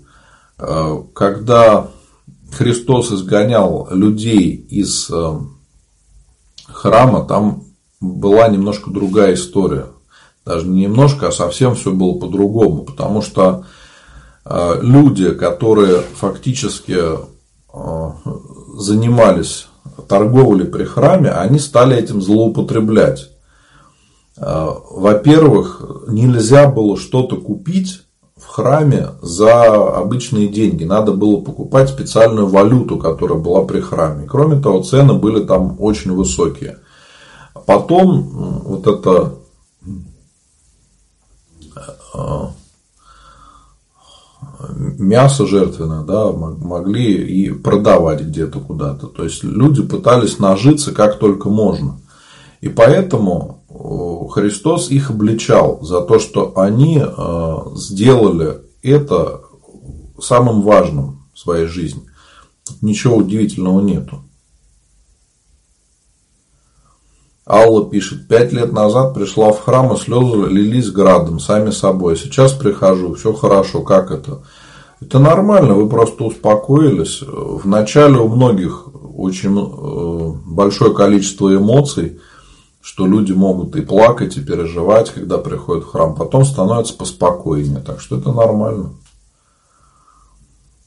Э, 0.58 0.98
когда 1.14 1.86
Христос 2.50 3.12
изгонял 3.12 3.86
людей 3.92 4.50
из 4.50 5.08
э, 5.08 5.38
храма, 6.66 7.24
там 7.24 7.62
была 8.00 8.48
немножко 8.48 8.90
другая 8.90 9.34
история 9.34 9.93
даже 10.44 10.66
не 10.66 10.82
немножко, 10.82 11.28
а 11.28 11.32
совсем 11.32 11.74
все 11.74 11.92
было 11.92 12.18
по-другому, 12.18 12.84
потому 12.84 13.22
что 13.22 13.64
э, 14.44 14.78
люди, 14.82 15.30
которые 15.30 16.02
фактически 16.14 16.98
э, 17.72 18.10
занимались 18.76 19.68
торговлей 20.08 20.66
при 20.66 20.84
храме, 20.84 21.30
они 21.30 21.58
стали 21.58 21.96
этим 21.96 22.20
злоупотреблять. 22.20 23.30
Э, 24.36 24.68
во-первых, 24.90 26.04
нельзя 26.08 26.68
было 26.68 26.98
что-то 26.98 27.36
купить 27.36 28.02
в 28.36 28.46
храме 28.46 29.08
за 29.22 29.96
обычные 29.96 30.48
деньги. 30.48 30.84
Надо 30.84 31.12
было 31.12 31.40
покупать 31.40 31.88
специальную 31.88 32.48
валюту, 32.48 32.98
которая 32.98 33.38
была 33.38 33.64
при 33.64 33.80
храме. 33.80 34.26
Кроме 34.28 34.60
того, 34.60 34.82
цены 34.82 35.14
были 35.14 35.42
там 35.42 35.76
очень 35.78 36.12
высокие. 36.12 36.78
Потом 37.64 38.22
вот 38.64 38.86
это 38.86 39.10
а, 39.10 39.43
мясо 44.98 45.46
жертвенное 45.46 46.02
да, 46.02 46.32
могли 46.32 47.14
и 47.14 47.50
продавать 47.50 48.22
где-то 48.22 48.60
куда-то. 48.60 49.06
То 49.06 49.24
есть 49.24 49.44
люди 49.44 49.82
пытались 49.82 50.38
нажиться 50.38 50.92
как 50.92 51.18
только 51.18 51.48
можно. 51.48 52.00
И 52.60 52.68
поэтому 52.68 53.62
Христос 54.30 54.90
их 54.90 55.10
обличал 55.10 55.80
за 55.82 56.00
то, 56.00 56.18
что 56.18 56.58
они 56.58 57.02
а, 57.04 57.66
сделали 57.74 58.60
это 58.82 59.42
самым 60.20 60.62
важным 60.62 61.26
в 61.34 61.38
своей 61.38 61.66
жизни. 61.66 62.02
Ничего 62.80 63.16
удивительного 63.16 63.80
нету. 63.80 64.23
Алла 67.46 67.88
пишет, 67.88 68.26
пять 68.26 68.52
лет 68.52 68.72
назад 68.72 69.14
пришла 69.14 69.52
в 69.52 69.60
храм, 69.60 69.92
и 69.92 69.96
слезы 69.96 70.48
лились 70.48 70.90
градом, 70.90 71.38
сами 71.38 71.70
собой. 71.70 72.16
Сейчас 72.16 72.52
прихожу, 72.52 73.14
все 73.14 73.34
хорошо, 73.34 73.82
как 73.82 74.10
это? 74.10 74.42
Это 75.00 75.18
нормально, 75.18 75.74
вы 75.74 75.88
просто 75.88 76.24
успокоились. 76.24 77.22
Вначале 77.22 78.16
у 78.16 78.28
многих 78.28 78.88
очень 79.16 79.58
э, 79.58 80.34
большое 80.46 80.94
количество 80.94 81.54
эмоций, 81.54 82.18
что 82.80 83.06
люди 83.06 83.32
могут 83.32 83.76
и 83.76 83.82
плакать, 83.82 84.38
и 84.38 84.42
переживать, 84.42 85.10
когда 85.10 85.36
приходят 85.36 85.84
в 85.84 85.88
храм. 85.88 86.14
Потом 86.14 86.46
становится 86.46 86.94
поспокойнее. 86.94 87.80
Так 87.80 88.00
что 88.00 88.16
это 88.16 88.32
нормально. 88.32 88.94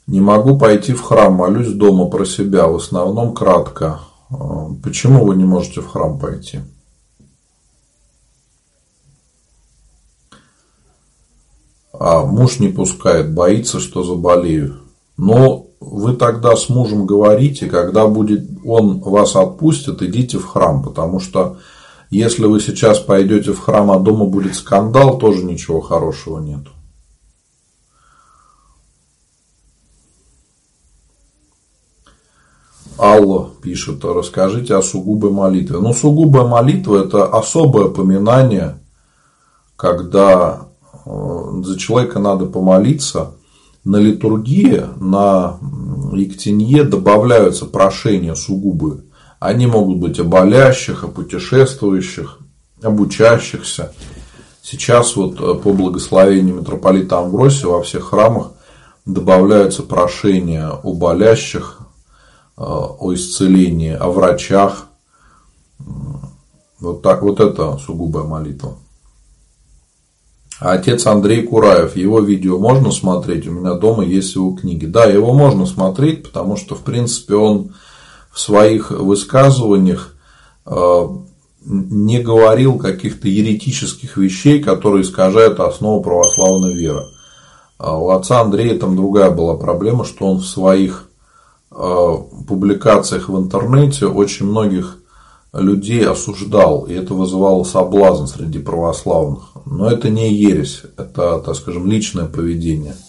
Не 0.08 0.22
могу 0.22 0.58
пойти 0.58 0.94
в 0.94 1.02
храм, 1.02 1.34
молюсь 1.34 1.74
дома 1.74 2.06
про 2.06 2.26
себя, 2.26 2.68
в 2.68 2.78
основном 2.78 3.36
кратко. 3.36 4.00
Почему 4.30 5.26
вы 5.26 5.36
не 5.36 5.46
можете 5.46 5.82
в 5.82 5.88
храм 5.88 6.20
пойти? 6.20 6.60
А 11.94 12.26
муж 12.26 12.60
не 12.60 12.68
пускает, 12.68 13.34
боится, 13.34 13.80
что 13.80 14.04
заболею. 14.04 14.82
Но 15.18 15.68
вы 15.80 16.16
тогда 16.16 16.56
с 16.56 16.70
мужем 16.70 17.06
говорите, 17.06 17.68
когда 17.68 18.08
будет, 18.08 18.48
он 18.66 19.00
вас 19.00 19.36
отпустит, 19.36 20.02
идите 20.02 20.38
в 20.38 20.46
храм. 20.46 20.84
Потому 20.84 21.20
что 21.20 21.58
если 22.10 22.46
вы 22.46 22.60
сейчас 22.60 23.00
пойдете 23.00 23.54
в 23.54 23.60
храм, 23.60 23.92
а 23.92 24.00
дома 24.00 24.26
будет 24.26 24.56
скандал, 24.56 25.18
тоже 25.18 25.44
ничего 25.44 25.82
хорошего 25.82 26.40
нет. 26.40 26.62
Алла 33.00 33.52
пишет, 33.62 34.04
расскажите 34.04 34.76
о 34.76 34.82
сугубой 34.82 35.32
молитве. 35.32 35.80
Ну, 35.80 35.94
сугубая 35.94 36.46
молитва– 36.46 37.04
это 37.06 37.26
особое 37.26 37.90
поминание, 37.90 38.80
когда 39.76 40.68
э, 41.06 41.10
за 41.64 41.78
человека 41.78 42.20
надо 42.20 42.46
помолиться. 42.46 43.32
На 43.84 43.98
литургии, 43.98 44.84
на 45.00 45.60
Ектенье 46.14 46.84
добавляются 46.84 47.66
прошения 47.66 48.36
сугубые. 48.36 49.04
Они 49.40 49.68
могут 49.68 49.98
быть 50.00 50.20
о 50.20 50.24
болящих, 50.24 51.04
о 51.04 51.08
путешествующих, 51.08 52.40
об 52.82 53.00
учащихся. 53.00 53.94
Сейчас 54.62 55.16
вот 55.16 55.40
э, 55.40 55.54
по 55.56 55.72
благословению 55.72 56.56
митрополита 56.56 57.20
Амвросия 57.20 57.68
во 57.68 57.84
всех 57.84 58.10
храмах 58.10 58.52
добавляются 59.06 59.84
прошения 59.84 60.70
о 60.70 60.94
болящих, 60.94 61.80
о 62.58 63.14
исцелении, 63.14 63.94
о 63.94 64.10
врачах. 64.10 64.88
Вот, 66.80 67.02
так, 67.02 67.22
вот 67.22 67.40
это 67.40 67.78
сугубая 67.78 68.24
молитва. 68.24 68.78
Отец 70.60 71.06
Андрей 71.06 71.44
Кураев, 71.44 71.96
его 71.96 72.20
видео 72.20 72.58
можно 72.58 72.92
смотреть? 72.92 73.48
У 73.48 73.52
меня 73.52 73.76
дома 73.76 74.04
есть 74.04 74.34
его 74.36 74.56
книги. 74.56 74.86
Да, 74.86 75.06
его 75.06 75.34
можно 75.34 75.68
смотреть, 75.68 76.24
потому 76.24 76.58
что, 76.58 76.74
в 76.74 76.80
принципе, 76.80 77.36
он 77.36 77.76
в 78.32 78.40
своих 78.40 78.90
высказываниях 78.90 80.16
э, 80.66 81.08
не 81.64 82.20
говорил 82.20 82.80
каких-то 82.80 83.28
еретических 83.28 84.18
вещей, 84.18 84.62
которые 84.62 85.04
искажают 85.04 85.60
основу 85.60 86.02
православной 86.02 86.74
веры. 86.74 87.06
А 87.78 87.98
у 87.98 88.10
отца 88.10 88.42
Андрея 88.42 88.80
там 88.80 88.96
другая 88.96 89.30
была 89.30 89.56
проблема, 89.56 90.06
что 90.06 90.26
он 90.26 90.38
в 90.38 90.46
своих 90.46 91.04
э, 91.04 91.07
публикациях 91.70 93.30
в 93.30 93.38
интернете 93.38 94.06
очень 94.08 94.46
многих 94.46 95.00
людей 95.54 96.06
осуждал, 96.06 96.86
и 96.86 96.94
это 96.94 97.14
вызывало 97.14 97.64
соблазн 97.64 98.26
среди 98.26 98.60
православных. 98.60 99.52
Но 99.66 99.90
это 99.90 100.10
не 100.10 100.34
ересь, 100.34 100.84
это, 100.98 101.40
так 101.40 101.56
скажем, 101.56 101.88
личное 101.88 102.26
поведение– 102.26 102.96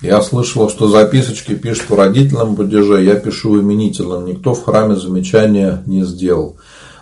Я 0.00 0.22
слышал, 0.22 0.68
что 0.70 0.88
записочки 0.88 1.56
пишут 1.56 1.90
в 1.90 1.94
родительном 1.94 2.54
падеже, 2.54 3.02
я 3.02 3.16
пишу 3.16 3.50
в 3.50 3.60
именительном. 3.60 4.26
Никто 4.26 4.54
в 4.54 4.64
храме 4.64 4.94
замечания 4.94 5.82
не 5.86 6.04
сделал. 6.04 6.56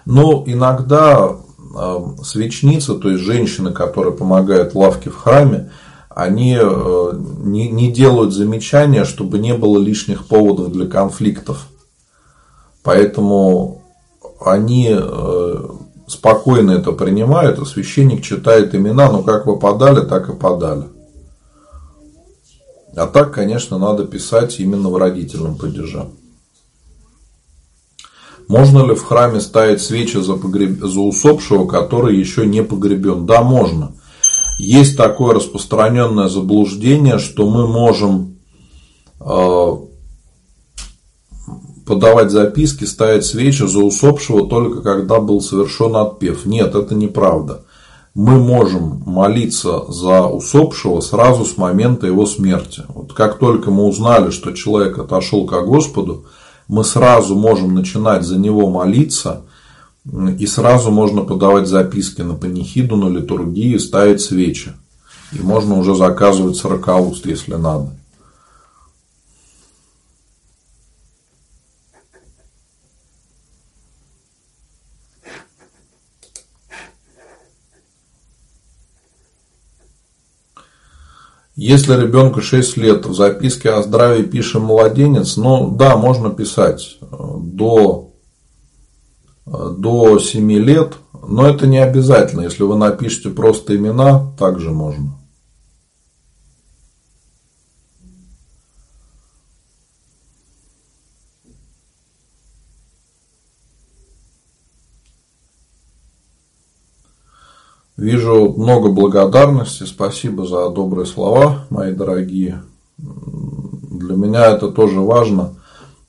Но 0.07 0.45
иногда 0.47 1.37
э, 1.79 1.99
свечницы, 2.23 2.95
то 2.95 3.11
есть 3.11 3.23
женщины, 3.23 3.73
которые 3.73 4.15
помогают 4.15 4.75
лавке 4.75 5.11
в 5.11 5.17
храме, 5.17 5.71
они 6.09 6.57
э, 6.59 7.13
не, 7.45 7.69
не 7.69 7.93
делают 7.93 8.33
замечания, 8.33 9.05
чтобы 9.05 9.39
не 9.41 9.53
было 9.53 9.79
лишних 9.79 10.27
поводов 10.27 10.73
для 10.73 10.87
конфликтов. 10.87 11.67
Поэтому 12.83 13.83
они 14.41 14.89
э, 14.91 15.69
спокойно 16.07 16.71
это 16.71 16.93
принимают, 16.93 17.59
а 17.59 17.67
священник 17.67 18.23
читает 18.23 18.75
имена, 18.75 19.13
но 19.13 19.23
как 19.23 19.45
вы 19.45 19.59
подали, 19.59 20.01
так 20.01 20.31
и 20.31 20.33
подали. 20.33 20.85
А 22.97 23.07
так, 23.07 23.35
конечно, 23.35 23.77
надо 23.77 24.05
писать 24.05 24.59
именно 24.59 24.89
в 24.89 24.97
родительном 24.97 25.57
падеже. 25.57 26.07
Можно 28.49 28.87
ли 28.87 28.95
в 28.95 29.05
храме 29.05 29.41
ставить 29.41 29.83
свечи 29.83 30.17
за, 30.17 30.35
погреб... 30.35 30.81
за 30.81 31.01
усопшего, 31.01 31.67
который 31.67 32.17
еще 32.17 32.47
не 32.47 32.63
погребен? 32.63 33.27
Да, 33.27 33.43
можно. 33.43 33.93
Есть 34.59 34.97
такое 34.97 35.35
распространенное 35.35 36.29
заблуждение, 36.29 37.19
что 37.19 37.51
мы 37.51 37.67
можем 37.67 38.39
э, 39.21 39.73
подавать 41.85 42.31
записки, 42.31 42.85
ставить 42.85 43.27
свечи 43.27 43.67
за 43.67 43.81
усопшего 43.81 44.49
только 44.49 44.81
когда 44.81 45.21
был 45.21 45.43
совершен 45.43 45.97
отпев. 45.97 46.47
Нет, 46.47 46.75
это 46.75 46.95
неправда 46.95 47.66
мы 48.17 48.39
можем 48.39 49.03
молиться 49.05 49.93
за 49.93 50.27
усопшего 50.27 51.01
сразу 51.01 51.45
с 51.45 51.59
момента 51.59 52.07
его 52.07 52.25
смерти. 52.25 52.83
Вот 52.89 53.13
как 53.13 53.39
только 53.39 53.71
мы 53.71 53.85
узнали, 53.85 54.31
что 54.31 54.53
человек 54.53 54.99
отошел 54.99 55.45
к 55.45 55.53
Господу, 55.67 56.25
мы 56.67 56.83
сразу 56.83 57.35
можем 57.35 57.75
начинать 57.75 58.25
за 58.25 58.39
него 58.39 58.71
молиться, 58.71 59.43
и 60.39 60.47
сразу 60.47 60.91
можно 60.91 61.25
подавать 61.25 61.69
записки 61.69 62.23
на 62.23 62.33
панихиду, 62.33 62.97
на 62.97 63.11
литургию, 63.11 63.79
ставить 63.79 64.23
свечи. 64.23 64.73
И 65.33 65.41
можно 65.41 65.79
уже 65.79 65.95
заказывать 65.95 66.57
сорокауст, 66.57 67.27
если 67.27 67.57
надо. 67.57 67.91
Если 81.57 81.95
ребенку 81.95 82.43
6 82.43 82.77
лет, 82.77 83.07
в 83.07 83.15
записке 83.15 83.71
о 83.71 83.83
здравии 83.83 84.23
пишем 84.23 84.65
младенец, 84.65 85.39
ну 85.39 85.71
да, 85.71 85.97
можно 85.97 86.29
писать 86.29 86.99
до, 87.01 88.11
до 89.47 90.19
7 90.19 90.53
лет, 90.53 90.93
но 91.27 91.49
это 91.49 91.67
не 91.67 91.79
обязательно. 91.79 92.43
Если 92.43 92.63
вы 92.63 92.77
напишете 92.77 93.31
просто 93.31 93.75
имена, 93.75 94.33
также 94.39 94.71
можно. 94.71 95.16
Вижу 107.97 108.53
много 108.59 108.91
благодарности. 108.91 109.85
Спасибо 109.85 110.47
за 110.47 110.69
добрые 110.69 111.07
слова, 111.07 111.65
мои 111.71 111.93
дорогие. 111.93 112.63
Для 112.99 114.17
меня 114.17 114.51
это 114.51 114.69
тоже 114.69 115.01
важно 115.01 115.55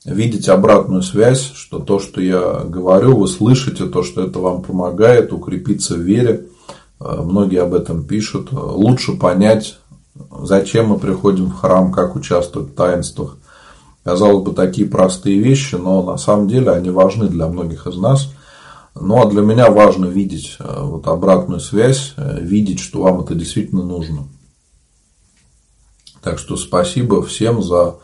видеть 0.04 0.50
обратную 0.50 1.02
связь, 1.02 1.50
что 1.54 1.78
то, 1.78 1.98
что 1.98 2.20
я 2.20 2.60
говорю, 2.64 3.16
вы 3.16 3.26
слышите, 3.26 3.86
то, 3.86 4.02
что 4.02 4.22
это 4.22 4.38
вам 4.38 4.62
помогает 4.62 5.32
укрепиться 5.32 5.94
в 5.94 6.00
вере. 6.00 6.46
Многие 7.00 7.62
об 7.62 7.72
этом 7.72 8.04
пишут. 8.04 8.52
Лучше 8.52 9.16
понять, 9.16 9.78
зачем 10.42 10.88
мы 10.88 10.98
приходим 10.98 11.46
в 11.46 11.54
храм, 11.54 11.90
как 11.90 12.16
участвовать 12.16 12.72
в 12.72 12.74
таинствах. 12.74 13.38
Казалось 14.04 14.44
бы, 14.44 14.52
такие 14.52 14.86
простые 14.86 15.38
вещи, 15.38 15.76
но 15.76 16.02
на 16.02 16.18
самом 16.18 16.48
деле 16.48 16.70
они 16.70 16.90
важны 16.90 17.28
для 17.28 17.46
многих 17.46 17.86
из 17.86 17.96
нас– 17.96 18.30
ну, 19.00 19.22
а 19.22 19.26
для 19.26 19.42
меня 19.42 19.70
важно 19.70 20.06
видеть 20.06 20.56
э, 20.58 20.82
вот 20.82 21.06
обратную 21.06 21.60
связь, 21.60 22.14
э, 22.16 22.40
видеть, 22.40 22.80
что 22.80 23.02
вам 23.02 23.20
это 23.20 23.34
действительно 23.34 23.82
нужно. 23.82 24.28
Так 26.22 26.38
что 26.38 26.56
спасибо 26.56 27.22
всем 27.22 27.62
за 27.62 27.98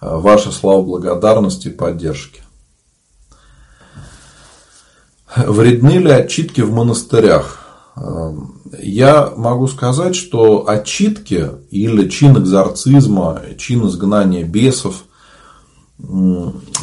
э, 0.00 0.16
ваши 0.16 0.52
слова 0.52 0.84
благодарности 0.84 1.68
и 1.68 1.72
поддержки. 1.72 2.42
Вредны 5.36 5.98
ли 5.98 6.10
отчитки 6.10 6.60
в 6.62 6.72
монастырях? 6.72 7.62
Я 8.78 9.32
могу 9.36 9.66
сказать, 9.68 10.14
что 10.14 10.68
отчитки 10.68 11.50
или 11.70 12.08
чин 12.08 12.38
экзорцизма, 12.38 13.42
чин 13.58 13.86
изгнания 13.86 14.44
бесов 14.44 15.04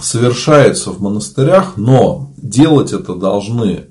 совершается 0.03 0.91
в 0.91 1.01
монастырях, 1.01 1.77
но 1.77 2.31
делать 2.37 2.93
это 2.93 3.15
должны 3.15 3.87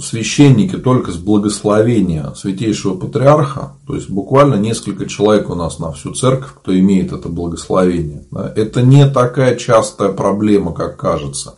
священники 0.00 0.76
только 0.76 1.10
с 1.10 1.16
благословения 1.16 2.32
святейшего 2.34 2.96
патриарха, 2.96 3.76
то 3.86 3.94
есть 3.94 4.10
буквально 4.10 4.56
несколько 4.56 5.06
человек 5.06 5.48
у 5.48 5.54
нас 5.54 5.78
на 5.78 5.92
всю 5.92 6.12
церковь, 6.12 6.52
кто 6.54 6.78
имеет 6.78 7.12
это 7.12 7.28
благословение. 7.28 8.26
Это 8.54 8.82
не 8.82 9.08
такая 9.08 9.56
частая 9.56 10.12
проблема, 10.12 10.74
как 10.74 10.98
кажется. 10.98 11.56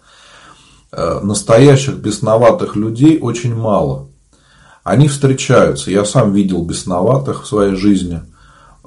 Э, 0.93 1.21
настоящих 1.23 1.97
бесноватых 1.97 2.77
людей 2.77 3.19
очень 3.21 3.55
мало. 3.55 4.09
Они 4.85 5.09
встречаются. 5.09 5.91
Я 5.91 6.05
сам 6.05 6.33
видел 6.33 6.65
бесноватых 6.65 7.43
в 7.43 7.47
своей 7.47 7.75
жизни– 7.75 8.23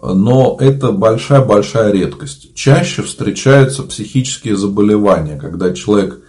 но 0.01 0.57
это 0.59 0.91
большая-большая 0.91 1.91
редкость. 1.91 2.55
Чаще 2.55 3.03
встречаются 3.03 3.83
психические 3.83 4.57
заболевания, 4.57 5.37
когда 5.37 5.73
человек 5.73 6.21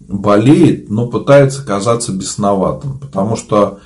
болеет, 0.00 0.88
но 0.88 1.06
пытается 1.06 1.62
казаться 1.64 2.12
бесноватым, 2.12 2.98
потому 2.98 3.36
что 3.36 3.80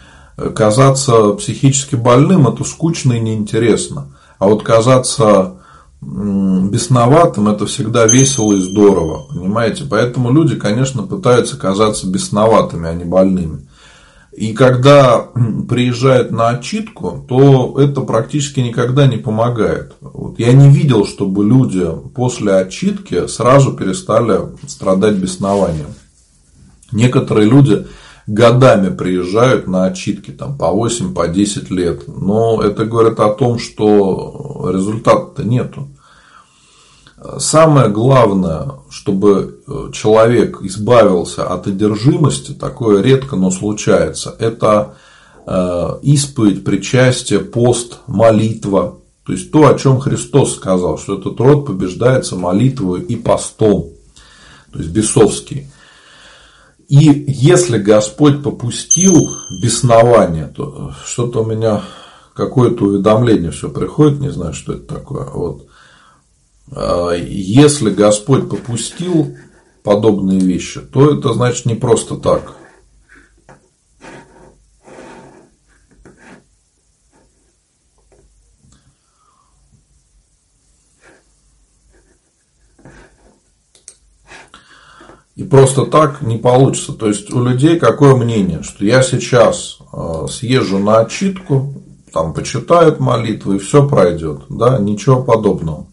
казаться 0.54 1.32
психически 1.34 1.96
больным 1.96 2.46
это 2.46 2.64
скучно 2.64 3.14
и 3.14 3.20
неинтересно. 3.20 4.08
А 4.38 4.46
вот 4.46 4.62
казаться 4.62 5.54
бесноватым 6.00 7.48
это 7.48 7.66
всегда 7.66 8.06
весело 8.06 8.52
и 8.52 8.60
здорово, 8.60 9.26
понимаете? 9.28 9.84
Поэтому 9.88 10.32
люди, 10.32 10.56
конечно, 10.56 11.02
пытаются 11.02 11.56
казаться 11.56 12.08
бесноватыми, 12.08 12.88
а 12.88 12.94
не 12.94 13.04
больными. 13.04 13.68
И 14.32 14.54
когда 14.54 15.28
приезжают 15.68 16.30
на 16.30 16.48
отчитку, 16.48 17.24
то 17.28 17.78
это 17.78 18.00
практически 18.00 18.60
никогда 18.60 19.06
не 19.06 19.18
помогает. 19.18 19.92
Вот 20.00 20.38
я 20.38 20.54
не 20.54 20.70
видел, 20.70 21.04
чтобы 21.04 21.44
люди 21.44 21.86
после 22.14 22.54
отчитки 22.54 23.26
сразу 23.26 23.74
перестали 23.74 24.40
страдать 24.66 25.16
беснованием. 25.16 25.88
Некоторые 26.92 27.48
люди 27.48 27.86
годами 28.26 28.94
приезжают 28.94 29.66
на 29.66 29.84
отчитки 29.84 30.30
там, 30.30 30.56
по 30.56 30.70
8, 30.70 31.12
по 31.12 31.28
10 31.28 31.70
лет. 31.70 32.08
Но 32.08 32.62
это 32.62 32.86
говорит 32.86 33.20
о 33.20 33.34
том, 33.34 33.58
что 33.58 34.70
результата-то 34.72 35.44
нету. 35.44 35.88
Самое 37.38 37.88
главное, 37.88 38.72
чтобы 38.90 39.60
э, 39.66 39.90
человек 39.92 40.60
избавился 40.62 41.46
от 41.46 41.66
одержимости, 41.66 42.52
такое 42.52 43.00
редко, 43.00 43.36
но 43.36 43.50
случается, 43.50 44.34
это 44.38 44.96
э, 45.46 45.98
исповедь, 46.02 46.64
причастие, 46.64 47.40
пост, 47.40 47.98
молитва. 48.06 48.98
То 49.24 49.32
есть 49.32 49.52
то, 49.52 49.68
о 49.68 49.78
чем 49.78 50.00
Христос 50.00 50.56
сказал, 50.56 50.98
что 50.98 51.18
этот 51.18 51.38
род 51.38 51.66
побеждается 51.66 52.34
молитвой 52.34 53.02
и 53.02 53.14
постом, 53.14 53.90
то 54.72 54.78
есть 54.78 54.90
бесовский. 54.90 55.68
И 56.88 57.24
если 57.28 57.78
Господь 57.78 58.42
попустил 58.42 59.30
беснование, 59.62 60.52
то 60.54 60.92
что-то 61.06 61.42
у 61.42 61.46
меня 61.46 61.82
какое-то 62.34 62.84
уведомление 62.84 63.52
все 63.52 63.68
приходит, 63.68 64.20
не 64.20 64.30
знаю, 64.30 64.54
что 64.54 64.72
это 64.72 64.96
такое. 64.96 65.26
Вот. 65.26 65.66
А, 66.74 67.12
если 67.12 67.90
Господь 67.90 68.48
попустил 68.48 69.36
подобные 69.82 70.40
вещи, 70.40 70.80
то 70.80 71.16
это 71.16 71.32
значит 71.32 71.66
не 71.66 71.74
просто 71.74 72.16
так. 72.16 72.54
И 85.34 85.44
просто 85.44 85.86
так 85.86 86.22
не 86.22 86.36
получится. 86.36 86.92
То 86.92 87.08
есть 87.08 87.32
у 87.32 87.42
людей 87.42 87.78
какое 87.78 88.14
мнение, 88.14 88.62
что 88.62 88.84
я 88.84 89.02
сейчас 89.02 89.78
а, 89.92 90.26
съезжу 90.26 90.78
на 90.78 91.00
отчитку, 91.00 91.74
там 92.12 92.32
почитают 92.32 93.00
молитвы 93.00 93.56
и 93.56 93.58
все 93.58 93.88
пройдет. 93.88 94.42
Да, 94.48 94.78
ничего 94.78 95.22
подобного. 95.22 95.86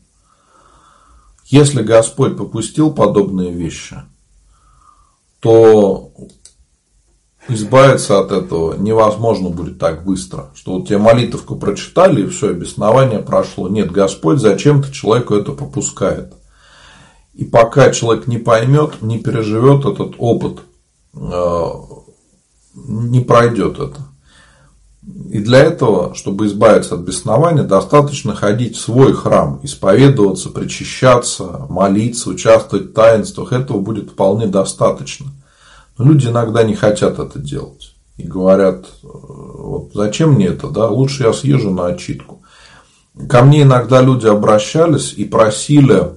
Если 1.50 1.82
Господь 1.82 2.38
попустил 2.38 2.92
подобные 2.94 3.52
вещи, 3.52 3.98
то 5.40 6.12
избавиться 7.48 8.20
от 8.20 8.32
этого 8.32 8.76
невозможно 8.78 9.50
будет 9.50 9.80
так 9.80 10.06
быстро, 10.06 10.52
что 10.54 10.74
вот 10.74 10.88
тебе 10.88 11.00
молитвку 11.00 11.56
прочитали, 11.56 12.22
и 12.22 12.28
все, 12.28 12.50
обеснование 12.50 13.20
прошло. 13.20 13.68
Нет, 13.68 13.92
Господь 13.92 14.40
зачем-то 14.40 14.92
человеку 14.92 15.34
это 15.34 15.54
попускает. 15.54 16.34
И 17.34 17.46
пока 17.46 17.90
человек 17.92 18.28
не 18.28 18.38
поймет, 18.38 19.02
не 19.02 19.18
переживет 19.18 19.86
этот 19.86 20.16
опыт, 20.20 20.60
э, 21.16 21.72
не 22.76 23.22
пройдет 23.22 23.80
это. 23.80 24.09
И 25.30 25.40
для 25.40 25.60
этого, 25.60 26.14
чтобы 26.14 26.48
избавиться 26.48 26.96
от 26.96 27.02
беснования, 27.02 27.64
достаточно 27.64 28.36
ходить 28.36 28.76
в 28.76 28.82
свой 28.82 29.14
храм, 29.14 29.60
исповедоваться, 29.64 30.50
причащаться, 30.50 31.66
молиться, 31.70 32.30
участвовать 32.30 32.92
в 32.92 32.94
таинствах. 32.94 33.54
Этого 33.54 33.80
будет 33.80 34.12
вполне 34.12 34.48
достаточно. 34.48 35.28
Но 35.98 36.06
люди 36.06 36.28
иногда 36.28 36.64
не 36.64 36.76
хотят 36.76 37.20
это 37.20 37.40
делать. 37.40 37.96
И 38.18 38.24
говорят, 38.24 38.86
вот 39.02 39.92
зачем 39.94 40.34
мне 40.34 40.48
это, 40.48 40.68
да, 40.70 40.88
лучше 40.88 41.24
я 41.24 41.34
съезжу 41.34 41.72
на 41.72 41.88
отчитку. 41.88 42.42
Ко 43.28 43.44
мне 43.44 43.64
иногда 43.64 44.02
люди 44.02 44.28
обращались 44.28 45.14
и 45.14 45.26
просили 45.26 46.12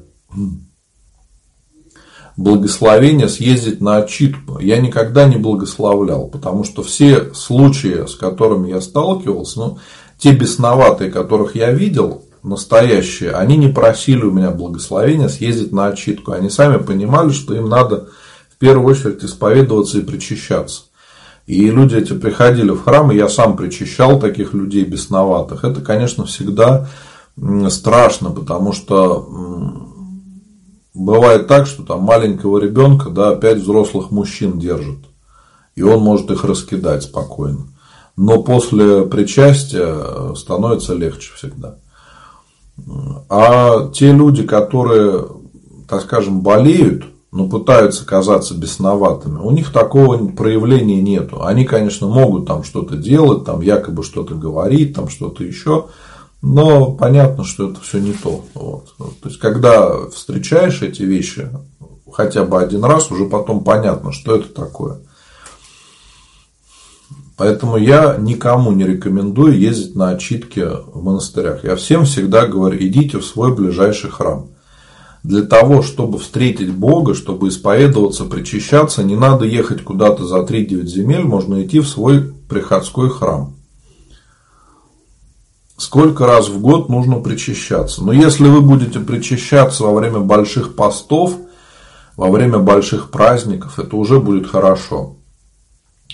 благословение 2.36 3.28
съездить 3.28 3.80
на 3.80 3.98
отчитку. 3.98 4.58
Я 4.58 4.80
никогда 4.80 5.26
не 5.26 5.36
благословлял, 5.36 6.28
потому 6.28 6.64
что 6.64 6.82
все 6.82 7.32
случаи, 7.34 8.06
с 8.06 8.14
которыми 8.14 8.70
я 8.70 8.80
сталкивался, 8.80 9.58
ну, 9.58 9.78
те 10.18 10.32
бесноватые, 10.32 11.10
которых 11.10 11.56
я 11.56 11.72
видел, 11.72 12.24
настоящие, 12.42 13.32
они 13.32 13.56
не 13.56 13.68
просили 13.68 14.24
у 14.24 14.32
меня 14.32 14.50
благословения 14.50 15.28
съездить 15.28 15.72
на 15.72 15.86
отчитку. 15.86 16.32
Они 16.32 16.50
сами 16.50 16.78
понимали, 16.78 17.30
что 17.30 17.54
им 17.54 17.68
надо 17.68 18.08
в 18.50 18.58
первую 18.58 18.90
очередь 18.90 19.24
исповедоваться 19.24 19.98
и 19.98 20.02
причащаться. 20.02 20.84
И 21.46 21.70
люди 21.70 21.96
эти 21.96 22.12
приходили 22.12 22.70
в 22.70 22.82
храм, 22.82 23.10
и 23.10 23.16
я 23.16 23.28
сам 23.28 23.56
причащал 23.56 24.18
таких 24.20 24.54
людей 24.54 24.84
бесноватых. 24.84 25.64
Это, 25.64 25.80
конечно, 25.80 26.24
всегда 26.24 26.88
страшно, 27.68 28.30
потому 28.30 28.72
что 28.72 29.28
бывает 30.94 31.46
так, 31.46 31.66
что 31.66 31.82
там 31.82 32.02
маленького 32.02 32.58
ребенка, 32.58 33.10
да, 33.10 33.34
пять 33.34 33.58
взрослых 33.58 34.10
мужчин 34.10 34.58
держат. 34.58 34.98
И 35.74 35.82
он 35.82 36.00
может 36.00 36.30
их 36.30 36.44
раскидать 36.44 37.04
спокойно. 37.04 37.66
Но 38.16 38.42
после 38.42 39.06
причастия 39.06 40.34
становится 40.34 40.94
легче 40.94 41.32
всегда. 41.34 41.76
А 43.28 43.88
те 43.88 44.12
люди, 44.12 44.42
которые, 44.42 45.26
так 45.88 46.02
скажем, 46.02 46.42
болеют, 46.42 47.04
но 47.30 47.48
пытаются 47.48 48.04
казаться 48.04 48.54
бесноватыми, 48.54 49.38
у 49.38 49.50
них 49.50 49.72
такого 49.72 50.18
проявления 50.28 51.00
нету. 51.00 51.42
Они, 51.42 51.64
конечно, 51.64 52.06
могут 52.06 52.46
там 52.46 52.62
что-то 52.62 52.96
делать, 52.96 53.46
там 53.46 53.62
якобы 53.62 54.02
что-то 54.02 54.34
говорить, 54.34 54.94
там 54.94 55.08
что-то 55.08 55.42
еще, 55.42 55.86
но 56.42 56.90
понятно, 56.92 57.44
что 57.44 57.70
это 57.70 57.80
все 57.80 58.00
не 58.00 58.12
то. 58.12 58.44
Вот. 58.54 58.94
То 58.98 59.28
есть, 59.28 59.38
когда 59.38 60.08
встречаешь 60.08 60.82
эти 60.82 61.02
вещи 61.02 61.48
хотя 62.12 62.44
бы 62.44 62.60
один 62.60 62.84
раз, 62.84 63.10
уже 63.10 63.26
потом 63.26 63.64
понятно, 63.64 64.12
что 64.12 64.36
это 64.36 64.48
такое. 64.48 64.98
Поэтому 67.36 67.76
я 67.76 68.16
никому 68.18 68.72
не 68.72 68.84
рекомендую 68.84 69.58
ездить 69.58 69.96
на 69.96 70.10
отчитки 70.10 70.68
в 70.92 71.02
монастырях. 71.02 71.64
Я 71.64 71.76
всем 71.76 72.04
всегда 72.04 72.46
говорю, 72.46 72.76
идите 72.78 73.18
в 73.18 73.24
свой 73.24 73.54
ближайший 73.54 74.10
храм. 74.10 74.48
Для 75.22 75.42
того, 75.42 75.82
чтобы 75.82 76.18
встретить 76.18 76.72
Бога, 76.72 77.14
чтобы 77.14 77.48
исповедоваться, 77.48 78.24
причащаться, 78.24 79.04
не 79.04 79.16
надо 79.16 79.44
ехать 79.44 79.82
куда-то 79.82 80.26
за 80.26 80.40
3-9 80.40 80.84
земель, 80.86 81.24
можно 81.24 81.62
идти 81.64 81.78
в 81.78 81.88
свой 81.88 82.34
приходской 82.48 83.08
храм 83.08 83.54
сколько 85.82 86.26
раз 86.26 86.48
в 86.48 86.60
год 86.60 86.88
нужно 86.88 87.20
причащаться. 87.20 88.04
Но 88.04 88.12
если 88.12 88.48
вы 88.48 88.60
будете 88.60 89.00
причащаться 89.00 89.82
во 89.84 89.92
время 89.92 90.20
больших 90.20 90.76
постов, 90.76 91.34
во 92.16 92.30
время 92.30 92.58
больших 92.58 93.10
праздников, 93.10 93.78
это 93.78 93.96
уже 93.96 94.20
будет 94.20 94.46
хорошо. 94.46 95.16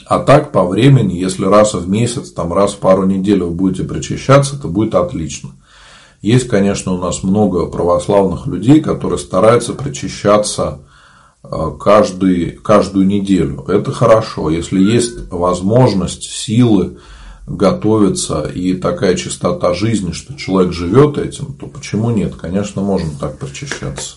А 0.07 0.21
так 0.21 0.53
по 0.53 0.65
времени, 0.65 1.15
если 1.15 1.45
раз 1.45 1.75
в 1.75 1.89
месяц, 1.89 2.31
там 2.31 2.53
раз 2.53 2.73
в 2.73 2.79
пару 2.79 3.05
недель 3.05 3.43
вы 3.43 3.51
будете 3.51 3.85
причащаться, 3.85 4.57
это 4.57 4.69
будет 4.69 4.95
отлично. 4.95 5.51
Есть, 6.23 6.49
конечно, 6.49 6.93
у 6.93 6.99
нас 6.99 7.23
много 7.23 7.67
православных 7.67 8.47
людей, 8.47 8.81
которые 8.81 9.19
стараются 9.19 9.75
причащаться 9.75 10.81
э, 11.45 11.49
каждый, 11.79 12.53
каждую 12.53 13.07
неделю. 13.07 13.65
Это 13.69 13.93
хорошо. 13.93 14.51
Если 14.51 14.81
есть 14.81 15.31
возможность, 15.31 16.23
силы, 16.23 16.99
готовится 17.49 18.43
и 18.43 18.75
такая 18.75 19.17
чистота 19.17 19.75
жизни, 19.75 20.13
что 20.13 20.35
человек 20.35 20.73
живет 20.73 21.19
этим, 21.19 21.55
то 21.55 21.67
почему 21.67 22.11
нет? 22.11 22.37
Конечно, 22.37 22.83
можно 22.83 23.11
так 23.19 23.39
причащаться. 23.39 24.17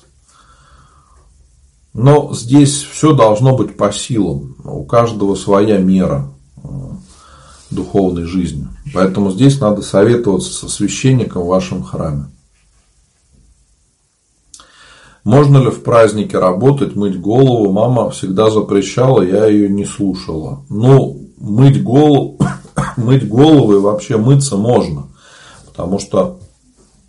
Но 1.93 2.33
здесь 2.33 2.83
все 2.83 3.13
должно 3.13 3.55
быть 3.55 3.75
по 3.75 3.91
силам. 3.91 4.55
У 4.63 4.83
каждого 4.85 5.35
своя 5.35 5.77
мера 5.77 6.31
э, 6.57 6.67
духовной 7.69 8.23
жизни. 8.23 8.67
Поэтому 8.93 9.31
здесь 9.31 9.59
надо 9.59 9.81
советоваться 9.81 10.53
со 10.53 10.69
священником 10.69 11.43
в 11.43 11.47
вашем 11.47 11.83
храме. 11.83 12.25
Можно 15.23 15.59
ли 15.59 15.69
в 15.69 15.83
празднике 15.83 16.39
работать, 16.39 16.95
мыть 16.95 17.19
голову? 17.19 17.71
Мама 17.71 18.09
всегда 18.09 18.49
запрещала, 18.49 19.21
я 19.21 19.45
ее 19.45 19.69
не 19.69 19.85
слушала. 19.85 20.65
Ну, 20.69 21.29
мыть 21.37 21.83
голову, 21.83 22.39
мыть 22.97 23.27
голову 23.27 23.73
и 23.73 23.79
вообще 23.79 24.17
мыться 24.17 24.57
можно. 24.57 25.07
Потому 25.65 25.99
что 25.99 26.39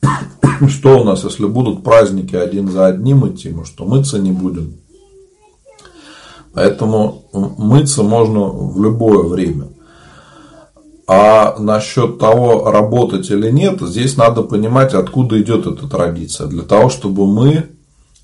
что 0.68 1.00
у 1.00 1.04
нас, 1.04 1.24
если 1.24 1.46
будут 1.46 1.82
праздники 1.82 2.36
один 2.36 2.70
за 2.70 2.86
одним 2.86 3.28
идти, 3.28 3.50
мы 3.50 3.64
что, 3.64 3.84
мыться 3.84 4.18
не 4.18 4.32
будем? 4.32 4.74
Поэтому 6.54 7.24
мыться 7.32 8.02
можно 8.02 8.44
в 8.46 8.82
любое 8.82 9.22
время. 9.22 9.68
А 11.08 11.56
насчет 11.58 12.18
того, 12.18 12.70
работать 12.70 13.30
или 13.30 13.50
нет, 13.50 13.80
здесь 13.80 14.16
надо 14.16 14.42
понимать, 14.42 14.94
откуда 14.94 15.40
идет 15.40 15.66
эта 15.66 15.88
традиция. 15.88 16.46
Для 16.46 16.62
того, 16.62 16.90
чтобы 16.90 17.26
мы 17.26 17.70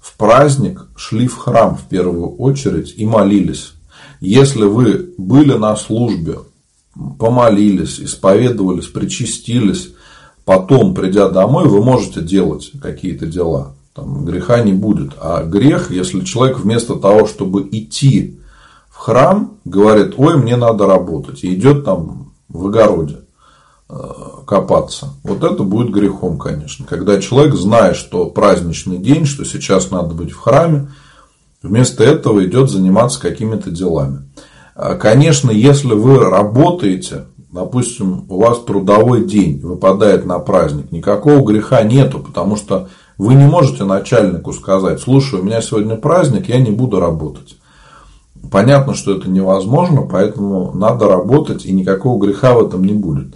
в 0.01 0.17
праздник 0.17 0.87
шли 0.97 1.27
в 1.27 1.37
храм 1.37 1.77
в 1.77 1.89
первую 1.89 2.37
очередь 2.37 2.95
и 2.97 3.05
молились. 3.05 3.73
Если 4.21 4.65
вы 4.65 5.15
были 5.17 5.55
на 5.55 5.75
службе, 5.77 6.39
помолились, 7.19 8.01
исповедовались, 8.01 8.87
причастились, 8.87 9.95
потом, 10.45 10.95
придя 10.95 11.29
домой, 11.29 11.69
вы 11.69 11.83
можете 11.83 12.21
делать 12.21 12.73
какие-то 12.81 13.27
дела. 13.27 13.75
Там 13.95 14.25
греха 14.25 14.63
не 14.63 14.73
будет. 14.73 15.13
А 15.21 15.43
грех, 15.43 15.91
если 15.91 16.25
человек 16.25 16.59
вместо 16.59 16.95
того, 16.97 17.27
чтобы 17.27 17.69
идти 17.71 18.39
в 18.89 18.97
храм, 18.97 19.55
говорит, 19.65 20.15
ой, 20.17 20.37
мне 20.37 20.57
надо 20.57 20.87
работать, 20.87 21.45
и 21.45 21.55
идет 21.55 21.85
там 21.85 22.33
в 22.49 22.67
огороде 22.67 23.21
э, 23.89 23.95
копаться. 24.47 25.15
Вот 25.23 25.43
это 25.45 25.63
будет 25.63 25.93
грехом, 25.93 26.39
конечно. 26.39 26.87
Когда 26.87 27.21
человек 27.21 27.55
знает, 27.55 27.97
что 27.97 28.27
праздничный 28.27 28.99
день, 28.99 29.27
что 29.27 29.45
сейчас 29.45 29.91
надо 29.91 30.15
быть 30.15 30.31
в 30.31 30.39
храме, 30.39 30.91
вместо 31.63 32.05
этого 32.05 32.45
идет 32.45 32.71
заниматься 32.71 33.21
какими-то 33.21 33.71
делами. 33.71 34.29
А, 34.79 34.95
конечно, 34.95 35.51
если 35.51 35.93
вы 35.93 36.21
работаете, 36.21 37.25
допустим, 37.53 38.27
у 38.29 38.39
вас 38.41 38.61
трудовой 38.61 39.27
день 39.27 39.59
выпадает 39.59 40.25
на 40.25 40.39
праздник, 40.39 40.93
никакого 40.93 41.45
греха 41.45 41.83
нету, 41.83 42.21
потому 42.21 42.55
что 42.55 42.89
вы 43.19 43.35
не 43.35 43.45
можете 43.45 43.83
начальнику 43.83 44.53
сказать, 44.53 45.01
слушай, 45.01 45.41
у 45.41 45.43
меня 45.43 45.61
сегодня 45.63 45.97
праздник, 45.97 46.49
я 46.49 46.61
не 46.61 46.71
буду 46.71 47.01
работать. 47.01 47.57
Понятно, 48.53 48.95
что 48.95 49.17
это 49.17 49.29
невозможно, 49.29 50.03
поэтому 50.03 50.73
надо 50.73 51.09
работать, 51.09 51.67
и 51.67 51.73
никакого 51.73 52.25
греха 52.25 52.55
в 52.55 52.65
этом 52.65 52.85
не 52.85 52.93
будет. 52.93 53.35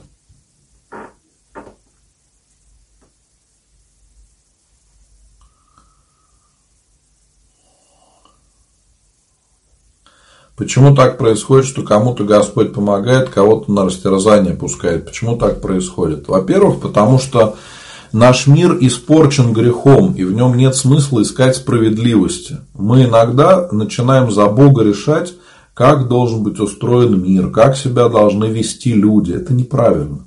Почему 10.56 10.94
так 10.94 11.16
происходит, 11.16 11.64
что 11.64 11.82
кому-то 11.82 12.24
Господь 12.24 12.74
помогает, 12.74 13.30
кого-то 13.30 13.72
на 13.72 13.86
растерзание 13.86 14.54
пускает? 14.54 15.06
Почему 15.06 15.36
так 15.36 15.62
происходит? 15.62 16.28
Во-первых, 16.28 16.80
потому 16.80 17.18
что 17.18 17.56
наш 18.12 18.46
мир 18.46 18.76
испорчен 18.80 19.54
грехом, 19.54 20.12
и 20.12 20.24
в 20.24 20.34
нем 20.34 20.56
нет 20.56 20.76
смысла 20.76 21.22
искать 21.22 21.56
справедливости. 21.56 22.58
Мы 22.74 23.04
иногда 23.04 23.68
начинаем 23.72 24.30
за 24.30 24.46
Бога 24.46 24.84
решать, 24.84 25.32
как 25.72 26.08
должен 26.08 26.42
быть 26.42 26.60
устроен 26.60 27.22
мир, 27.22 27.50
как 27.50 27.74
себя 27.74 28.10
должны 28.10 28.44
вести 28.44 28.92
люди. 28.92 29.32
Это 29.32 29.54
неправильно. 29.54 30.18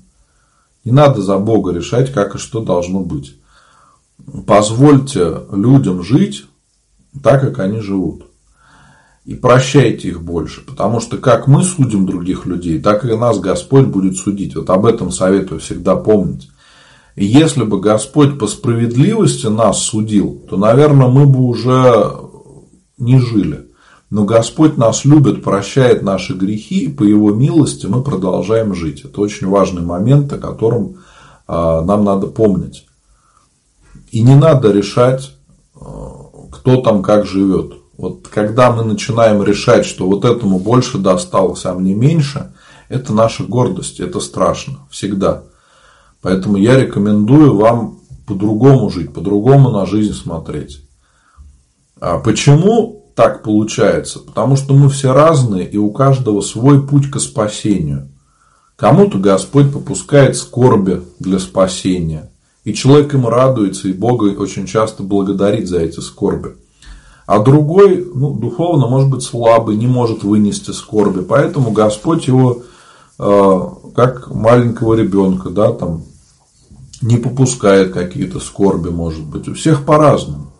Не 0.83 0.91
надо 0.91 1.21
за 1.21 1.37
Бога 1.37 1.71
решать, 1.71 2.11
как 2.11 2.33
и 2.33 2.39
что 2.39 2.61
должно 2.61 3.01
быть. 3.01 3.35
Позвольте 4.47 5.41
людям 5.51 6.01
жить 6.01 6.45
так, 7.21 7.41
как 7.41 7.59
они 7.59 7.79
живут 7.79 8.24
и 9.25 9.33
прощайте 9.33 10.09
их 10.09 10.21
больше, 10.21 10.61
потому 10.61 10.99
что 10.99 11.17
как 11.17 11.47
мы 11.47 11.63
судим 11.63 12.05
других 12.05 12.45
людей, 12.45 12.79
так 12.79 13.05
и 13.05 13.15
нас 13.15 13.39
Господь 13.39 13.87
будет 13.87 14.17
судить. 14.17 14.55
Вот 14.55 14.69
об 14.69 14.85
этом 14.85 15.11
советую 15.11 15.59
всегда 15.59 15.95
помнить. 15.95 16.49
И 17.15 17.25
если 17.25 17.63
бы 17.63 17.79
Господь 17.79 18.37
по 18.37 18.45
справедливости 18.45 19.47
нас 19.47 19.81
судил, 19.81 20.43
то, 20.49 20.57
наверное, 20.57 21.07
мы 21.07 21.25
бы 21.25 21.39
уже 21.39 22.13
не 22.97 23.19
жили. 23.19 23.67
Но 24.11 24.25
Господь 24.25 24.77
нас 24.77 25.05
любит, 25.05 25.43
прощает 25.43 26.03
наши 26.03 26.33
грехи, 26.33 26.85
и 26.85 26.91
по 26.91 27.03
Его 27.03 27.33
милости 27.33 27.87
мы 27.87 28.03
продолжаем 28.03 28.75
жить. 28.75 29.03
Это 29.03 29.21
очень 29.21 29.47
важный 29.47 29.81
момент, 29.81 30.31
о 30.33 30.37
котором 30.37 30.97
а, 31.47 31.81
нам 31.81 32.03
надо 32.03 32.27
помнить. 32.27 32.85
И 34.11 34.21
не 34.21 34.35
надо 34.35 34.71
решать, 34.71 35.35
а, 35.73 36.27
кто 36.51 36.81
там 36.81 37.01
как 37.01 37.25
живет. 37.25 37.73
Вот 37.97 38.27
когда 38.27 38.71
мы 38.71 38.83
начинаем 38.83 39.41
решать, 39.41 39.85
что 39.85 40.07
вот 40.07 40.25
этому 40.25 40.59
больше 40.59 40.97
досталось, 40.97 41.65
а 41.65 41.73
мне 41.73 41.93
меньше, 41.93 42.51
это 42.89 43.13
наша 43.13 43.43
гордость, 43.43 43.99
это 43.99 44.19
страшно, 44.19 44.79
всегда. 44.89 45.43
Поэтому 46.21 46.57
я 46.57 46.77
рекомендую 46.77 47.55
вам 47.55 47.99
по-другому 48.27 48.89
жить, 48.89 49.13
по-другому 49.13 49.69
на 49.69 49.85
жизнь 49.85 50.13
смотреть. 50.13 50.81
А 51.99 52.17
почему 52.19 53.11
так 53.15 53.43
получается? 53.43 54.19
Потому 54.19 54.57
что 54.57 54.73
мы 54.73 54.89
все 54.89 55.13
разные, 55.13 55.67
и 55.69 55.77
у 55.77 55.91
каждого 55.91 56.41
свой 56.41 56.85
путь 56.85 57.09
к 57.09 57.19
спасению. 57.19 58.09
Кому-то 58.75 59.19
Господь 59.19 59.71
попускает 59.71 60.35
скорби 60.35 61.01
для 61.19 61.39
спасения. 61.39 62.31
И 62.65 62.73
человек 62.73 63.13
им 63.13 63.25
радуется, 63.25 63.87
и 63.87 63.93
Бога 63.93 64.25
очень 64.25 64.65
часто 64.65 65.03
благодарит 65.03 65.69
за 65.69 65.79
эти 65.79 66.01
скорби. 66.01 66.55
А 67.25 67.39
другой, 67.39 68.07
ну, 68.13 68.33
духовно, 68.33 68.87
может 68.87 69.09
быть, 69.09 69.23
слабый, 69.23 69.77
не 69.77 69.87
может 69.87 70.23
вынести 70.23 70.71
скорби. 70.71 71.21
Поэтому 71.21 71.71
Господь 71.71 72.27
его, 72.27 72.61
э, 73.17 73.61
как 73.95 74.33
маленького 74.33 74.93
ребенка, 74.93 75.49
да, 75.49 75.71
там, 75.71 76.03
не 77.01 77.17
попускает 77.17 77.93
какие-то 77.93 78.39
скорби, 78.39 78.89
может 78.89 79.23
быть. 79.23 79.47
У 79.47 79.55
всех 79.55 79.85
по-разному. 79.85 80.51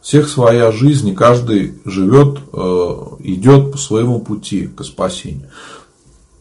У 0.00 0.04
всех 0.04 0.28
своя 0.28 0.72
жизнь, 0.72 1.08
и 1.08 1.14
каждый 1.14 1.74
живет, 1.84 2.38
э, 2.52 2.96
идет 3.20 3.72
по 3.72 3.78
своему 3.78 4.20
пути 4.20 4.66
к 4.66 4.82
спасению. 4.82 5.48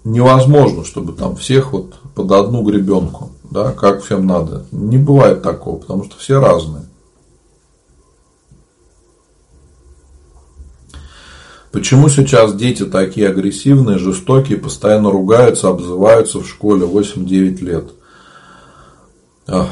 Невозможно, 0.03 0.83
чтобы 0.83 1.13
там 1.13 1.35
всех 1.35 1.73
вот 1.73 1.99
под 2.15 2.31
одну 2.31 2.63
гребенку, 2.63 3.29
да, 3.51 3.71
как 3.71 4.01
всем 4.01 4.25
надо. 4.25 4.65
Не 4.71 4.97
бывает 4.97 5.43
такого, 5.43 5.75
потому 5.75 6.05
что 6.05 6.17
все 6.17 6.39
разные. 6.39 6.88
Почему 11.71 12.09
сейчас 12.09 12.55
дети 12.55 12.83
такие 12.83 13.29
агрессивные, 13.29 13.99
жестокие, 13.99 14.57
постоянно 14.57 15.11
ругаются, 15.11 15.69
обзываются 15.69 16.39
в 16.39 16.47
школе 16.47 16.85
8-9 16.85 17.63
лет? 17.63 17.91
А, 19.47 19.67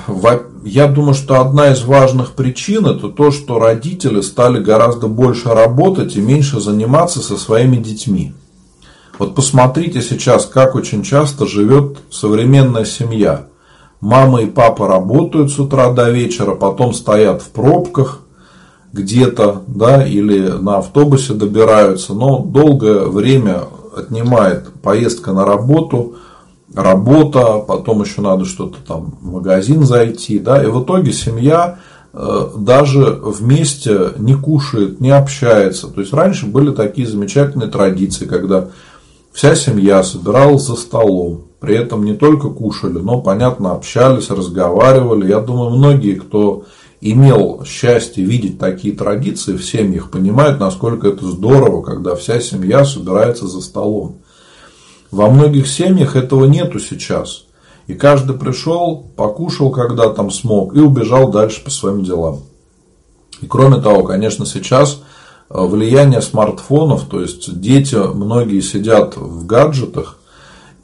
я 0.63 0.87
думаю, 0.87 1.15
что 1.15 1.41
одна 1.41 1.71
из 1.71 1.83
важных 1.83 2.33
причин 2.33 2.85
это 2.85 3.09
то, 3.09 3.31
что 3.31 3.57
родители 3.57 4.21
стали 4.21 4.59
гораздо 4.59 5.07
больше 5.07 5.49
работать 5.49 6.15
и 6.15 6.21
меньше 6.21 6.59
заниматься 6.59 7.19
со 7.19 7.35
своими 7.35 7.77
детьми. 7.77 8.33
Вот 9.17 9.33
посмотрите 9.33 10.03
сейчас, 10.03 10.45
как 10.45 10.75
очень 10.75 11.01
часто 11.01 11.47
живет 11.47 11.97
современная 12.11 12.85
семья. 12.85 13.47
Мама 14.01 14.43
и 14.43 14.45
папа 14.45 14.87
работают 14.87 15.51
с 15.51 15.57
утра 15.57 15.91
до 15.91 16.11
вечера, 16.11 16.53
потом 16.53 16.93
стоят 16.93 17.41
в 17.41 17.49
пробках, 17.49 18.21
где-то, 18.93 19.63
да, 19.67 20.05
или 20.05 20.47
на 20.47 20.77
автобусе 20.77 21.33
добираются, 21.33 22.13
но 22.13 22.39
долгое 22.39 23.05
время 23.05 23.63
отнимает 23.95 24.71
поездка 24.81 25.33
на 25.33 25.45
работу, 25.45 26.15
работа, 26.73 27.59
потом 27.59 28.01
еще 28.01 28.21
надо 28.21 28.45
что-то 28.45 28.77
там 28.85 29.17
в 29.21 29.31
магазин 29.31 29.83
зайти, 29.83 30.39
да, 30.39 30.63
и 30.63 30.67
в 30.67 30.83
итоге 30.83 31.11
семья 31.11 31.79
э, 32.13 32.49
даже 32.57 33.19
вместе 33.23 34.11
не 34.17 34.35
кушает, 34.35 34.99
не 34.99 35.11
общается. 35.11 35.87
То 35.87 36.01
есть 36.01 36.13
раньше 36.13 36.45
были 36.45 36.71
такие 36.71 37.07
замечательные 37.07 37.69
традиции, 37.69 38.25
когда 38.25 38.69
вся 39.33 39.55
семья 39.55 40.03
собиралась 40.03 40.63
за 40.63 40.75
столом, 40.75 41.45
при 41.59 41.75
этом 41.75 42.03
не 42.03 42.13
только 42.13 42.49
кушали, 42.49 42.99
но, 42.99 43.21
понятно, 43.21 43.71
общались, 43.71 44.29
разговаривали. 44.29 45.27
Я 45.27 45.39
думаю, 45.39 45.71
многие, 45.71 46.13
кто 46.13 46.63
имел 47.01 47.63
счастье 47.65 48.23
видеть 48.23 48.59
такие 48.59 48.95
традиции 48.95 49.55
в 49.55 49.63
семьях, 49.63 50.09
понимают, 50.09 50.59
насколько 50.59 51.07
это 51.07 51.25
здорово, 51.25 51.81
когда 51.83 52.15
вся 52.15 52.39
семья 52.39 52.85
собирается 52.85 53.47
за 53.47 53.61
столом. 53.61 54.19
Во 55.11 55.29
многих 55.29 55.67
семьях 55.67 56.15
этого 56.15 56.45
нету 56.45 56.79
сейчас. 56.79 57.45
И 57.85 57.93
каждый 57.93 58.35
пришел, 58.35 59.05
покушал, 59.15 59.71
когда 59.71 60.09
там 60.09 60.31
смог, 60.31 60.75
и 60.75 60.79
убежал 60.79 61.31
дальше 61.31 61.63
по 61.63 61.69
своим 61.69 62.03
делам. 62.03 62.41
И 63.41 63.45
кроме 63.45 63.79
того, 63.79 64.03
конечно, 64.03 64.45
сейчас 64.45 65.01
э, 65.49 65.59
влияние 65.59 66.21
смартфонов, 66.21 67.05
то 67.05 67.21
есть 67.21 67.59
дети 67.61 67.95
многие 67.95 68.59
сидят 68.59 69.15
в 69.15 69.45
гаджетах, 69.45 70.19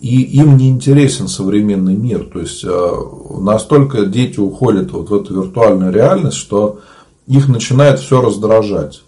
и 0.04 0.22
им 0.22 0.58
не 0.58 0.70
интересен 0.70 1.30
современный 1.30 1.95
мир. 1.95 2.26
То 2.26 2.39
есть 2.41 2.66
э, 2.66 2.91
настолько 3.39 4.06
дети 4.06 4.38
уходят 4.38 4.91
вот 4.91 5.10
в 5.10 5.16
эту 5.16 5.41
виртуальную 5.41 5.93
реальность, 5.93 6.36
что 6.36 6.82
их 7.26 7.47
начинает 7.47 8.01
все 8.01 8.20
раздражать. 8.20 9.01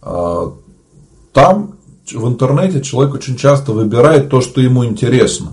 Э, 0.00 0.46
там 1.34 1.74
в 2.10 2.26
интернете 2.26 2.80
человек 2.80 3.14
очень 3.14 3.36
часто 3.36 3.72
выбирает 3.72 4.30
то, 4.30 4.40
что 4.40 4.62
ему 4.62 4.86
интересно. 4.86 5.52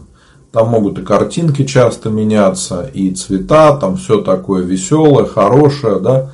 Там 0.54 0.70
могут 0.70 0.98
и 0.98 1.02
картинки 1.02 1.66
часто 1.66 2.10
меняться, 2.10 2.90
и 2.94 3.12
цвета, 3.12 3.76
там 3.76 3.98
все 3.98 4.22
такое 4.22 4.64
веселое, 4.64 5.26
хорошее, 5.26 6.00
да. 6.00 6.32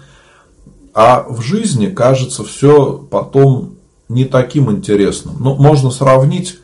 А 0.94 1.26
в 1.28 1.42
жизни 1.42 1.88
кажется 1.88 2.44
все 2.44 3.04
потом 3.10 3.74
не 4.08 4.24
таким 4.24 4.72
интересным. 4.72 5.38
Ну, 5.40 5.56
можно 5.56 5.90
сравнить 5.90 6.60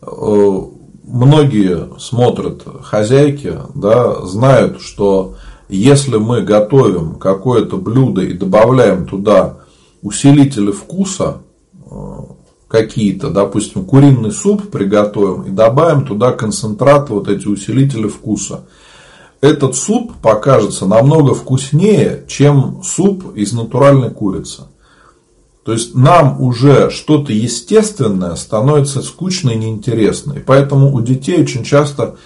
э, 0.00 0.60
многие 1.06 1.98
смотрят 1.98 2.64
хозяйки, 2.82 3.58
да, 3.74 4.22
знают, 4.22 4.80
что 4.80 5.34
если 5.68 6.16
мы 6.16 6.42
готовим 6.42 7.16
какое-то 7.16 7.76
блюдо 7.76 8.22
и 8.22 8.32
добавляем 8.32 9.06
туда 9.06 9.58
усилители 10.02 10.70
вкуса, 10.70 11.38
э, 11.90 11.94
какие-то, 12.68 13.30
допустим, 13.30 13.84
куриный 13.84 14.32
суп 14.32 14.70
приготовим 14.70 15.42
и 15.42 15.50
добавим 15.50 16.06
туда 16.06 16.32
концентрат, 16.32 17.10
вот 17.10 17.28
эти 17.28 17.46
усилители 17.46 18.08
вкуса. 18.08 18.64
Этот 19.40 19.76
суп 19.76 20.12
покажется 20.22 20.86
намного 20.86 21.34
вкуснее, 21.34 22.24
чем 22.28 22.82
суп 22.82 23.36
из 23.36 23.52
натуральной 23.52 24.10
курицы. 24.10 24.62
То 25.64 25.72
есть 25.72 25.94
нам 25.94 26.40
уже 26.42 26.90
что-то 26.90 27.32
естественное 27.32 28.34
становится 28.34 29.00
скучно 29.00 29.50
и 29.50 29.56
неинтересно. 29.56 30.34
И 30.34 30.38
поэтому 30.40 30.94
у 30.94 31.00
детей 31.00 31.40
очень 31.40 31.64
часто 31.64 32.16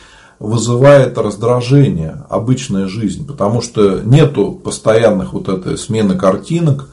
вызывает 0.41 1.16
раздражение 1.18 2.24
обычная 2.28 2.89
жизнь, 2.89 3.26
потому 3.26 3.62
что 3.62 4.01
нету 4.05 4.53
постоянных 4.53 5.32
вот 5.32 5.49
этой 5.49 5.78
смены 5.78 6.16
картинок. 6.16 6.89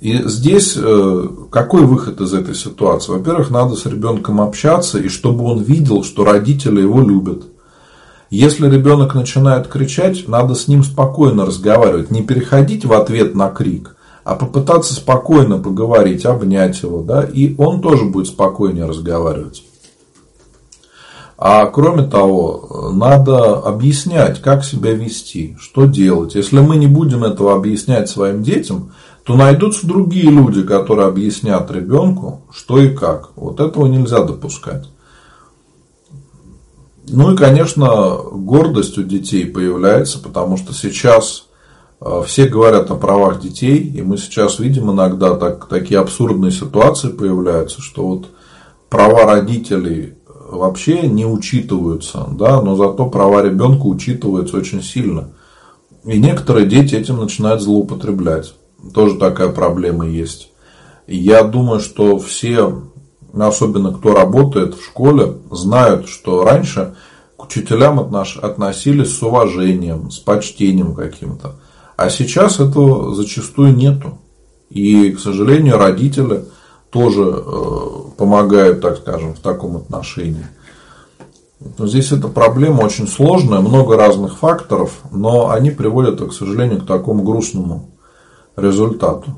И 0.00 0.22
здесь 0.26 0.74
э, 0.76 1.28
какой 1.50 1.82
выход 1.82 2.20
из 2.20 2.34
этой 2.34 2.54
ситуации? 2.54 3.12
Во-первых, 3.12 3.50
надо 3.50 3.76
с 3.76 3.86
ребенком 3.86 4.40
общаться, 4.40 4.98
и 4.98 5.08
чтобы 5.08 5.44
он 5.44 5.62
видел, 5.62 6.04
что 6.04 6.24
родители 6.24 6.80
его 6.80 7.00
любят. 7.00 7.44
Если 8.30 8.68
ребенок 8.68 9.14
начинает 9.14 9.68
кричать, 9.68 10.26
надо 10.28 10.54
с 10.54 10.66
ним 10.66 10.82
спокойно 10.82 11.46
разговаривать, 11.46 12.10
не 12.10 12.22
переходить 12.22 12.84
в 12.84 12.92
ответ 12.92 13.34
на 13.34 13.48
крик, 13.48 13.95
а 14.26 14.34
попытаться 14.34 14.92
спокойно 14.92 15.58
поговорить, 15.58 16.26
обнять 16.26 16.82
его, 16.82 17.00
да, 17.00 17.22
и 17.22 17.54
он 17.58 17.80
тоже 17.80 18.06
будет 18.06 18.26
спокойнее 18.26 18.84
разговаривать. 18.84 19.62
А 21.38 21.66
кроме 21.66 22.08
того, 22.08 22.90
надо 22.92 23.56
объяснять, 23.56 24.42
как 24.42 24.64
себя 24.64 24.94
вести, 24.94 25.56
что 25.60 25.86
делать. 25.86 26.34
Если 26.34 26.58
мы 26.58 26.74
не 26.74 26.88
будем 26.88 27.22
этого 27.22 27.54
объяснять 27.54 28.08
своим 28.08 28.42
детям, 28.42 28.90
то 29.22 29.36
найдутся 29.36 29.86
другие 29.86 30.28
люди, 30.28 30.64
которые 30.64 31.06
объяснят 31.06 31.70
ребенку, 31.70 32.42
что 32.50 32.80
и 32.80 32.96
как. 32.96 33.30
Вот 33.36 33.60
этого 33.60 33.86
нельзя 33.86 34.24
допускать. 34.24 34.88
Ну 37.06 37.32
и, 37.32 37.36
конечно, 37.36 38.16
гордость 38.32 38.98
у 38.98 39.04
детей 39.04 39.46
появляется, 39.46 40.18
потому 40.18 40.56
что 40.56 40.74
сейчас 40.74 41.45
все 42.26 42.46
говорят 42.46 42.90
о 42.90 42.96
правах 42.96 43.40
детей, 43.40 43.78
и 43.78 44.02
мы 44.02 44.18
сейчас 44.18 44.58
видим 44.58 44.90
иногда 44.90 45.34
так, 45.34 45.66
такие 45.66 45.98
абсурдные 45.98 46.52
ситуации 46.52 47.08
появляются, 47.08 47.80
что 47.80 48.06
вот 48.06 48.26
права 48.88 49.24
родителей 49.24 50.14
вообще 50.50 51.08
не 51.08 51.26
учитываются, 51.26 52.26
да, 52.32 52.60
но 52.60 52.76
зато 52.76 53.06
права 53.08 53.42
ребенка 53.42 53.86
учитываются 53.86 54.56
очень 54.56 54.82
сильно. 54.82 55.30
И 56.04 56.18
некоторые 56.18 56.66
дети 56.66 56.94
этим 56.94 57.18
начинают 57.18 57.62
злоупотреблять. 57.62 58.54
Тоже 58.94 59.16
такая 59.16 59.48
проблема 59.48 60.06
есть. 60.06 60.52
И 61.06 61.16
я 61.16 61.42
думаю, 61.42 61.80
что 61.80 62.18
все, 62.18 62.82
особенно 63.34 63.92
кто 63.92 64.14
работает 64.14 64.74
в 64.74 64.84
школе, 64.84 65.34
знают, 65.50 66.08
что 66.08 66.44
раньше 66.44 66.94
к 67.36 67.44
учителям 67.44 67.98
относились 67.98 69.16
с 69.16 69.22
уважением, 69.22 70.10
с 70.10 70.18
почтением 70.18 70.94
каким-то. 70.94 71.56
А 71.96 72.10
сейчас 72.10 72.60
этого 72.60 73.14
зачастую 73.14 73.74
нету. 73.74 74.18
И, 74.68 75.10
к 75.10 75.20
сожалению, 75.20 75.78
родители 75.78 76.44
тоже 76.90 77.22
э, 77.22 77.86
помогают, 78.16 78.80
так 78.80 78.98
скажем, 78.98 79.34
в 79.34 79.40
таком 79.40 79.76
отношении. 79.76 80.46
Но 81.78 81.86
здесь 81.86 82.12
эта 82.12 82.28
проблема 82.28 82.82
очень 82.82 83.08
сложная, 83.08 83.60
много 83.60 83.96
разных 83.96 84.38
факторов, 84.38 84.92
но 85.10 85.50
они 85.50 85.70
приводят, 85.70 86.20
к 86.20 86.32
сожалению, 86.32 86.82
к 86.82 86.86
такому 86.86 87.22
грустному 87.22 87.90
результату. 88.56 89.34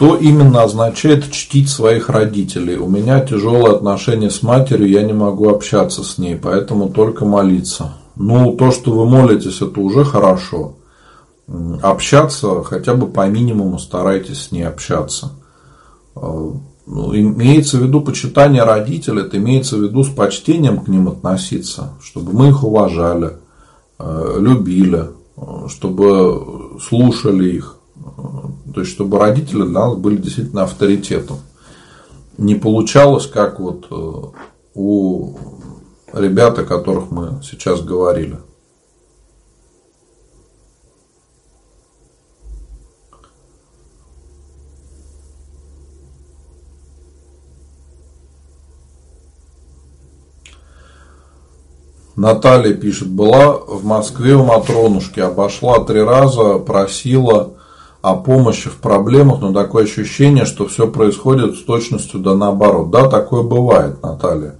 Что 0.00 0.16
именно 0.16 0.62
означает 0.62 1.30
чтить 1.30 1.68
своих 1.68 2.08
родителей? 2.08 2.78
У 2.78 2.88
меня 2.88 3.20
тяжелые 3.20 3.74
отношения 3.74 4.30
с 4.30 4.42
матерью, 4.42 4.88
я 4.88 5.02
не 5.02 5.12
могу 5.12 5.50
общаться 5.50 6.02
с 6.02 6.16
ней, 6.16 6.36
поэтому 6.36 6.88
только 6.88 7.26
молиться. 7.26 7.92
Ну, 8.16 8.54
то, 8.56 8.70
что 8.70 8.92
вы 8.92 9.04
молитесь, 9.04 9.60
это 9.60 9.78
уже 9.78 10.06
хорошо. 10.06 10.76
Общаться 11.82 12.62
хотя 12.62 12.94
бы 12.94 13.08
по 13.08 13.28
минимуму 13.28 13.78
старайтесь 13.78 14.44
с 14.44 14.52
ней 14.52 14.62
общаться. 14.62 15.32
А, 16.16 16.50
ну, 16.86 17.14
имеется 17.14 17.76
в 17.76 17.82
виду 17.82 18.00
почитание 18.00 18.62
родителей, 18.62 19.24
это 19.24 19.36
имеется 19.36 19.76
в 19.76 19.82
виду 19.82 20.02
с 20.02 20.08
почтением 20.08 20.78
к 20.78 20.88
ним 20.88 21.08
относиться, 21.08 21.90
чтобы 22.02 22.32
мы 22.32 22.48
их 22.48 22.64
уважали, 22.64 23.32
а, 23.98 24.38
любили, 24.38 25.10
а, 25.36 25.68
чтобы 25.68 26.78
слушали 26.80 27.50
их. 27.50 27.79
То 28.74 28.80
есть, 28.80 28.92
чтобы 28.92 29.18
родители 29.18 29.62
для 29.62 29.80
нас 29.80 29.96
были 29.96 30.16
действительно 30.16 30.62
авторитетом. 30.62 31.38
Не 32.38 32.54
получалось, 32.54 33.26
как 33.26 33.60
вот 33.60 33.86
э, 33.90 34.22
у 34.74 35.36
ребят, 36.12 36.58
о 36.58 36.64
которых 36.64 37.10
мы 37.10 37.40
сейчас 37.42 37.82
говорили. 37.82 38.38
Наталья 52.20 52.74
пишет, 52.74 53.08
была 53.08 53.52
в 53.52 53.82
Москве 53.84 54.34
у 54.34 54.44
Матронушки, 54.44 55.20
обошла 55.20 55.82
три 55.82 56.02
раза, 56.02 56.58
просила 56.58 57.54
о 58.02 58.14
помощи 58.16 58.70
в 58.70 58.76
проблемах, 58.76 59.40
но 59.40 59.52
такое 59.52 59.84
ощущение, 59.84 60.46
что 60.46 60.66
все 60.66 60.88
происходит 60.88 61.56
с 61.56 61.62
точностью 61.62 62.20
да 62.20 62.34
наоборот. 62.34 62.90
Да, 62.90 63.08
такое 63.08 63.42
бывает, 63.42 64.02
Наталья. 64.02 64.56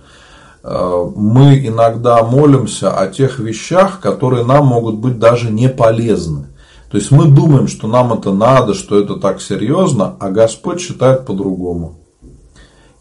Э, 0.62 1.10
мы 1.16 1.58
иногда 1.66 2.22
молимся 2.22 2.90
о 2.90 3.06
тех 3.08 3.38
вещах, 3.38 4.00
которые 4.00 4.44
нам 4.44 4.66
могут 4.66 4.96
быть 4.96 5.18
даже 5.18 5.50
не 5.50 5.68
полезны. 5.68 6.48
То 6.90 6.98
есть 6.98 7.10
мы 7.12 7.26
думаем, 7.26 7.68
что 7.68 7.86
нам 7.86 8.12
это 8.12 8.32
надо, 8.32 8.74
что 8.74 8.98
это 8.98 9.14
так 9.16 9.40
серьезно, 9.40 10.16
а 10.18 10.30
Господь 10.30 10.80
считает 10.80 11.24
по-другому. 11.24 11.94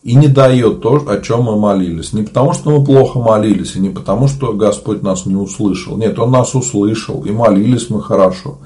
И 0.04 0.16
не 0.16 0.28
дает 0.28 0.82
то, 0.82 1.04
о 1.06 1.18
чем 1.20 1.44
мы 1.44 1.60
молились. 1.60 2.14
Не 2.14 2.24
потому, 2.24 2.54
что 2.54 2.70
мы 2.70 2.86
плохо 2.86 3.20
молились, 3.20 3.76
и 3.76 3.82
не 3.82 3.90
потому, 3.90 4.30
что 4.30 4.54
Господь 4.54 5.02
нас 5.02 5.26
не 5.26 5.36
услышал. 5.36 5.98
Нет, 5.98 6.18
Он 6.18 6.32
нас 6.32 6.56
услышал, 6.56 7.24
и 7.26 7.32
молились 7.32 7.90
мы 7.90 8.02
хорошо 8.02 8.60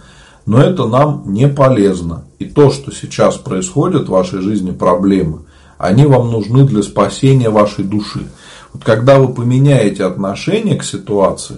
но 0.46 0.62
это 0.62 0.86
нам 0.86 1.24
не 1.28 1.48
полезно. 1.48 2.26
И 2.40 2.46
то, 2.46 2.70
что 2.70 2.92
сейчас 2.92 3.38
происходит 3.38 4.08
в 4.08 4.12
вашей 4.12 4.42
жизни, 4.42 4.72
проблемы, 4.72 5.40
они 5.78 6.06
вам 6.06 6.32
нужны 6.32 6.66
для 6.66 6.84
спасения 6.84 7.50
вашей 7.50 7.84
души. 7.84 8.28
Вот 8.74 8.84
когда 8.84 9.20
вы 9.20 9.34
поменяете 9.34 10.04
отношение 10.06 10.76
к 10.76 10.84
ситуации, 10.84 11.58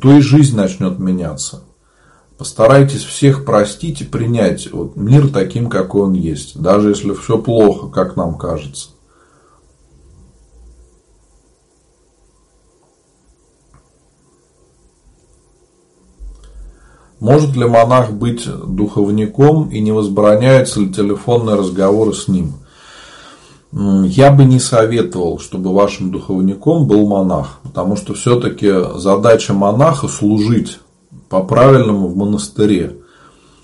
то 0.00 0.12
и 0.12 0.20
жизнь 0.20 0.56
начнет 0.56 0.98
меняться. 0.98 1.62
Постарайтесь 2.38 3.02
всех 3.02 3.44
простить 3.46 4.02
и 4.02 4.04
принять 4.04 4.70
вот 4.70 4.96
мир 4.96 5.28
таким, 5.28 5.70
какой 5.70 6.02
он 6.02 6.12
есть, 6.12 6.60
даже 6.60 6.90
если 6.90 7.14
все 7.14 7.38
плохо, 7.38 7.88
как 7.88 8.16
нам 8.16 8.36
кажется. 8.36 8.90
Может 17.18 17.56
ли 17.56 17.64
монах 17.64 18.10
быть 18.10 18.46
духовником 18.46 19.70
и 19.70 19.80
не 19.80 19.92
возбраняются 19.92 20.80
ли 20.80 20.92
телефонные 20.92 21.56
разговоры 21.56 22.12
с 22.12 22.28
ним? 22.28 22.54
Я 23.72 24.30
бы 24.30 24.44
не 24.44 24.60
советовал, 24.60 25.38
чтобы 25.38 25.74
вашим 25.74 26.10
духовником 26.10 26.86
был 26.86 27.06
монах, 27.06 27.58
потому 27.62 27.96
что 27.96 28.14
все-таки 28.14 28.72
задача 28.96 29.54
монаха 29.54 30.08
служить 30.08 30.78
по-правильному 31.28 32.08
в 32.08 32.16
монастыре. 32.16 32.98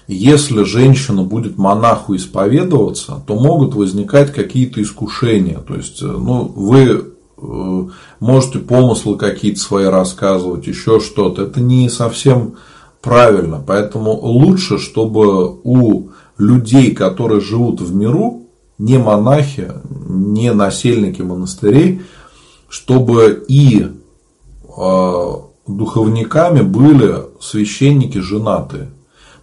Если 0.08 0.64
женщина 0.64 1.22
будет 1.22 1.56
монаху 1.56 2.16
исповедоваться, 2.16 3.22
то 3.26 3.36
могут 3.36 3.74
возникать 3.74 4.32
какие-то 4.32 4.82
искушения. 4.82 5.58
То 5.58 5.74
есть, 5.76 6.02
ну, 6.02 6.44
вы 6.44 7.04
э, 7.38 7.88
можете 8.18 8.58
помыслы 8.58 9.16
какие-то 9.16 9.60
свои 9.60 9.86
рассказывать, 9.86 10.66
еще 10.66 11.00
что-то. 11.00 11.42
Это 11.42 11.60
не 11.60 11.88
совсем 11.88 12.56
правильно. 13.02 13.62
Поэтому 13.64 14.12
лучше, 14.12 14.78
чтобы 14.78 15.60
у 15.64 16.08
людей, 16.38 16.94
которые 16.94 17.40
живут 17.40 17.80
в 17.80 17.94
миру, 17.94 18.42
не 18.78 18.98
монахи, 18.98 19.70
не 20.08 20.52
насельники 20.52 21.20
монастырей, 21.22 22.02
чтобы 22.68 23.44
и 23.48 23.86
э, 24.76 25.32
духовниками 25.66 26.62
были 26.62 27.16
священники 27.40 28.18
женатые. 28.18 28.90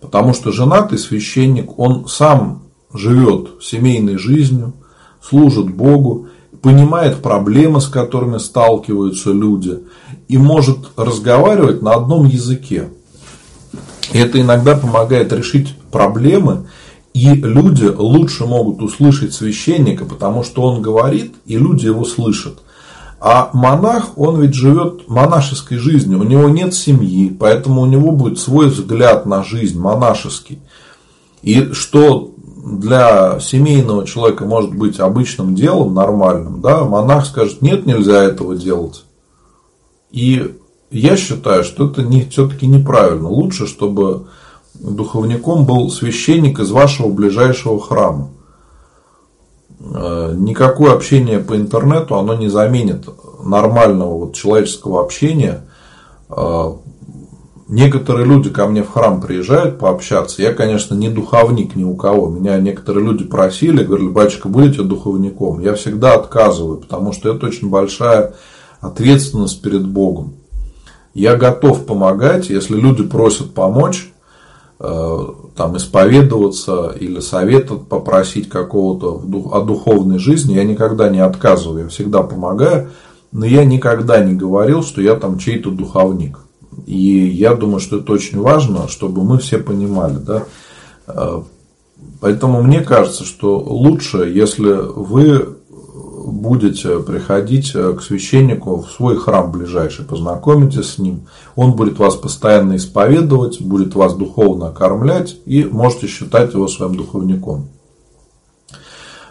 Потому 0.01 0.33
что 0.33 0.51
женатый 0.51 0.97
священник, 0.97 1.77
он 1.77 2.07
сам 2.07 2.63
живет 2.93 3.61
семейной 3.61 4.17
жизнью, 4.17 4.73
служит 5.21 5.69
Богу, 5.69 6.27
понимает 6.61 7.21
проблемы, 7.21 7.81
с 7.81 7.87
которыми 7.87 8.37
сталкиваются 8.37 9.31
люди, 9.31 9.79
и 10.27 10.37
может 10.37 10.77
разговаривать 10.95 11.81
на 11.81 11.93
одном 11.93 12.25
языке. 12.25 12.89
Это 14.13 14.41
иногда 14.41 14.75
помогает 14.75 15.31
решить 15.33 15.75
проблемы, 15.91 16.67
и 17.13 17.33
люди 17.33 17.85
лучше 17.85 18.45
могут 18.45 18.81
услышать 18.81 19.33
священника, 19.33 20.05
потому 20.05 20.43
что 20.43 20.63
он 20.63 20.81
говорит, 20.81 21.35
и 21.45 21.57
люди 21.57 21.85
его 21.85 22.05
слышат. 22.05 22.59
А 23.19 23.49
монах, 23.53 24.17
он 24.17 24.41
ведь 24.41 24.53
живет 24.53 25.09
монашеской 25.09 25.77
жизнью, 25.77 26.19
у 26.19 26.23
него 26.23 26.47
нет 26.47 26.73
семьи, 26.73 27.35
поэтому 27.37 27.81
у 27.81 27.85
него 27.85 28.11
будет 28.11 28.39
свой 28.39 28.67
взгляд 28.67 29.25
на 29.25 29.43
жизнь 29.43 29.77
монашеский. 29.77 30.59
И 31.41 31.73
что 31.73 32.33
для 32.63 33.39
семейного 33.39 34.05
человека 34.05 34.45
может 34.45 34.73
быть 34.73 34.99
обычным 34.99 35.55
делом, 35.55 35.93
нормальным, 35.93 36.61
да, 36.61 36.83
монах 36.83 37.25
скажет, 37.25 37.61
нет, 37.61 37.85
нельзя 37.85 38.23
этого 38.23 38.55
делать. 38.55 39.03
И 40.11 40.55
я 40.91 41.17
считаю, 41.17 41.63
что 41.63 41.87
это 41.87 42.01
не, 42.01 42.23
все-таки 42.25 42.67
неправильно. 42.67 43.29
Лучше, 43.29 43.67
чтобы 43.67 44.27
духовником 44.73 45.65
был 45.65 45.89
священник 45.89 46.59
из 46.59 46.71
вашего 46.71 47.09
ближайшего 47.09 47.79
храма. 47.79 48.29
Э, 49.79 50.33
никакое 50.35 50.93
общение 50.93 51.39
по 51.39 51.55
интернету, 51.55 52.15
оно 52.15 52.33
не 52.33 52.49
заменит 52.49 53.07
нормального 53.43 54.25
вот 54.25 54.35
человеческого 54.35 55.01
общения. 55.01 55.65
Э, 56.29 56.73
некоторые 57.67 58.25
люди 58.25 58.49
ко 58.49 58.65
мне 58.65 58.81
в 58.81 58.89
храм 58.89 59.21
приезжают 59.21 59.77
пообщаться. 59.77 60.41
Я, 60.41 60.53
конечно, 60.53 60.95
не 60.95 61.09
духовник 61.09 61.75
ни 61.75 61.83
у 61.83 61.95
кого. 61.95 62.29
Меня 62.29 62.57
некоторые 62.57 63.05
люди 63.05 63.25
просили, 63.25 63.83
говорили, 63.83 64.09
батюшка, 64.09 64.49
будете 64.49 64.81
духовником? 64.81 65.59
Я 65.59 65.75
всегда 65.75 66.15
отказываю, 66.15 66.77
потому 66.77 67.13
что 67.13 67.33
это 67.33 67.45
очень 67.45 67.69
большая 67.69 68.33
ответственность 68.81 69.61
перед 69.61 69.85
Богом. 69.85 70.38
Я 71.13 71.35
готов 71.35 71.85
помогать, 71.85 72.49
если 72.49 72.75
люди 72.75 73.03
просят 73.03 73.53
помочь, 73.53 74.11
Э, 74.81 75.25
там 75.57 75.75
исповедоваться 75.75 76.95
или 76.97 77.19
совета 77.19 77.75
попросить 77.75 78.47
какого-то 78.47 79.21
о 79.51 79.61
духовной 79.61 80.19
жизни, 80.19 80.53
я 80.53 80.63
никогда 80.63 81.09
не 81.09 81.19
отказываю, 81.19 81.83
я 81.83 81.89
всегда 81.89 82.23
помогаю, 82.23 82.91
но 83.33 83.45
я 83.45 83.65
никогда 83.65 84.23
не 84.23 84.35
говорил, 84.35 84.81
что 84.81 85.01
я 85.01 85.15
там 85.15 85.37
чей-то 85.37 85.69
духовник. 85.69 86.39
И 86.85 86.95
я 86.95 87.55
думаю, 87.55 87.81
что 87.81 87.97
это 87.97 88.13
очень 88.13 88.39
важно, 88.39 88.87
чтобы 88.87 89.25
мы 89.25 89.37
все 89.39 89.57
понимали. 89.57 90.15
Да? 90.15 90.45
Э, 91.07 91.41
поэтому 92.21 92.63
мне 92.63 92.79
кажется, 92.79 93.25
что 93.25 93.59
лучше, 93.59 94.31
если 94.33 94.71
вы 94.71 95.57
будете 96.39 96.99
приходить 96.99 97.71
э, 97.75 97.93
к 97.93 98.01
священнику 98.01 98.81
в 98.81 98.91
свой 98.91 99.17
храм 99.17 99.51
ближайший, 99.51 100.05
познакомитесь 100.05 100.93
с 100.93 100.97
ним, 100.97 101.27
он 101.55 101.73
будет 101.73 101.99
вас 101.99 102.15
постоянно 102.15 102.75
исповедовать, 102.75 103.61
будет 103.61 103.95
вас 103.95 104.15
духовно 104.15 104.69
окормлять 104.69 105.37
и 105.45 105.63
можете 105.63 106.07
считать 106.07 106.53
его 106.53 106.67
своим 106.67 106.95
духовником. 106.95 107.67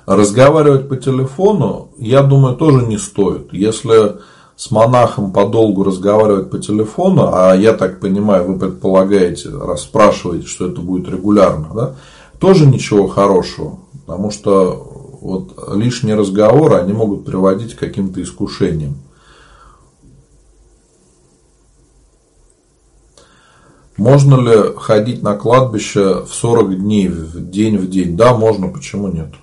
Разговаривать 0.07 0.89
по 0.89 0.97
телефону, 0.97 1.91
я 1.99 2.23
думаю, 2.23 2.57
тоже 2.57 2.87
не 2.87 2.97
стоит. 2.97 3.53
Если 3.53 4.17
с 4.57 4.71
монахом 4.71 5.33
подолгу 5.33 5.85
разговаривать 5.85 6.51
по 6.51 6.59
телефону, 6.59 7.31
а 7.33 7.55
я 7.55 7.75
так 7.75 8.01
понимаю, 8.01 8.45
вы 8.45 8.59
предполагаете, 8.59 9.51
расспрашиваете, 9.51 10.47
что 10.47 10.67
это 10.67 10.81
будет 10.81 11.09
регулярно, 11.09 11.69
да, 11.75 11.95
тоже 12.41 12.67
ничего 12.67 13.07
хорошего, 13.07 13.81
потому 14.07 14.31
что 14.31 14.98
вот 15.21 15.75
лишние 15.75 16.15
разговоры, 16.15 16.77
они 16.77 16.93
могут 16.93 17.25
приводить 17.25 17.75
к 17.75 17.79
каким-то 17.79 18.23
искушениям. 18.23 18.97
Можно 23.97 24.41
ли 24.41 24.75
ходить 24.77 25.23
на 25.23 25.35
кладбище 25.35 26.23
в 26.23 26.33
40 26.33 26.79
дней, 26.79 27.09
в 27.09 27.51
день 27.51 27.77
в 27.79 27.91
день? 27.91 28.17
Да, 28.17 28.37
можно, 28.37 28.69
почему 28.69 29.09
нет? 29.09 29.35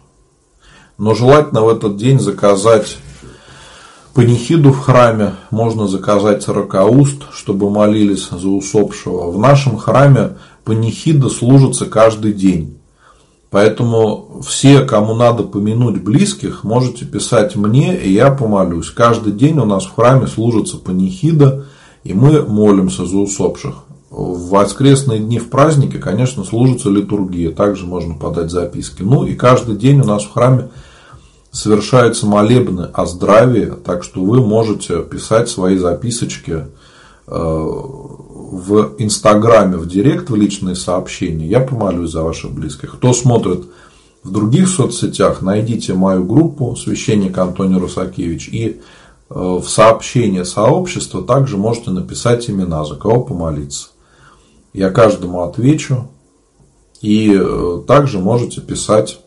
Но 0.98 1.14
желательно 1.14 1.62
в 1.62 1.70
этот 1.70 1.98
день 1.98 2.22
заказать 2.22 2.98
панихиду 4.14 4.72
в 4.72 4.80
храме, 4.80 5.34
можно 5.52 5.90
заказать 5.90 6.42
сорокауст, 6.42 7.24
чтобы 7.34 7.70
молились 7.70 8.30
за 8.30 8.48
усопшего. 8.48 9.30
В 9.30 9.38
нашем 9.38 9.78
храме 9.78 10.38
панихида 10.64 11.28
служится 11.28 11.86
каждый 11.86 12.32
день. 12.32 12.78
Поэтому 13.56 14.42
все, 14.46 14.82
кому 14.82 15.14
надо 15.14 15.44
помянуть 15.44 16.04
близких, 16.04 16.66
можете 16.66 17.06
писать 17.06 17.56
мне, 17.56 17.98
и 17.98 18.12
я 18.12 18.30
помолюсь. 18.30 18.90
Каждый 18.90 19.32
день 19.32 19.58
у 19.60 19.64
нас 19.64 19.86
в 19.86 19.96
храме 19.96 20.28
служится 20.28 20.76
панихида, 20.76 21.64
и 22.04 22.14
мы 22.14 22.42
молимся 22.42 23.06
за 23.06 23.16
усопших. 23.16 23.76
В 24.10 24.50
воскресные 24.50 25.22
дни 25.22 25.40
в 25.40 25.50
празднике, 25.50 26.00
конечно, 26.00 26.44
служится 26.44 26.90
литургия, 26.90 27.54
также 27.54 27.86
можно 27.86 28.16
подать 28.16 28.52
записки. 28.52 29.04
Ну 29.04 29.24
и 29.24 29.36
каждый 29.36 29.78
день 29.78 30.02
у 30.02 30.06
нас 30.06 30.26
в 30.26 30.34
храме 30.34 30.68
совершаются 31.50 32.26
молебны 32.26 32.90
о 32.94 33.06
здравии, 33.06 33.72
так 33.86 34.04
что 34.04 34.20
вы 34.20 34.46
можете 34.46 35.02
писать 35.02 35.48
свои 35.48 35.78
записочки 35.78 36.66
э, 37.26 37.70
в 38.52 38.96
Инстаграме, 39.00 39.78
в 39.78 39.88
Директ, 39.88 40.30
в 40.30 40.36
личные 40.36 40.76
сообщения. 40.76 41.48
Я 41.48 41.60
помолюсь 41.60 42.12
за 42.12 42.24
ваших 42.24 42.52
близких. 42.52 42.96
Кто 42.96 43.14
смотрит 43.14 43.66
в 44.24 44.32
других 44.32 44.68
соцсетях, 44.68 45.42
найдите 45.42 45.94
мою 45.94 46.24
группу 46.24 46.76
«Священник 46.76 47.38
Антоний 47.38 47.80
Русакевич» 47.80 48.50
и 48.50 48.80
э, 49.30 49.34
в 49.34 49.66
сообщение 49.68 50.46
сообщества 50.46 51.24
также 51.24 51.58
можете 51.58 51.92
написать 51.92 52.50
имена, 52.50 52.86
за 52.86 52.96
кого 52.96 53.22
помолиться. 53.22 53.90
Я 54.74 54.90
каждому 54.90 55.44
отвечу. 55.44 56.08
И 57.02 57.38
э, 57.40 57.82
также 57.88 58.20
можете 58.20 58.62
писать 58.62 59.20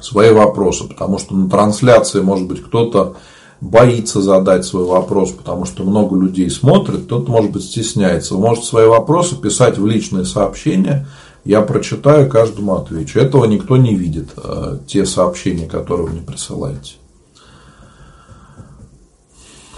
свои 0.00 0.30
вопросы, 0.30 0.84
потому 0.84 1.18
что 1.18 1.34
на 1.34 1.50
трансляции, 1.50 2.20
может 2.20 2.46
быть, 2.46 2.62
кто-то 2.62 3.16
боится 3.60 4.20
задать 4.22 4.64
свой 4.64 4.84
вопрос, 4.84 5.32
потому 5.32 5.64
что 5.64 5.84
много 5.84 6.16
людей 6.16 6.50
смотрит, 6.50 7.04
кто-то, 7.04 7.30
может 7.30 7.52
быть, 7.52 7.64
стесняется. 7.64 8.34
Вы 8.34 8.40
можете 8.40 8.66
свои 8.66 8.86
вопросы 8.86 9.36
писать 9.36 9.78
в 9.78 9.86
личные 9.86 10.24
сообщения, 10.24 11.06
я 11.44 11.62
прочитаю, 11.62 12.28
каждому 12.28 12.76
отвечу. 12.76 13.18
Этого 13.18 13.46
никто 13.46 13.76
не 13.76 13.94
видит, 13.94 14.30
э, 14.36 14.78
те 14.86 15.06
сообщения, 15.06 15.66
которые 15.66 16.06
вы 16.06 16.12
мне 16.12 16.22
присылаете. 16.22 16.94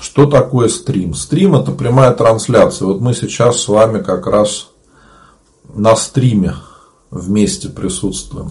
Что 0.00 0.26
такое 0.26 0.68
стрим? 0.68 1.14
Стрим 1.14 1.54
это 1.54 1.72
прямая 1.72 2.12
трансляция. 2.12 2.86
Вот 2.86 3.00
мы 3.00 3.14
сейчас 3.14 3.60
с 3.60 3.68
вами 3.68 4.02
как 4.02 4.26
раз 4.26 4.70
на 5.74 5.94
стриме 5.94 6.54
вместе 7.10 7.68
присутствуем. 7.68 8.50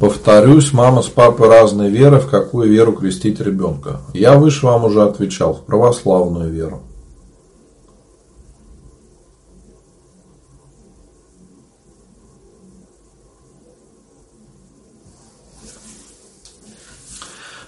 Повторюсь, 0.00 0.72
мама 0.72 1.02
с 1.02 1.08
папой 1.08 1.48
разной 1.48 1.90
веры, 1.90 2.20
в 2.20 2.30
какую 2.30 2.70
веру 2.70 2.92
крестить 2.92 3.38
ребенка. 3.38 4.00
Я 4.14 4.38
выше 4.38 4.64
вам 4.64 4.86
уже 4.86 5.02
отвечал, 5.02 5.52
в 5.52 5.60
православную 5.66 6.50
веру. 6.50 6.80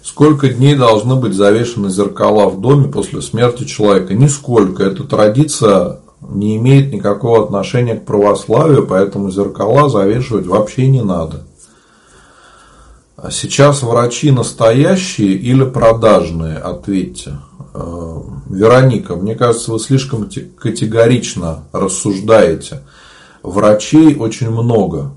Сколько 0.02 0.48
дней 0.48 0.74
должны 0.74 1.16
быть 1.16 1.34
завешены 1.34 1.90
зеркала 1.90 2.48
в 2.48 2.62
доме 2.62 2.88
после 2.88 3.20
смерти 3.20 3.64
человека? 3.64 4.14
Нисколько. 4.14 4.84
Эта 4.84 5.04
традиция 5.04 6.00
не 6.22 6.56
имеет 6.56 6.94
никакого 6.94 7.44
отношения 7.44 7.96
к 7.96 8.06
православию, 8.06 8.86
поэтому 8.86 9.30
зеркала 9.30 9.90
завешивать 9.90 10.46
вообще 10.46 10.88
не 10.88 11.02
надо. 11.02 11.44
А 13.16 13.30
сейчас 13.30 13.82
врачи 13.82 14.30
настоящие 14.30 15.34
или 15.34 15.64
продажные? 15.64 16.56
Ответьте. 16.56 17.38
Э, 17.74 18.16
Вероника, 18.48 19.16
мне 19.16 19.34
кажется, 19.34 19.72
вы 19.72 19.78
слишком 19.78 20.28
категорично 20.58 21.64
рассуждаете. 21.72 22.82
Врачей 23.42 24.16
очень 24.16 24.50
много. 24.50 25.12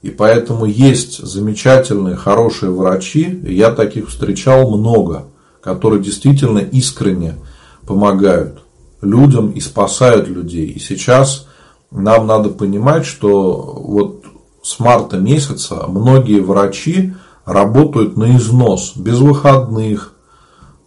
И 0.00 0.10
поэтому 0.10 0.66
есть 0.66 1.18
замечательные, 1.18 2.16
хорошие 2.16 2.70
врачи. 2.70 3.40
Я 3.44 3.70
таких 3.72 4.08
встречал 4.08 4.70
много, 4.70 5.26
которые 5.62 6.02
действительно 6.02 6.58
искренне 6.58 7.36
помогают 7.86 8.60
людям 9.00 9.50
и 9.50 9.60
спасают 9.60 10.28
людей. 10.28 10.66
И 10.66 10.78
сейчас 10.78 11.46
нам 11.90 12.26
надо 12.26 12.50
понимать, 12.50 13.06
что 13.06 13.80
вот 13.82 14.24
с 14.62 14.78
марта 14.80 15.18
месяца 15.18 15.86
многие 15.86 16.40
врачи 16.40 17.14
работают 17.44 18.16
на 18.16 18.36
износ, 18.36 18.92
без 18.96 19.18
выходных, 19.18 20.12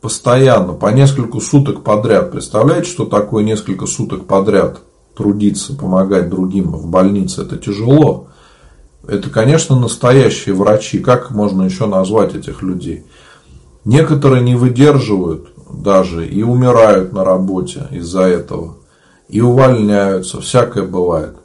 постоянно, 0.01 0.73
по 0.73 0.88
несколько 0.88 1.39
суток 1.39 1.84
подряд. 1.84 2.31
Представляете, 2.31 2.89
что 2.89 3.05
такое 3.05 3.43
несколько 3.43 3.85
суток 3.85 4.25
подряд 4.25 4.79
трудиться, 5.15 5.75
помогать 5.75 6.29
другим 6.29 6.71
в 6.71 6.88
больнице? 6.88 7.43
Это 7.43 7.57
тяжело. 7.57 8.27
Это, 9.07 9.29
конечно, 9.29 9.79
настоящие 9.79 10.55
врачи. 10.55 10.99
Как 10.99 11.31
можно 11.31 11.63
еще 11.63 11.85
назвать 11.85 12.35
этих 12.35 12.61
людей? 12.61 13.05
Некоторые 13.85 14.43
не 14.43 14.55
выдерживают 14.55 15.47
даже 15.71 16.27
и 16.27 16.43
умирают 16.43 17.13
на 17.13 17.23
работе 17.23 17.88
из-за 17.91 18.23
этого. 18.23 18.75
И 19.29 19.41
увольняются. 19.41 20.41
Всякое 20.41 20.84
бывает. 20.84 21.35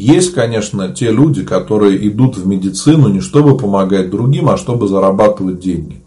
Есть, 0.00 0.32
конечно, 0.32 0.88
те 0.88 1.10
люди, 1.10 1.44
которые 1.44 2.08
идут 2.08 2.38
в 2.38 2.46
медицину 2.46 3.08
не 3.08 3.20
чтобы 3.20 3.58
помогать 3.58 4.08
другим, 4.08 4.48
а 4.48 4.56
чтобы 4.56 4.88
зарабатывать 4.88 5.60
деньги. 5.60 6.02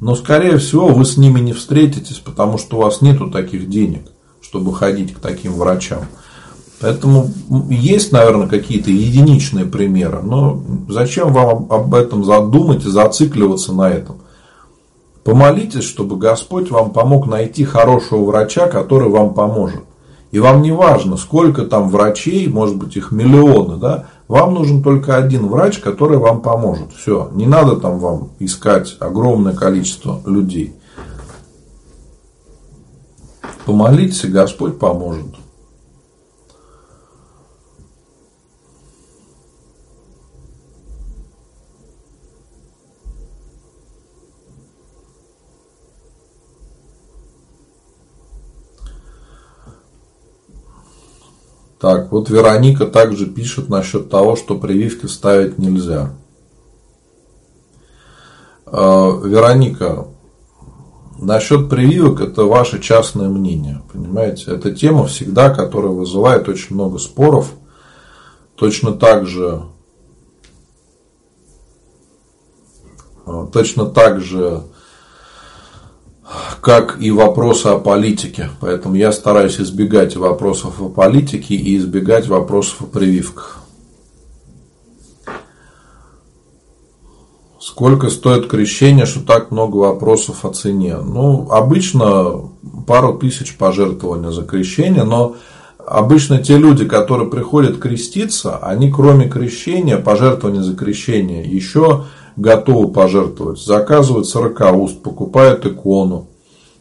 Но, 0.00 0.16
скорее 0.16 0.58
всего, 0.58 0.88
вы 0.88 1.04
с 1.04 1.16
ними 1.16 1.38
не 1.38 1.52
встретитесь, 1.52 2.18
потому 2.18 2.58
что 2.58 2.76
у 2.76 2.80
вас 2.80 3.02
нету 3.02 3.30
таких 3.30 3.68
денег, 3.68 4.02
чтобы 4.40 4.74
ходить 4.74 5.14
к 5.14 5.20
таким 5.20 5.52
врачам. 5.52 6.00
Поэтому 6.80 7.30
есть, 7.70 8.10
наверное, 8.10 8.48
какие-то 8.48 8.90
единичные 8.90 9.64
примеры, 9.64 10.22
но 10.24 10.60
зачем 10.88 11.32
вам 11.32 11.68
об 11.70 11.94
этом 11.94 12.24
задумать 12.24 12.84
и 12.84 12.88
зацикливаться 12.88 13.72
на 13.72 13.88
этом? 13.88 14.16
Помолитесь, 15.22 15.84
чтобы 15.84 16.16
Господь 16.16 16.72
вам 16.72 16.90
помог 16.90 17.28
найти 17.28 17.62
хорошего 17.62 18.24
врача, 18.24 18.66
который 18.66 19.08
вам 19.08 19.34
поможет. 19.34 19.82
И 20.32 20.38
вам 20.38 20.62
не 20.62 20.72
важно, 20.72 21.16
сколько 21.16 21.64
там 21.64 21.88
врачей, 21.88 22.48
может 22.48 22.76
быть 22.76 22.96
их 22.96 23.12
миллионы, 23.12 23.76
да, 23.76 24.06
вам 24.28 24.54
нужен 24.54 24.82
только 24.82 25.16
один 25.16 25.46
врач, 25.46 25.78
который 25.78 26.18
вам 26.18 26.42
поможет. 26.42 26.92
Все, 26.92 27.30
не 27.32 27.46
надо 27.46 27.76
там 27.76 27.98
вам 27.98 28.30
искать 28.40 28.96
огромное 28.98 29.54
количество 29.54 30.20
людей. 30.26 30.74
Помолитесь, 33.64 34.24
и 34.24 34.28
Господь 34.28 34.78
поможет. 34.78 35.26
Так, 51.78 52.10
вот 52.10 52.30
Вероника 52.30 52.86
также 52.86 53.26
пишет 53.26 53.68
насчет 53.68 54.08
того, 54.08 54.34
что 54.36 54.56
прививки 54.56 55.06
ставить 55.06 55.58
нельзя. 55.58 56.14
А, 58.64 59.10
Вероника, 59.10 60.08
насчет 61.18 61.68
прививок 61.68 62.20
это 62.20 62.44
ваше 62.44 62.80
частное 62.80 63.28
мнение, 63.28 63.82
понимаете? 63.92 64.52
Это 64.52 64.74
тема 64.74 65.06
всегда, 65.06 65.50
которая 65.50 65.92
вызывает 65.92 66.48
очень 66.48 66.74
много 66.74 66.98
споров. 66.98 67.52
Точно 68.54 68.92
так 68.92 69.26
же, 69.26 69.62
а, 73.26 73.46
точно 73.52 73.84
так 73.84 74.22
же 74.22 74.62
как 76.60 77.00
и 77.00 77.10
вопросы 77.10 77.68
о 77.68 77.78
политике. 77.78 78.50
Поэтому 78.60 78.96
я 78.96 79.12
стараюсь 79.12 79.60
избегать 79.60 80.16
вопросов 80.16 80.80
о 80.80 80.88
политике 80.88 81.54
и 81.54 81.76
избегать 81.76 82.26
вопросов 82.26 82.82
о 82.82 82.86
прививках. 82.86 83.62
Сколько 87.60 88.10
стоит 88.10 88.48
крещение, 88.48 89.06
что 89.06 89.20
так 89.20 89.50
много 89.50 89.76
вопросов 89.76 90.44
о 90.44 90.52
цене? 90.52 90.96
Ну, 90.96 91.50
обычно 91.50 92.50
пару 92.86 93.18
тысяч 93.18 93.56
пожертвований 93.56 94.32
за 94.32 94.42
крещение, 94.42 95.04
но 95.04 95.36
обычно 95.84 96.38
те 96.38 96.56
люди, 96.56 96.86
которые 96.86 97.28
приходят 97.28 97.78
креститься, 97.78 98.56
они 98.58 98.90
кроме 98.90 99.28
крещения, 99.28 99.98
пожертвования 99.98 100.62
за 100.62 100.74
крещение, 100.74 101.44
еще 101.44 102.04
готовы 102.36 102.88
пожертвовать. 102.88 103.60
Заказывают 103.60 104.26
40 104.26 104.76
уст, 104.76 105.02
покупают 105.02 105.66
икону. 105.66 106.28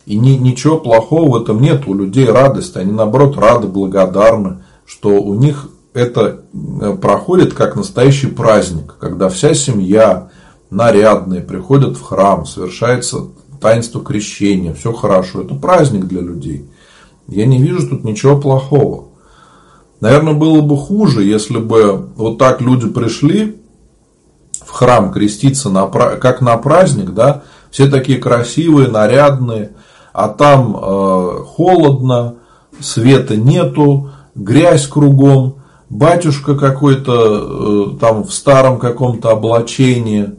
И 0.06 0.18
ни, 0.18 0.32
ничего 0.32 0.78
плохого 0.78 1.32
в 1.32 1.42
этом 1.42 1.62
нет. 1.62 1.88
У 1.88 1.94
людей 1.94 2.30
радость. 2.30 2.78
Они 2.78 2.92
наоборот 2.92 3.38
рады, 3.38 3.68
благодарны, 3.68 4.64
что 4.86 5.10
у 5.10 5.34
них 5.34 5.70
это 5.94 6.42
э, 6.82 6.98
проходит 7.02 7.54
как 7.54 7.76
настоящий 7.76 8.28
праздник, 8.28 8.96
когда 9.00 9.30
вся 9.30 9.54
семья 9.54 10.30
нарядные 10.70 11.42
приходят 11.42 11.96
в 11.96 12.02
храм, 12.02 12.46
совершается 12.46 13.28
таинство 13.62 14.04
крещения, 14.04 14.74
все 14.74 14.92
хорошо. 14.92 15.42
Это 15.42 15.56
праздник 15.56 16.06
для 16.06 16.22
людей. 16.22 16.70
Я 17.28 17.46
не 17.46 17.58
вижу 17.60 17.88
тут 17.88 18.04
ничего 18.04 18.38
плохого. 18.38 19.06
Наверное, 20.02 20.34
было 20.34 20.62
бы 20.62 20.78
хуже, 20.78 21.24
если 21.24 21.58
бы 21.58 22.10
вот 22.16 22.38
так 22.38 22.62
люди 22.62 22.88
пришли 22.88 23.56
в 24.66 24.72
храм 24.72 25.12
креститься 25.12 25.70
на, 25.70 25.88
как 25.88 26.42
на 26.42 26.58
праздник, 26.58 27.12
да, 27.12 27.44
все 27.72 27.88
такие 27.88 28.18
красивые, 28.18 28.88
нарядные, 28.88 29.72
а 30.14 30.30
там 30.30 30.76
э, 30.76 31.44
холодно, 31.46 32.36
света 32.80 33.36
нету, 33.36 34.12
грязь 34.34 34.88
кругом, 34.88 35.58
батюшка 35.90 36.56
какой-то 36.56 37.94
э, 37.94 38.00
там 38.00 38.24
в 38.24 38.34
старом 38.34 38.80
каком-то 38.80 39.32
облачении 39.32 40.32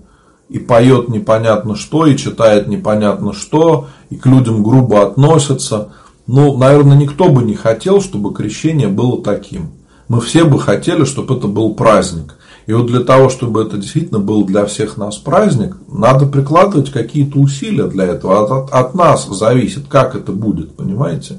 и 0.48 0.58
поет 0.58 1.08
непонятно 1.08 1.76
что, 1.76 2.06
и 2.06 2.16
читает 2.16 2.68
непонятно 2.68 3.32
что, 3.32 3.88
и 4.10 4.16
к 4.16 4.26
людям 4.26 4.62
грубо 4.62 5.02
относится. 5.02 5.90
Ну, 6.26 6.56
наверное, 6.56 6.96
никто 6.96 7.28
бы 7.28 7.42
не 7.42 7.54
хотел, 7.54 8.00
чтобы 8.00 8.34
крещение 8.34 8.88
было 8.88 9.22
таким. 9.22 9.70
Мы 10.08 10.20
все 10.20 10.44
бы 10.44 10.60
хотели, 10.60 11.04
чтобы 11.04 11.36
это 11.36 11.48
был 11.48 11.74
праздник. 11.74 12.36
И 12.66 12.72
вот 12.72 12.86
для 12.86 13.00
того, 13.00 13.28
чтобы 13.28 13.62
это 13.62 13.76
действительно 13.76 14.18
был 14.18 14.44
для 14.44 14.66
всех 14.66 14.96
нас 14.96 15.16
праздник, 15.18 15.76
надо 15.88 16.26
прикладывать 16.26 16.90
какие-то 16.90 17.38
усилия 17.38 17.86
для 17.86 18.06
этого. 18.06 18.42
От, 18.42 18.50
от, 18.50 18.72
от 18.72 18.94
нас 18.94 19.26
зависит, 19.26 19.86
как 19.88 20.16
это 20.16 20.32
будет, 20.32 20.74
понимаете? 20.74 21.38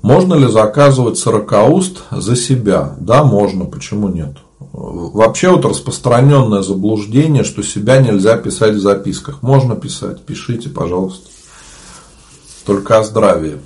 Можно 0.00 0.34
ли 0.34 0.46
заказывать 0.46 1.18
сорокауст 1.18 2.04
за 2.12 2.36
себя? 2.36 2.94
Да, 3.00 3.24
можно, 3.24 3.64
почему 3.64 4.08
нет? 4.08 4.36
Вообще 4.72 5.50
вот 5.50 5.64
распространенное 5.64 6.62
заблуждение, 6.62 7.42
что 7.42 7.64
себя 7.64 7.98
нельзя 7.98 8.36
писать 8.36 8.74
в 8.74 8.80
записках. 8.80 9.42
Можно 9.42 9.74
писать, 9.74 10.22
пишите, 10.22 10.68
пожалуйста. 10.68 11.28
Только 12.64 12.98
о 12.98 13.02
здравии. 13.02 13.58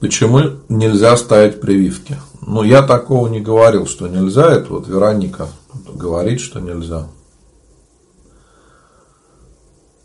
Почему 0.00 0.40
нельзя 0.68 1.16
ставить 1.16 1.60
прививки? 1.60 2.16
Ну, 2.44 2.64
я 2.64 2.82
такого 2.82 3.28
не 3.28 3.40
говорил, 3.40 3.86
что 3.86 4.08
нельзя. 4.08 4.50
Это 4.50 4.72
вот 4.72 4.88
Вероника 4.88 5.48
говорит, 5.94 6.40
что 6.40 6.58
нельзя. 6.58 7.06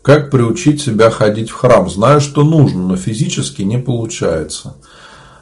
Как 0.02 0.30
приучить 0.30 0.80
себя 0.80 1.10
ходить 1.10 1.50
в 1.50 1.54
храм? 1.54 1.90
Знаю, 1.90 2.20
что 2.20 2.44
нужно, 2.44 2.82
но 2.86 2.96
физически 2.96 3.62
не 3.62 3.78
получается. 3.78 4.76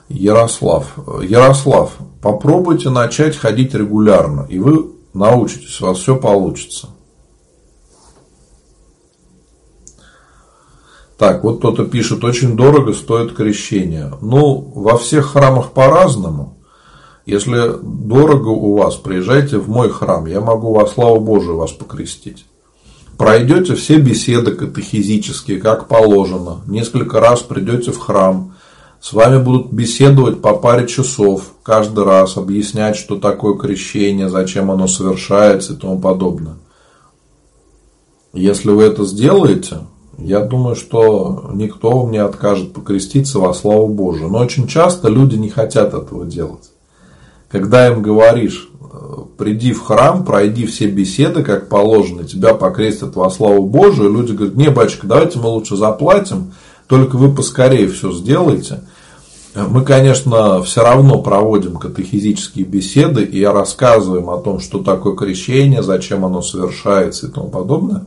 Ярослав. 0.08 0.96
Ярослав, 1.22 1.92
попробуйте 2.22 2.90
начать 2.90 3.36
ходить 3.36 3.74
регулярно, 3.74 4.46
и 4.48 4.58
вы 4.58 4.92
научитесь, 5.12 5.80
у 5.80 5.86
вас 5.86 5.98
все 5.98 6.16
получится. 6.16 6.88
Так, 11.18 11.44
вот 11.44 11.58
кто-то 11.58 11.84
пишет, 11.84 12.24
очень 12.24 12.56
дорого 12.56 12.92
стоит 12.92 13.34
крещение. 13.34 14.12
Ну, 14.20 14.72
во 14.74 14.98
всех 14.98 15.32
храмах 15.32 15.72
по-разному. 15.72 16.58
Если 17.24 17.72
дорого 17.82 18.48
у 18.48 18.76
вас, 18.76 18.96
приезжайте 18.96 19.58
в 19.58 19.68
мой 19.68 19.88
храм, 19.88 20.26
я 20.26 20.40
могу 20.40 20.72
во 20.74 20.86
славу 20.86 21.20
Божию 21.20 21.56
вас 21.56 21.72
покрестить. 21.72 22.44
Пройдете 23.16 23.74
все 23.74 23.98
беседы 23.98 24.52
катехизические, 24.52 25.58
как 25.58 25.88
положено. 25.88 26.60
Несколько 26.66 27.18
раз 27.18 27.40
придете 27.40 27.90
в 27.90 27.98
храм. 27.98 28.54
С 29.00 29.12
вами 29.12 29.42
будут 29.42 29.72
беседовать 29.72 30.42
по 30.42 30.54
паре 30.54 30.86
часов 30.86 31.52
каждый 31.62 32.04
раз, 32.04 32.36
объяснять, 32.36 32.96
что 32.96 33.16
такое 33.16 33.56
крещение, 33.56 34.28
зачем 34.28 34.70
оно 34.70 34.86
совершается 34.86 35.72
и 35.72 35.76
тому 35.76 35.98
подобное. 35.98 36.56
Если 38.32 38.70
вы 38.70 38.84
это 38.84 39.04
сделаете, 39.04 39.78
Я 40.18 40.40
думаю, 40.40 40.76
что 40.76 41.50
никто 41.52 42.06
мне 42.06 42.22
откажет 42.22 42.72
покреститься 42.72 43.38
во 43.38 43.52
славу 43.52 43.88
Божию. 43.88 44.30
Но 44.30 44.38
очень 44.38 44.66
часто 44.66 45.08
люди 45.08 45.36
не 45.36 45.50
хотят 45.50 45.94
этого 45.94 46.24
делать. 46.24 46.70
Когда 47.50 47.88
им 47.88 48.02
говоришь, 48.02 48.70
приди 49.36 49.72
в 49.72 49.82
храм, 49.82 50.24
пройди 50.24 50.66
все 50.66 50.86
беседы, 50.88 51.42
как 51.42 51.68
положено, 51.68 52.24
тебя 52.24 52.54
покрестят 52.54 53.16
во 53.16 53.30
славу 53.30 53.66
Божию, 53.66 54.12
люди 54.12 54.32
говорят, 54.32 54.56
не, 54.56 54.70
батюшка, 54.70 55.06
давайте 55.06 55.38
мы 55.38 55.48
лучше 55.48 55.76
заплатим, 55.76 56.52
только 56.86 57.16
вы 57.16 57.34
поскорее 57.34 57.88
все 57.88 58.12
сделайте. 58.12 58.82
Мы, 59.54 59.84
конечно, 59.84 60.62
все 60.62 60.82
равно 60.82 61.22
проводим 61.22 61.76
катехизические 61.76 62.66
беседы 62.66 63.24
и 63.24 63.42
рассказываем 63.42 64.28
о 64.28 64.38
том, 64.38 64.60
что 64.60 64.80
такое 64.80 65.16
крещение, 65.16 65.82
зачем 65.82 66.26
оно 66.26 66.42
совершается 66.42 67.26
и 67.26 67.30
тому 67.30 67.48
подобное. 67.48 68.04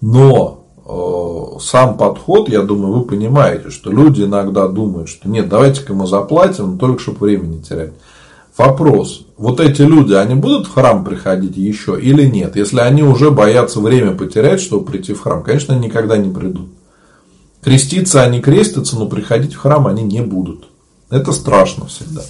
Но 0.00 0.61
э, 0.61 0.61
сам 0.84 1.96
подход, 1.96 2.48
я 2.48 2.62
думаю, 2.62 2.92
вы 2.94 3.04
понимаете, 3.04 3.70
что 3.70 3.90
люди 3.90 4.22
иногда 4.22 4.68
думают, 4.68 5.08
что 5.08 5.28
нет, 5.28 5.48
давайте-ка 5.48 5.94
мы 5.94 6.06
заплатим, 6.06 6.78
только 6.78 7.00
чтобы 7.00 7.26
времени 7.26 7.60
терять. 7.60 7.92
Вопрос, 8.56 9.24
вот 9.38 9.60
эти 9.60 9.82
люди, 9.82 10.12
они 10.12 10.34
будут 10.34 10.66
в 10.66 10.74
храм 10.74 11.04
приходить 11.04 11.56
еще 11.56 11.98
или 11.98 12.26
нет? 12.26 12.54
Если 12.56 12.80
они 12.80 13.02
уже 13.02 13.30
боятся 13.30 13.80
время 13.80 14.14
потерять, 14.14 14.60
чтобы 14.60 14.84
прийти 14.84 15.14
в 15.14 15.20
храм, 15.20 15.42
конечно, 15.42 15.74
они 15.74 15.86
никогда 15.86 16.18
не 16.18 16.32
придут. 16.32 16.68
Креститься 17.62 18.22
они 18.22 18.40
крестятся, 18.40 18.98
но 18.98 19.06
приходить 19.06 19.54
в 19.54 19.58
храм 19.58 19.86
они 19.86 20.02
не 20.02 20.20
будут. 20.20 20.68
Это 21.08 21.32
страшно 21.32 21.86
всегда. 21.86 22.22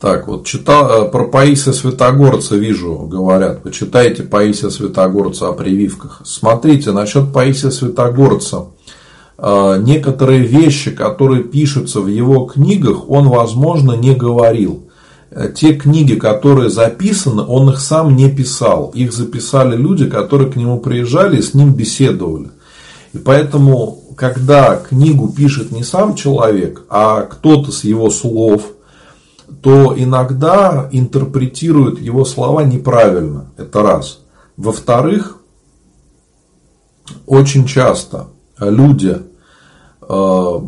Так, 0.00 0.28
вот 0.28 0.46
читал, 0.46 1.04
э, 1.04 1.10
про 1.10 1.26
Паисия 1.26 1.72
Святогорца 1.74 2.56
вижу, 2.56 2.94
говорят. 3.00 3.62
Почитайте 3.62 4.22
Паисия 4.22 4.70
Святогорца 4.70 5.48
о 5.48 5.52
прививках. 5.52 6.22
Смотрите, 6.24 6.92
насчет 6.92 7.34
Паисия 7.34 7.68
Святогорца. 7.68 8.68
Э, 9.36 9.76
некоторые 9.78 10.40
вещи, 10.40 10.90
которые 10.90 11.44
пишутся 11.44 12.00
в 12.00 12.06
его 12.06 12.46
книгах, 12.46 13.10
он, 13.10 13.28
возможно, 13.28 13.92
не 13.92 14.14
говорил. 14.14 14.84
Э, 15.30 15.52
те 15.54 15.74
книги, 15.74 16.14
которые 16.14 16.70
записаны, 16.70 17.42
он 17.42 17.68
их 17.68 17.78
сам 17.78 18.16
не 18.16 18.30
писал. 18.30 18.92
Их 18.94 19.12
записали 19.12 19.76
люди, 19.76 20.08
которые 20.08 20.50
к 20.50 20.56
нему 20.56 20.80
приезжали 20.80 21.36
и 21.36 21.42
с 21.42 21.52
ним 21.52 21.74
беседовали. 21.74 22.48
И 23.12 23.18
поэтому, 23.18 24.00
когда 24.16 24.76
книгу 24.76 25.28
пишет 25.28 25.72
не 25.72 25.84
сам 25.84 26.14
человек, 26.14 26.84
а 26.88 27.20
кто-то 27.24 27.70
с 27.70 27.84
его 27.84 28.08
слов, 28.08 28.62
то 29.62 29.94
иногда 29.96 30.88
интерпретируют 30.90 32.00
его 32.00 32.24
слова 32.24 32.64
неправильно. 32.64 33.52
Это 33.56 33.82
раз. 33.82 34.20
Во-вторых, 34.56 35.38
очень 37.26 37.66
часто 37.66 38.28
люди 38.58 39.18
э, 40.08 40.60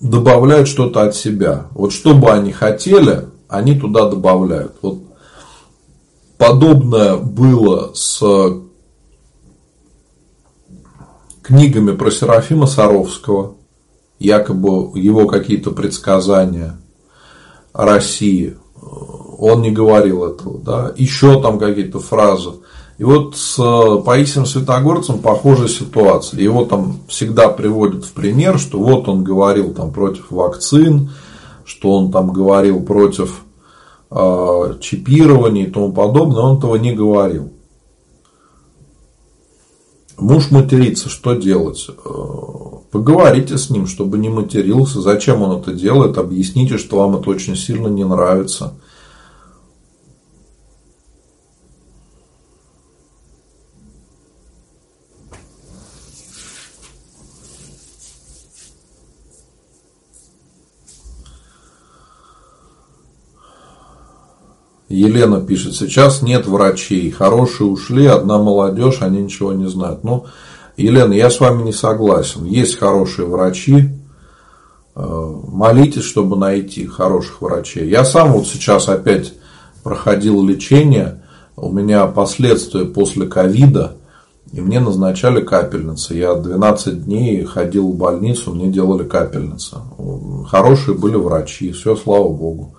добавляют 0.00 0.68
что-то 0.68 1.02
от 1.02 1.14
себя. 1.14 1.66
Вот 1.72 1.92
что 1.92 2.14
бы 2.14 2.30
они 2.30 2.52
хотели, 2.52 3.28
они 3.48 3.78
туда 3.78 4.08
добавляют. 4.08 4.76
Вот 4.82 5.02
подобное 6.38 7.16
было 7.16 7.92
с 7.94 8.22
книгами 11.42 11.92
про 11.96 12.10
Серафима 12.10 12.66
Саровского, 12.66 13.54
якобы 14.18 14.98
его 14.98 15.26
какие-то 15.26 15.70
предсказания 15.70 16.76
России. 17.76 18.56
Он 19.38 19.60
не 19.60 19.70
говорил 19.70 20.24
этого, 20.24 20.58
да, 20.58 20.92
еще 20.96 21.40
там 21.40 21.58
какие-то 21.58 22.00
фразы. 22.00 22.52
И 22.98 23.04
вот 23.04 23.36
с 23.36 23.56
Паисием 24.06 24.46
Святогорцем 24.46 25.18
похожая 25.18 25.68
ситуация. 25.68 26.40
Его 26.40 26.64
там 26.64 27.00
всегда 27.08 27.48
приводят 27.48 28.06
в 28.06 28.12
пример, 28.12 28.58
что 28.58 28.78
вот 28.78 29.06
он 29.08 29.22
говорил 29.22 29.74
там 29.74 29.92
против 29.92 30.30
вакцин, 30.30 31.10
что 31.66 31.92
он 31.92 32.10
там 32.10 32.32
говорил 32.32 32.82
против 32.82 33.42
э, 34.10 34.74
чипирования 34.80 35.66
и 35.66 35.70
тому 35.70 35.92
подобное, 35.92 36.40
он 36.40 36.56
этого 36.56 36.76
не 36.76 36.92
говорил. 36.94 37.52
Муж 40.16 40.50
матерится, 40.50 41.10
что 41.10 41.34
делать? 41.34 41.90
Поговорите 42.90 43.58
с 43.58 43.70
ним, 43.70 43.86
чтобы 43.86 44.18
не 44.18 44.28
матерился. 44.28 45.00
Зачем 45.00 45.42
он 45.42 45.60
это 45.60 45.72
делает? 45.72 46.18
Объясните, 46.18 46.78
что 46.78 46.98
вам 46.98 47.16
это 47.16 47.30
очень 47.30 47.56
сильно 47.56 47.88
не 47.88 48.04
нравится. 48.04 48.74
Елена 64.88 65.40
пишет, 65.40 65.74
сейчас 65.74 66.22
нет 66.22 66.46
врачей, 66.46 67.10
хорошие 67.10 67.68
ушли, 67.68 68.06
одна 68.06 68.38
молодежь, 68.38 68.98
они 69.00 69.20
ничего 69.20 69.52
не 69.52 69.68
знают. 69.68 70.04
Ну, 70.04 70.26
Елена, 70.76 71.12
я 71.12 71.30
с 71.30 71.40
вами 71.40 71.62
не 71.62 71.72
согласен. 71.72 72.44
Есть 72.44 72.78
хорошие 72.78 73.26
врачи, 73.26 73.88
э, 74.94 75.34
молитесь, 75.48 76.04
чтобы 76.04 76.36
найти 76.36 76.86
хороших 76.86 77.40
врачей. 77.40 77.88
Я 77.88 78.04
сам 78.04 78.32
вот 78.32 78.46
сейчас 78.46 78.88
опять 78.88 79.32
проходил 79.82 80.42
лечение, 80.44 81.22
у 81.56 81.72
меня 81.72 82.06
последствия 82.06 82.84
после 82.84 83.26
ковида, 83.26 83.96
и 84.52 84.60
мне 84.60 84.80
назначали 84.80 85.40
капельницы. 85.40 86.14
Я 86.14 86.34
12 86.34 87.04
дней 87.04 87.44
ходил 87.44 87.90
в 87.90 87.96
больницу, 87.96 88.52
мне 88.52 88.68
делали 88.68 89.04
капельницы. 89.04 89.76
Хорошие 90.48 90.96
были 90.96 91.16
врачи, 91.16 91.72
все, 91.72 91.96
слава 91.96 92.28
богу. 92.28 92.74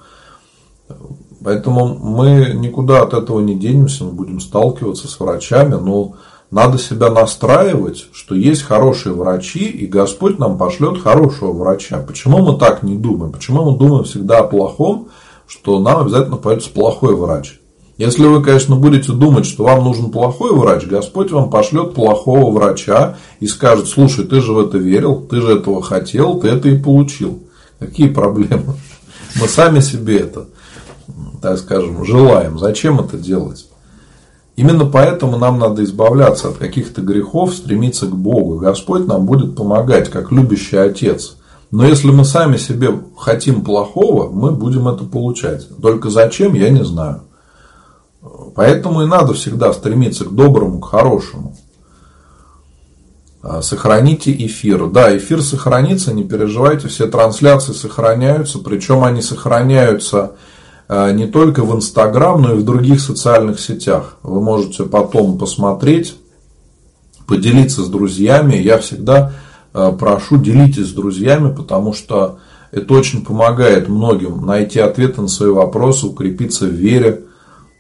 Поэтому 1.44 1.98
мы 1.98 2.52
никуда 2.54 3.02
от 3.02 3.14
этого 3.14 3.40
не 3.40 3.56
денемся, 3.56 4.04
мы 4.04 4.12
будем 4.12 4.40
сталкиваться 4.40 5.08
с 5.08 5.20
врачами, 5.20 5.76
но 5.76 6.16
надо 6.52 6.78
себя 6.78 7.10
настраивать, 7.10 8.08
что 8.14 8.36
есть 8.36 8.64
хорошие 8.64 9.14
врачи, 9.14 9.66
и 9.66 9.86
Господь 9.86 10.40
нам 10.40 10.58
пошлет 10.58 11.02
хорошего 11.02 11.52
врача. 11.52 12.00
Почему 12.00 12.40
мы 12.40 12.58
так 12.58 12.84
не 12.84 12.96
думаем? 12.96 13.32
Почему 13.32 13.72
мы 13.72 13.78
думаем 13.78 14.06
всегда 14.06 14.40
о 14.40 14.44
плохом, 14.44 15.10
что 15.48 15.80
нам 15.80 16.02
обязательно 16.02 16.38
появится 16.38 16.70
плохой 16.70 17.16
врач? 17.16 17.60
Если 17.98 18.26
вы, 18.26 18.44
конечно, 18.44 18.76
будете 18.76 19.12
думать, 19.12 19.46
что 19.46 19.64
вам 19.64 19.84
нужен 19.84 20.12
плохой 20.12 20.54
врач, 20.54 20.86
Господь 20.86 21.32
вам 21.32 21.50
пошлет 21.50 21.96
плохого 21.96 22.52
врача 22.52 23.18
и 23.40 23.48
скажет, 23.48 23.88
слушай, 23.88 24.24
ты 24.24 24.40
же 24.40 24.54
в 24.54 24.60
это 24.60 24.78
верил, 24.78 25.22
ты 25.22 25.42
же 25.42 25.58
этого 25.58 25.82
хотел, 25.82 26.40
ты 26.40 26.50
это 26.50 26.70
и 26.70 26.78
получил. 26.78 27.40
Какие 27.80 28.10
проблемы? 28.10 28.76
Мы 29.42 29.48
сами 29.48 29.80
себе 29.80 30.20
это 30.20 30.46
так 31.42 31.60
скажем, 31.60 32.04
желаем. 32.06 32.60
Зачем 32.60 33.00
это 33.00 33.18
делать? 33.18 33.68
Именно 34.58 34.86
поэтому 34.86 35.38
нам 35.38 35.60
надо 35.60 35.84
избавляться 35.84 36.50
от 36.50 36.58
каких-то 36.58 37.02
грехов, 37.02 37.54
стремиться 37.54 38.08
к 38.08 38.16
Богу. 38.16 38.58
Господь 38.58 39.06
нам 39.06 39.28
будет 39.28 39.56
помогать, 39.56 40.10
как 40.10 40.32
любящий 40.32 40.78
Отец. 40.78 41.38
Но 41.70 41.86
если 41.86 42.10
мы 42.10 42.26
сами 42.26 42.58
себе 42.58 42.90
хотим 43.16 43.64
плохого, 43.64 44.32
мы 44.32 44.52
будем 44.52 44.88
это 44.88 45.04
получать. 45.04 45.68
Только 45.80 46.10
зачем, 46.10 46.56
я 46.56 46.72
не 46.72 46.84
знаю. 46.84 47.22
Поэтому 48.56 49.04
и 49.04 49.06
надо 49.06 49.34
всегда 49.34 49.72
стремиться 49.74 50.26
к 50.26 50.34
доброму, 50.34 50.80
к 50.80 50.90
хорошему. 50.90 51.56
А, 53.44 53.62
сохраните 53.62 54.32
эфир. 54.32 54.88
Да, 54.88 55.16
эфир 55.16 55.44
сохранится, 55.44 56.14
не 56.14 56.24
переживайте, 56.24 56.88
все 56.88 57.06
трансляции 57.06 57.74
сохраняются, 57.74 58.58
причем 58.58 59.04
они 59.04 59.22
сохраняются 59.22 60.32
не 60.90 61.28
только 61.28 61.64
в 61.64 61.76
Инстаграм, 61.76 62.42
но 62.42 62.54
и 62.54 62.58
в 62.58 62.64
других 62.64 63.02
социальных 63.02 63.60
сетях. 63.60 64.18
Вы 64.24 64.42
можете 64.42 64.84
потом 64.84 65.38
посмотреть, 65.38 66.16
поделиться 67.28 67.84
с 67.84 67.90
друзьями. 67.90 68.56
Я 68.56 68.78
всегда 68.80 69.34
а, 69.74 69.92
прошу, 69.92 70.38
делитесь 70.38 70.88
с 70.88 70.94
друзьями, 70.94 71.54
потому 71.54 71.94
что 71.94 72.40
это 72.72 72.94
очень 72.96 73.24
помогает 73.24 73.88
многим 73.88 74.46
найти 74.46 74.80
ответы 74.80 75.22
на 75.22 75.28
свои 75.28 75.52
вопросы, 75.52 76.08
укрепиться 76.08 76.66
в 76.66 76.72
вере. 76.72 77.26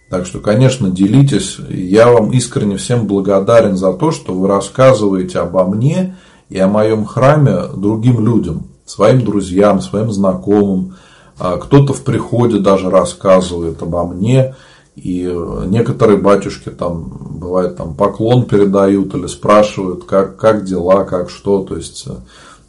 Так 0.09 0.25
что, 0.25 0.39
конечно, 0.39 0.89
делитесь. 0.89 1.57
Я 1.69 2.11
вам 2.11 2.31
искренне 2.31 2.77
всем 2.77 3.07
благодарен 3.07 3.75
за 3.75 3.93
то, 3.93 4.11
что 4.11 4.33
вы 4.33 4.47
рассказываете 4.47 5.39
обо 5.39 5.65
мне 5.65 6.15
и 6.49 6.59
о 6.59 6.67
моем 6.67 7.05
храме 7.05 7.63
другим 7.75 8.23
людям, 8.23 8.67
своим 8.85 9.25
друзьям, 9.25 9.81
своим 9.81 10.11
знакомым, 10.11 10.95
кто-то 11.37 11.93
в 11.93 12.03
приходе 12.03 12.59
даже 12.59 12.89
рассказывает 12.89 13.81
обо 13.81 14.05
мне, 14.05 14.55
и 14.95 15.31
некоторые 15.67 16.17
батюшки 16.17 16.69
там, 16.69 17.37
бывает, 17.39 17.77
там 17.77 17.93
поклон 17.93 18.45
передают 18.45 19.13
или 19.13 19.27
спрашивают, 19.27 20.05
как, 20.05 20.37
как 20.37 20.65
дела, 20.65 21.03
как 21.03 21.29
что. 21.29 21.63
То 21.63 21.75
есть, 21.75 22.05
э, 22.07 22.13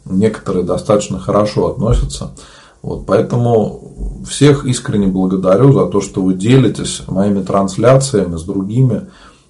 некоторые 0.05 0.63
достаточно 0.63 1.19
хорошо 1.19 1.71
относятся. 1.71 2.31
Вот, 2.83 3.07
поэтому 3.07 4.21
всех 4.27 4.65
искренне 4.65 5.07
благодарю 5.07 5.73
за 5.73 5.87
то, 5.87 6.01
что 6.01 6.21
вы 6.21 6.35
делитесь 6.35 7.01
моими 7.07 7.41
трансляциями 7.41 8.37
с 8.37 8.43
другими. 8.43 9.07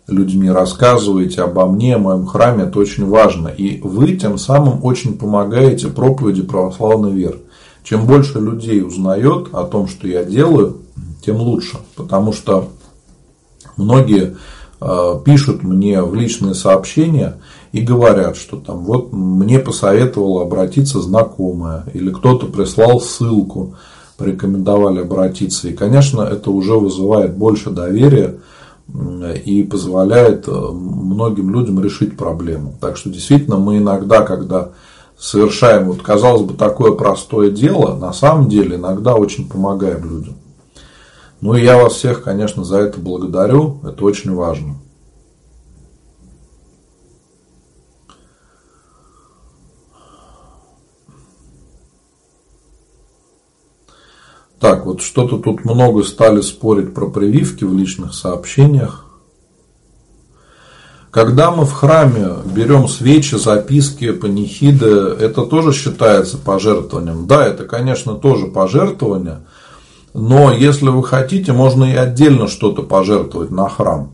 людьми, 0.08 0.50
рассказываете 0.50 1.42
обо 1.44 1.68
мне, 1.68 1.96
о 1.96 2.00
моем 2.00 2.26
храме, 2.26 2.64
это 2.64 2.80
очень 2.80 3.06
важно. 3.06 3.50
И 3.50 3.80
вы 3.82 4.16
тем 4.16 4.38
самым 4.40 4.84
очень 4.84 5.18
помогаете 5.18 5.90
проповеди 5.90 6.42
православной 6.42 7.12
веры. 7.12 7.40
Чем 7.90 8.06
больше 8.06 8.40
людей 8.40 8.84
узнает 8.84 9.48
о 9.52 9.64
том, 9.64 9.88
что 9.88 10.08
я 10.08 10.24
делаю, 10.24 10.78
тем 11.26 11.38
лучше. 11.38 11.80
Потому 11.96 12.34
что 12.34 12.70
многие 13.78 14.38
э, 14.80 15.14
пишут 15.26 15.64
мне 15.64 16.04
в 16.04 16.14
личные 16.14 16.54
сообщения 16.54 17.38
и 17.72 17.82
говорят, 17.82 18.38
что 18.38 18.58
там 18.58 18.86
вот 18.86 19.12
мне 19.12 19.58
посоветовала 19.58 20.44
обратиться 20.44 21.02
знакомая, 21.02 21.86
или 21.96 22.12
кто-то 22.12 22.46
прислал 22.46 23.02
ссылку, 23.02 23.74
порекомендовали 24.18 25.00
обратиться. 25.00 25.68
И, 25.68 25.74
конечно, 25.74 26.22
это 26.22 26.52
уже 26.52 26.74
вызывает 26.74 27.36
больше 27.36 27.72
доверия 27.72 28.36
и 29.46 29.64
позволяет 29.64 30.48
э, 30.48 30.52
многим 30.52 31.50
людям 31.52 31.84
решить 31.84 32.16
проблему. 32.16 32.76
Так 32.80 32.98
что 32.98 33.10
действительно 33.10 33.58
мы 33.58 33.80
иногда, 33.80 34.22
когда 34.22 34.70
совершаем, 35.20 35.88
вот 35.88 36.02
казалось 36.02 36.44
бы, 36.44 36.54
такое 36.54 36.94
простое 36.94 37.52
дело, 37.52 37.96
на 37.96 38.14
самом 38.14 38.48
деле 38.48 38.78
иногда 38.78 39.16
очень 39.16 39.50
помогаем 39.50 40.10
людям. 40.10 40.36
Ну 41.42 41.56
и 41.56 41.64
я 41.64 41.78
вас 41.78 41.94
всех, 41.94 42.24
конечно, 42.24 42.64
за 42.64 42.80
это 42.80 43.00
благодарю, 43.00 43.80
это 43.84 44.04
очень 44.06 44.34
важно. 44.34 44.76
Так, 54.60 54.86
вот 54.86 55.02
что-то 55.02 55.38
тут 55.38 55.64
много 55.64 56.04
стали 56.04 56.42
спорить 56.42 56.94
про 56.94 57.10
прививки 57.10 57.64
в 57.64 57.74
личных 57.74 58.14
сообщениях. 58.14 59.09
Когда 61.12 61.50
мы 61.52 61.66
в 61.66 61.74
храме 61.74 62.30
берем 62.46 62.88
свечи, 62.88 63.36
записки, 63.36 64.12
панихиды, 64.12 64.86
это 64.86 65.44
тоже 65.46 65.74
считается 65.74 66.38
пожертвованием. 66.38 67.26
Да, 67.26 67.46
это, 67.46 67.66
конечно, 67.66 68.14
тоже 68.14 68.48
пожертвование, 68.48 69.40
но 70.14 70.52
если 70.52 70.90
вы 70.90 71.04
хотите, 71.04 71.52
можно 71.52 71.86
и 71.86 71.96
отдельно 71.96 72.48
что-то 72.48 72.84
пожертвовать 72.84 73.52
на 73.52 73.70
храм. 73.70 74.12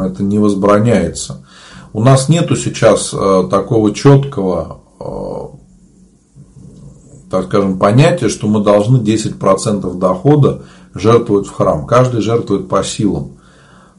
Это 0.00 0.22
не 0.22 0.38
возбраняется. 0.38 1.46
У 1.92 2.02
нас 2.02 2.28
нету 2.28 2.56
сейчас 2.56 3.12
э, 3.12 3.48
такого 3.50 3.94
четкого 3.94 4.80
э, 5.00 5.40
так 7.30 7.46
скажем, 7.46 7.78
понятие, 7.78 8.28
что 8.28 8.48
мы 8.48 8.62
должны 8.62 8.98
10% 8.98 9.98
дохода 9.98 10.62
жертвовать 10.94 11.46
в 11.46 11.52
храм. 11.52 11.86
Каждый 11.86 12.20
жертвует 12.22 12.68
по 12.68 12.82
силам. 12.82 13.36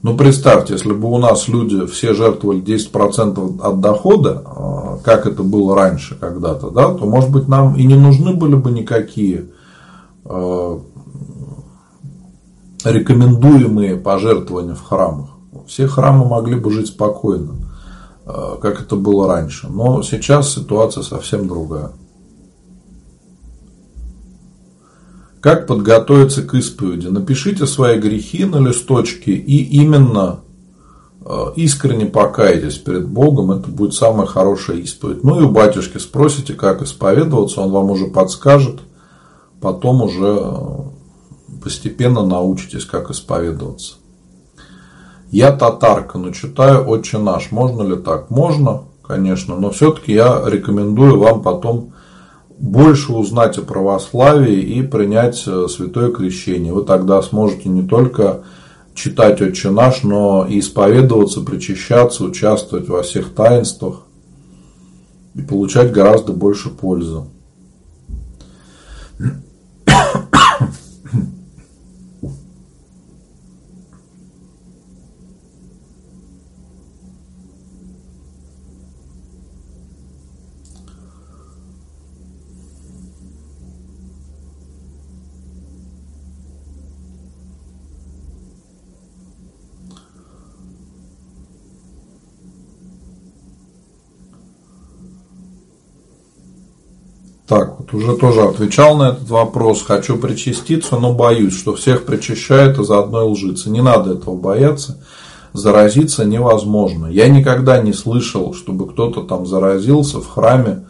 Ну, 0.04 0.18
представьте, 0.18 0.74
если 0.74 0.94
бы 0.94 1.12
у 1.12 1.20
нас 1.20 1.48
люди 1.48 1.86
все 1.86 2.14
жертвовали 2.14 2.60
10% 2.60 3.62
от 3.62 3.80
дохода, 3.82 4.42
а, 4.46 4.98
как 5.04 5.28
это 5.28 5.44
было 5.44 5.76
раньше 5.76 6.16
когда-то, 6.16 6.72
да, 6.72 6.94
то, 6.94 7.06
может 7.06 7.30
быть, 7.30 7.48
нам 7.48 7.76
и 7.76 7.86
не 7.86 7.96
нужны 7.96 8.34
были 8.34 8.56
бы 8.56 8.72
никакие 8.72 9.50
а, 10.26 10.82
рекомендуемые 12.84 13.96
пожертвования 13.96 14.74
в 14.74 14.82
храмах. 14.82 15.30
Все 15.68 15.86
храмы 15.86 16.28
могли 16.28 16.56
бы 16.56 16.72
жить 16.72 16.88
спокойно, 16.88 17.54
а, 18.26 18.58
как 18.58 18.82
это 18.82 18.96
было 18.96 19.28
раньше. 19.28 19.68
Но 19.70 20.02
сейчас 20.02 20.52
ситуация 20.52 21.04
совсем 21.04 21.48
другая. 21.48 21.92
Как 25.42 25.66
подготовиться 25.66 26.44
к 26.44 26.54
исповеди? 26.54 27.08
Напишите 27.08 27.66
свои 27.66 28.00
грехи 28.00 28.46
на 28.46 28.58
листочке 28.58 29.32
и 29.32 29.64
именно 29.82 30.42
э, 31.26 31.46
искренне 31.56 32.06
покайтесь 32.06 32.78
перед 32.78 33.08
Богом, 33.08 33.50
это 33.50 33.68
будет 33.68 33.96
самая 33.96 34.28
хорошая 34.28 34.78
исповедь. 34.78 35.24
Ну 35.24 35.42
и 35.42 35.44
у 35.44 35.50
батюшки 35.50 35.98
спросите, 35.98 36.54
как 36.54 36.84
исповедоваться, 36.84 37.62
он 37.62 37.72
вам 37.72 37.90
уже 37.90 38.06
подскажет, 38.06 38.82
потом 39.60 40.04
уже 40.04 40.38
э, 40.42 41.60
постепенно 41.64 42.24
научитесь, 42.24 42.86
как 42.86 43.10
исповедоваться. 43.10 43.96
Я 45.32 45.52
татарка, 45.52 46.20
но 46.20 46.30
читаю 46.32 46.88
«Отче 46.88 47.18
наш». 47.18 47.52
Можно 47.52 47.82
ли 47.82 47.96
так? 47.96 48.30
Можно, 48.30 48.84
конечно, 49.02 49.56
но 49.56 49.72
все-таки 49.72 50.14
я 50.14 50.44
рекомендую 50.46 51.18
вам 51.18 51.42
потом 51.42 51.91
больше 52.62 53.12
узнать 53.14 53.58
о 53.58 53.64
православии 53.64 54.62
и 54.62 54.84
принять 54.84 55.44
э, 55.48 55.68
святое 55.68 56.12
крещение. 56.12 56.72
Вы 56.72 56.84
тогда 56.84 57.20
сможете 57.24 57.70
не 57.70 57.82
только 57.82 58.44
читать 58.94 59.42
«Отче 59.42 59.72
наш», 59.72 60.04
но 60.04 60.46
и 60.48 60.60
исповедоваться, 60.60 61.42
причащаться, 61.42 62.24
участвовать 62.24 62.88
во 62.88 63.02
всех 63.02 63.34
таинствах 63.34 64.04
и 65.34 65.42
получать 65.42 65.92
гораздо 65.92 66.34
больше 66.34 66.70
пользы. 66.70 67.24
Так, 97.52 97.80
вот 97.80 97.94
уже 97.94 98.16
тоже 98.16 98.44
отвечал 98.44 98.96
на 98.96 99.10
этот 99.10 99.30
вопрос. 99.30 99.84
Хочу 99.84 100.16
причаститься, 100.16 100.96
но 100.96 101.14
боюсь, 101.14 101.54
что 101.54 101.76
всех 101.76 102.06
причащает 102.06 102.80
из 102.80 102.90
одной 102.90 103.26
лжицы. 103.26 103.70
Не 103.70 103.82
надо 103.82 104.14
этого 104.14 104.38
бояться. 104.38 105.04
Заразиться 105.52 106.24
невозможно. 106.24 107.08
Я 107.08 107.28
никогда 107.28 107.82
не 107.82 107.92
слышал, 107.92 108.54
чтобы 108.54 108.88
кто-то 108.88 109.24
там 109.24 109.46
заразился 109.46 110.22
в 110.22 110.30
храме 110.30 110.86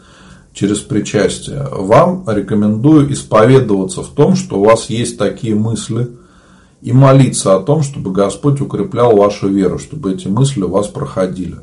через 0.54 0.78
причастие. 0.78 1.66
Вам 1.68 2.22
рекомендую 2.28 3.12
исповедоваться 3.12 4.02
в 4.02 4.10
том, 4.10 4.36
что 4.36 4.60
у 4.60 4.64
вас 4.64 4.88
есть 4.88 5.18
такие 5.18 5.56
мысли, 5.56 6.12
и 6.80 6.92
молиться 6.92 7.56
о 7.56 7.60
том, 7.60 7.82
чтобы 7.82 8.12
Господь 8.12 8.60
укреплял 8.60 9.16
вашу 9.16 9.48
веру, 9.48 9.80
чтобы 9.80 10.12
эти 10.12 10.28
мысли 10.28 10.62
у 10.62 10.68
вас 10.68 10.86
проходили, 10.86 11.56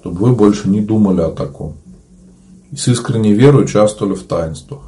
чтобы 0.00 0.18
вы 0.18 0.32
больше 0.34 0.68
не 0.68 0.80
думали 0.80 1.20
о 1.20 1.30
таком 1.30 1.76
и 2.72 2.76
с 2.76 2.88
искренней 2.88 3.34
верой 3.34 3.64
участвовали 3.64 4.14
в 4.14 4.24
таинствах. 4.24 4.80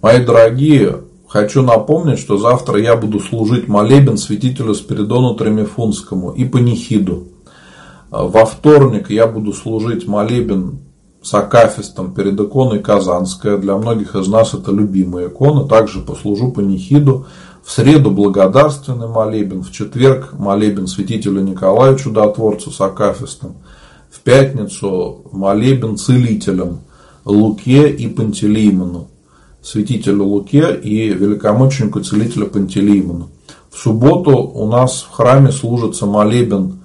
Мои 0.00 0.24
дорогие, 0.24 1.00
хочу 1.26 1.62
напомнить, 1.62 2.18
что 2.18 2.38
завтра 2.38 2.80
я 2.80 2.94
буду 2.96 3.20
служить 3.20 3.68
молебен 3.68 4.16
святителю 4.16 4.74
Спиридону 4.74 5.34
Тремифунскому 5.34 6.30
и 6.30 6.44
панихиду. 6.44 7.28
Во 8.10 8.44
вторник 8.44 9.10
я 9.10 9.26
буду 9.26 9.52
служить 9.52 10.06
молебен 10.06 10.78
с 11.20 11.34
акафистом 11.34 12.14
перед 12.14 12.38
иконой 12.38 12.78
Казанская. 12.78 13.56
Для 13.56 13.76
многих 13.76 14.14
из 14.14 14.28
нас 14.28 14.54
это 14.54 14.70
любимая 14.70 15.28
икона. 15.28 15.66
Также 15.66 16.00
послужу 16.00 16.52
панихиду. 16.52 17.26
В 17.64 17.72
среду 17.72 18.10
благодарственный 18.10 19.08
молебен. 19.08 19.62
В 19.62 19.72
четверг 19.72 20.34
молебен 20.34 20.86
святителю 20.86 21.40
Николаю 21.40 21.98
Чудотворцу 21.98 22.70
с 22.70 22.80
акафистом 22.80 23.56
в 24.14 24.20
пятницу 24.20 25.22
молебен 25.32 25.96
целителям 25.96 26.80
Луке 27.24 27.90
и 27.90 28.06
Пантелеймону, 28.06 29.08
святителю 29.60 30.24
Луке 30.24 30.78
и 30.80 31.08
великомученику 31.08 32.00
целителя 32.00 32.46
Пантелеймону. 32.46 33.30
В 33.70 33.78
субботу 33.78 34.36
у 34.36 34.68
нас 34.68 35.02
в 35.02 35.10
храме 35.10 35.50
служится 35.50 36.06
молебен 36.06 36.84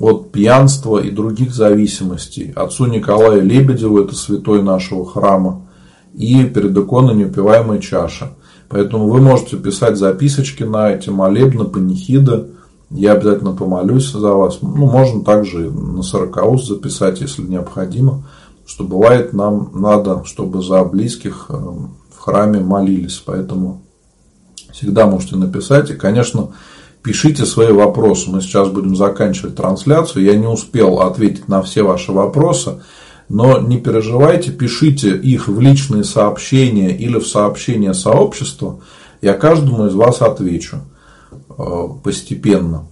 от 0.00 0.30
пьянства 0.30 0.98
и 0.98 1.10
других 1.10 1.54
зависимостей. 1.54 2.52
Отцу 2.54 2.86
Николаю 2.86 3.42
Лебедеву, 3.42 3.98
это 4.00 4.14
святой 4.14 4.62
нашего 4.62 5.06
храма, 5.06 5.62
и 6.14 6.44
перед 6.44 6.76
иконой 6.76 7.14
неупиваемая 7.14 7.78
чаша. 7.78 8.34
Поэтому 8.68 9.08
вы 9.08 9.22
можете 9.22 9.56
писать 9.56 9.96
записочки 9.96 10.62
на 10.62 10.90
эти 10.90 11.08
молебны, 11.08 11.64
панихиды, 11.64 12.48
я 12.90 13.12
обязательно 13.12 13.52
помолюсь 13.52 14.10
за 14.10 14.32
вас. 14.32 14.60
Ну, 14.62 14.86
можно 14.86 15.22
также 15.22 15.70
на 15.70 16.02
40 16.02 16.60
записать, 16.62 17.20
если 17.20 17.42
необходимо. 17.42 18.24
Что 18.66 18.84
бывает, 18.84 19.32
нам 19.32 19.70
надо, 19.74 20.24
чтобы 20.24 20.62
за 20.62 20.84
близких 20.84 21.46
э, 21.48 21.54
в 21.54 22.18
храме 22.18 22.60
молились. 22.60 23.22
Поэтому 23.24 23.82
всегда 24.72 25.06
можете 25.06 25.36
написать. 25.36 25.90
И, 25.90 25.94
конечно, 25.94 26.50
пишите 27.02 27.44
свои 27.44 27.72
вопросы. 27.72 28.30
Мы 28.30 28.40
сейчас 28.40 28.68
будем 28.68 28.96
заканчивать 28.96 29.56
трансляцию. 29.56 30.24
Я 30.24 30.36
не 30.36 30.46
успел 30.46 31.00
ответить 31.00 31.48
на 31.48 31.62
все 31.62 31.82
ваши 31.82 32.12
вопросы. 32.12 32.80
Но 33.28 33.58
не 33.58 33.76
переживайте, 33.78 34.50
пишите 34.50 35.14
их 35.14 35.48
в 35.48 35.60
личные 35.60 36.04
сообщения 36.04 36.96
или 36.96 37.18
в 37.18 37.26
сообщения 37.26 37.92
сообщества. 37.92 38.80
Я 39.20 39.34
каждому 39.34 39.86
из 39.86 39.94
вас 39.94 40.22
отвечу. 40.22 40.78
Постепенно. 42.02 42.84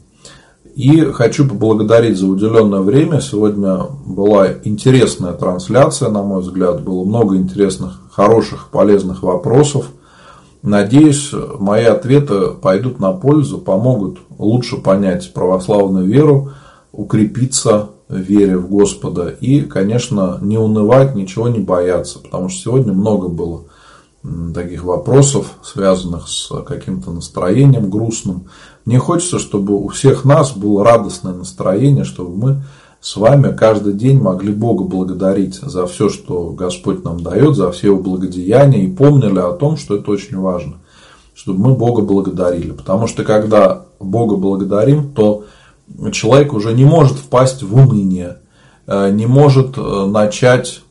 И 0.74 1.00
хочу 1.12 1.48
поблагодарить 1.48 2.18
за 2.18 2.26
уделенное 2.26 2.80
время. 2.80 3.20
Сегодня 3.22 3.78
была 4.04 4.48
интересная 4.64 5.32
трансляция, 5.32 6.10
на 6.10 6.22
мой 6.22 6.42
взгляд. 6.42 6.82
Было 6.82 7.02
много 7.04 7.36
интересных, 7.36 8.02
хороших, 8.10 8.68
полезных 8.70 9.22
вопросов. 9.22 9.86
Надеюсь, 10.62 11.32
мои 11.58 11.84
ответы 11.84 12.48
пойдут 12.60 13.00
на 13.00 13.12
пользу, 13.12 13.58
помогут 13.58 14.18
лучше 14.36 14.76
понять 14.76 15.32
православную 15.32 16.04
веру, 16.04 16.50
укрепиться 16.92 17.90
в 18.08 18.16
вере 18.16 18.58
в 18.58 18.68
Господа 18.68 19.28
и, 19.28 19.62
конечно, 19.62 20.38
не 20.42 20.58
унывать, 20.58 21.14
ничего 21.14 21.48
не 21.48 21.60
бояться, 21.60 22.18
потому 22.18 22.48
что 22.48 22.60
сегодня 22.60 22.92
много 22.92 23.28
было 23.28 23.62
таких 24.54 24.84
вопросов, 24.84 25.52
связанных 25.62 26.28
с 26.28 26.50
каким-то 26.64 27.10
настроением 27.10 27.90
грустным. 27.90 28.46
Мне 28.84 28.98
хочется, 28.98 29.38
чтобы 29.38 29.74
у 29.74 29.88
всех 29.88 30.24
нас 30.24 30.52
было 30.52 30.84
радостное 30.84 31.34
настроение, 31.34 32.04
чтобы 32.04 32.36
мы 32.36 32.62
с 33.00 33.16
вами 33.16 33.54
каждый 33.54 33.92
день 33.92 34.18
могли 34.18 34.52
Бога 34.52 34.84
благодарить 34.84 35.56
за 35.56 35.86
все, 35.86 36.08
что 36.08 36.50
Господь 36.50 37.04
нам 37.04 37.20
дает, 37.20 37.54
за 37.54 37.70
все 37.70 37.88
его 37.88 37.98
благодеяния 37.98 38.82
и 38.82 38.92
помнили 38.92 39.38
о 39.38 39.52
том, 39.52 39.76
что 39.76 39.96
это 39.96 40.10
очень 40.10 40.38
важно, 40.38 40.78
чтобы 41.34 41.60
мы 41.60 41.74
Бога 41.74 42.02
благодарили. 42.02 42.72
Потому 42.72 43.06
что 43.06 43.22
когда 43.22 43.84
Бога 44.00 44.36
благодарим, 44.36 45.12
то 45.12 45.44
человек 46.10 46.52
уже 46.52 46.72
не 46.72 46.84
может 46.84 47.16
впасть 47.16 47.62
в 47.62 47.76
уныние, 47.76 48.38
э, 48.86 49.10
не 49.12 49.26
может 49.26 49.78
э, 49.78 50.06
начать 50.06 50.82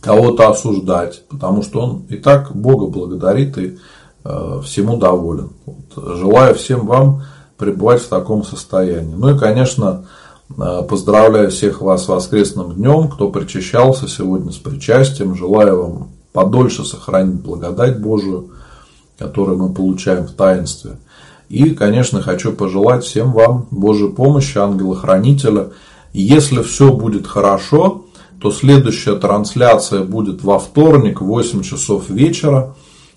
кого-то 0.00 0.48
осуждать, 0.50 1.22
потому 1.28 1.62
что 1.62 1.80
он 1.80 2.02
и 2.08 2.16
так 2.16 2.54
Бога 2.54 2.86
благодарит 2.86 3.58
и 3.58 3.78
э, 4.24 4.60
всему 4.64 4.96
доволен. 4.96 5.50
Вот, 5.66 6.16
желаю 6.16 6.54
всем 6.54 6.86
вам 6.86 7.22
пребывать 7.56 8.02
в 8.02 8.08
таком 8.08 8.44
состоянии. 8.44 9.14
Ну 9.14 9.34
и, 9.34 9.38
конечно, 9.38 10.04
Э, 10.58 10.82
поздравляю 10.88 11.50
всех 11.50 11.80
вас 11.80 12.04
с 12.04 12.08
воскресным 12.08 12.74
днем, 12.74 13.08
кто 13.08 13.30
причащался 13.30 14.08
сегодня 14.08 14.50
с 14.52 14.56
причастием. 14.56 15.34
Желаю 15.34 15.82
вам 15.82 16.08
подольше 16.32 16.84
сохранить 16.84 17.40
благодать 17.40 18.00
Божию, 18.00 18.50
которую 19.18 19.58
мы 19.58 19.72
получаем 19.72 20.26
в 20.26 20.32
таинстве. 20.32 20.98
И, 21.48 21.70
конечно, 21.70 22.22
хочу 22.22 22.52
пожелать 22.52 23.04
всем 23.04 23.32
вам 23.32 23.66
Божьей 23.70 24.10
помощи, 24.10 24.56
ангела-хранителя. 24.56 25.70
Если 26.12 26.62
все 26.62 26.92
будет 26.92 27.26
хорошо, 27.26 28.06
то 28.40 28.50
следующая 28.50 29.16
трансляция 29.16 30.02
будет 30.02 30.42
во 30.42 30.58
вторник 30.58 31.20
в 31.20 31.26
8 31.26 31.62
часов 31.62 32.08
вечера. 32.08 32.74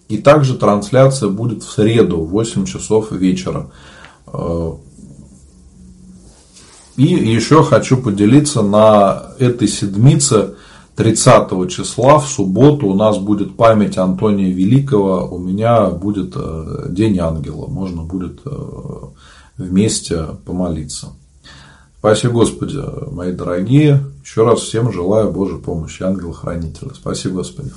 И 0.09 0.17
также 0.17 0.55
трансляция 0.55 1.29
будет 1.29 1.63
в 1.63 1.71
среду 1.71 2.17
в 2.21 2.29
8 2.29 2.65
часов 2.65 3.11
вечера. 3.11 3.71
И 6.97 7.03
еще 7.03 7.63
хочу 7.63 7.97
поделиться 7.97 8.61
на 8.61 9.23
этой 9.39 9.67
седмице 9.67 10.55
30 10.95 11.69
числа 11.71 12.19
в 12.19 12.27
субботу 12.27 12.87
у 12.87 12.93
нас 12.93 13.17
будет 13.17 13.55
память 13.55 13.97
Антония 13.97 14.53
Великого, 14.53 15.27
у 15.27 15.39
меня 15.39 15.89
будет 15.89 16.33
э, 16.35 16.85
День 16.89 17.17
Ангела, 17.17 17.65
можно 17.65 18.03
будет 18.03 18.41
э, 18.45 18.51
вместе 19.57 20.27
помолиться. 20.45 21.13
Спасибо, 22.03 22.33
Господи, 22.33 22.81
мои 23.11 23.31
дорогие. 23.31 24.03
Еще 24.25 24.43
раз 24.43 24.59
всем 24.59 24.91
желаю 24.91 25.31
Божьей 25.31 25.57
помощи, 25.57 26.03
ангела-хранителя. 26.03 26.91
Спасибо, 26.93 27.35
Господи. 27.35 27.71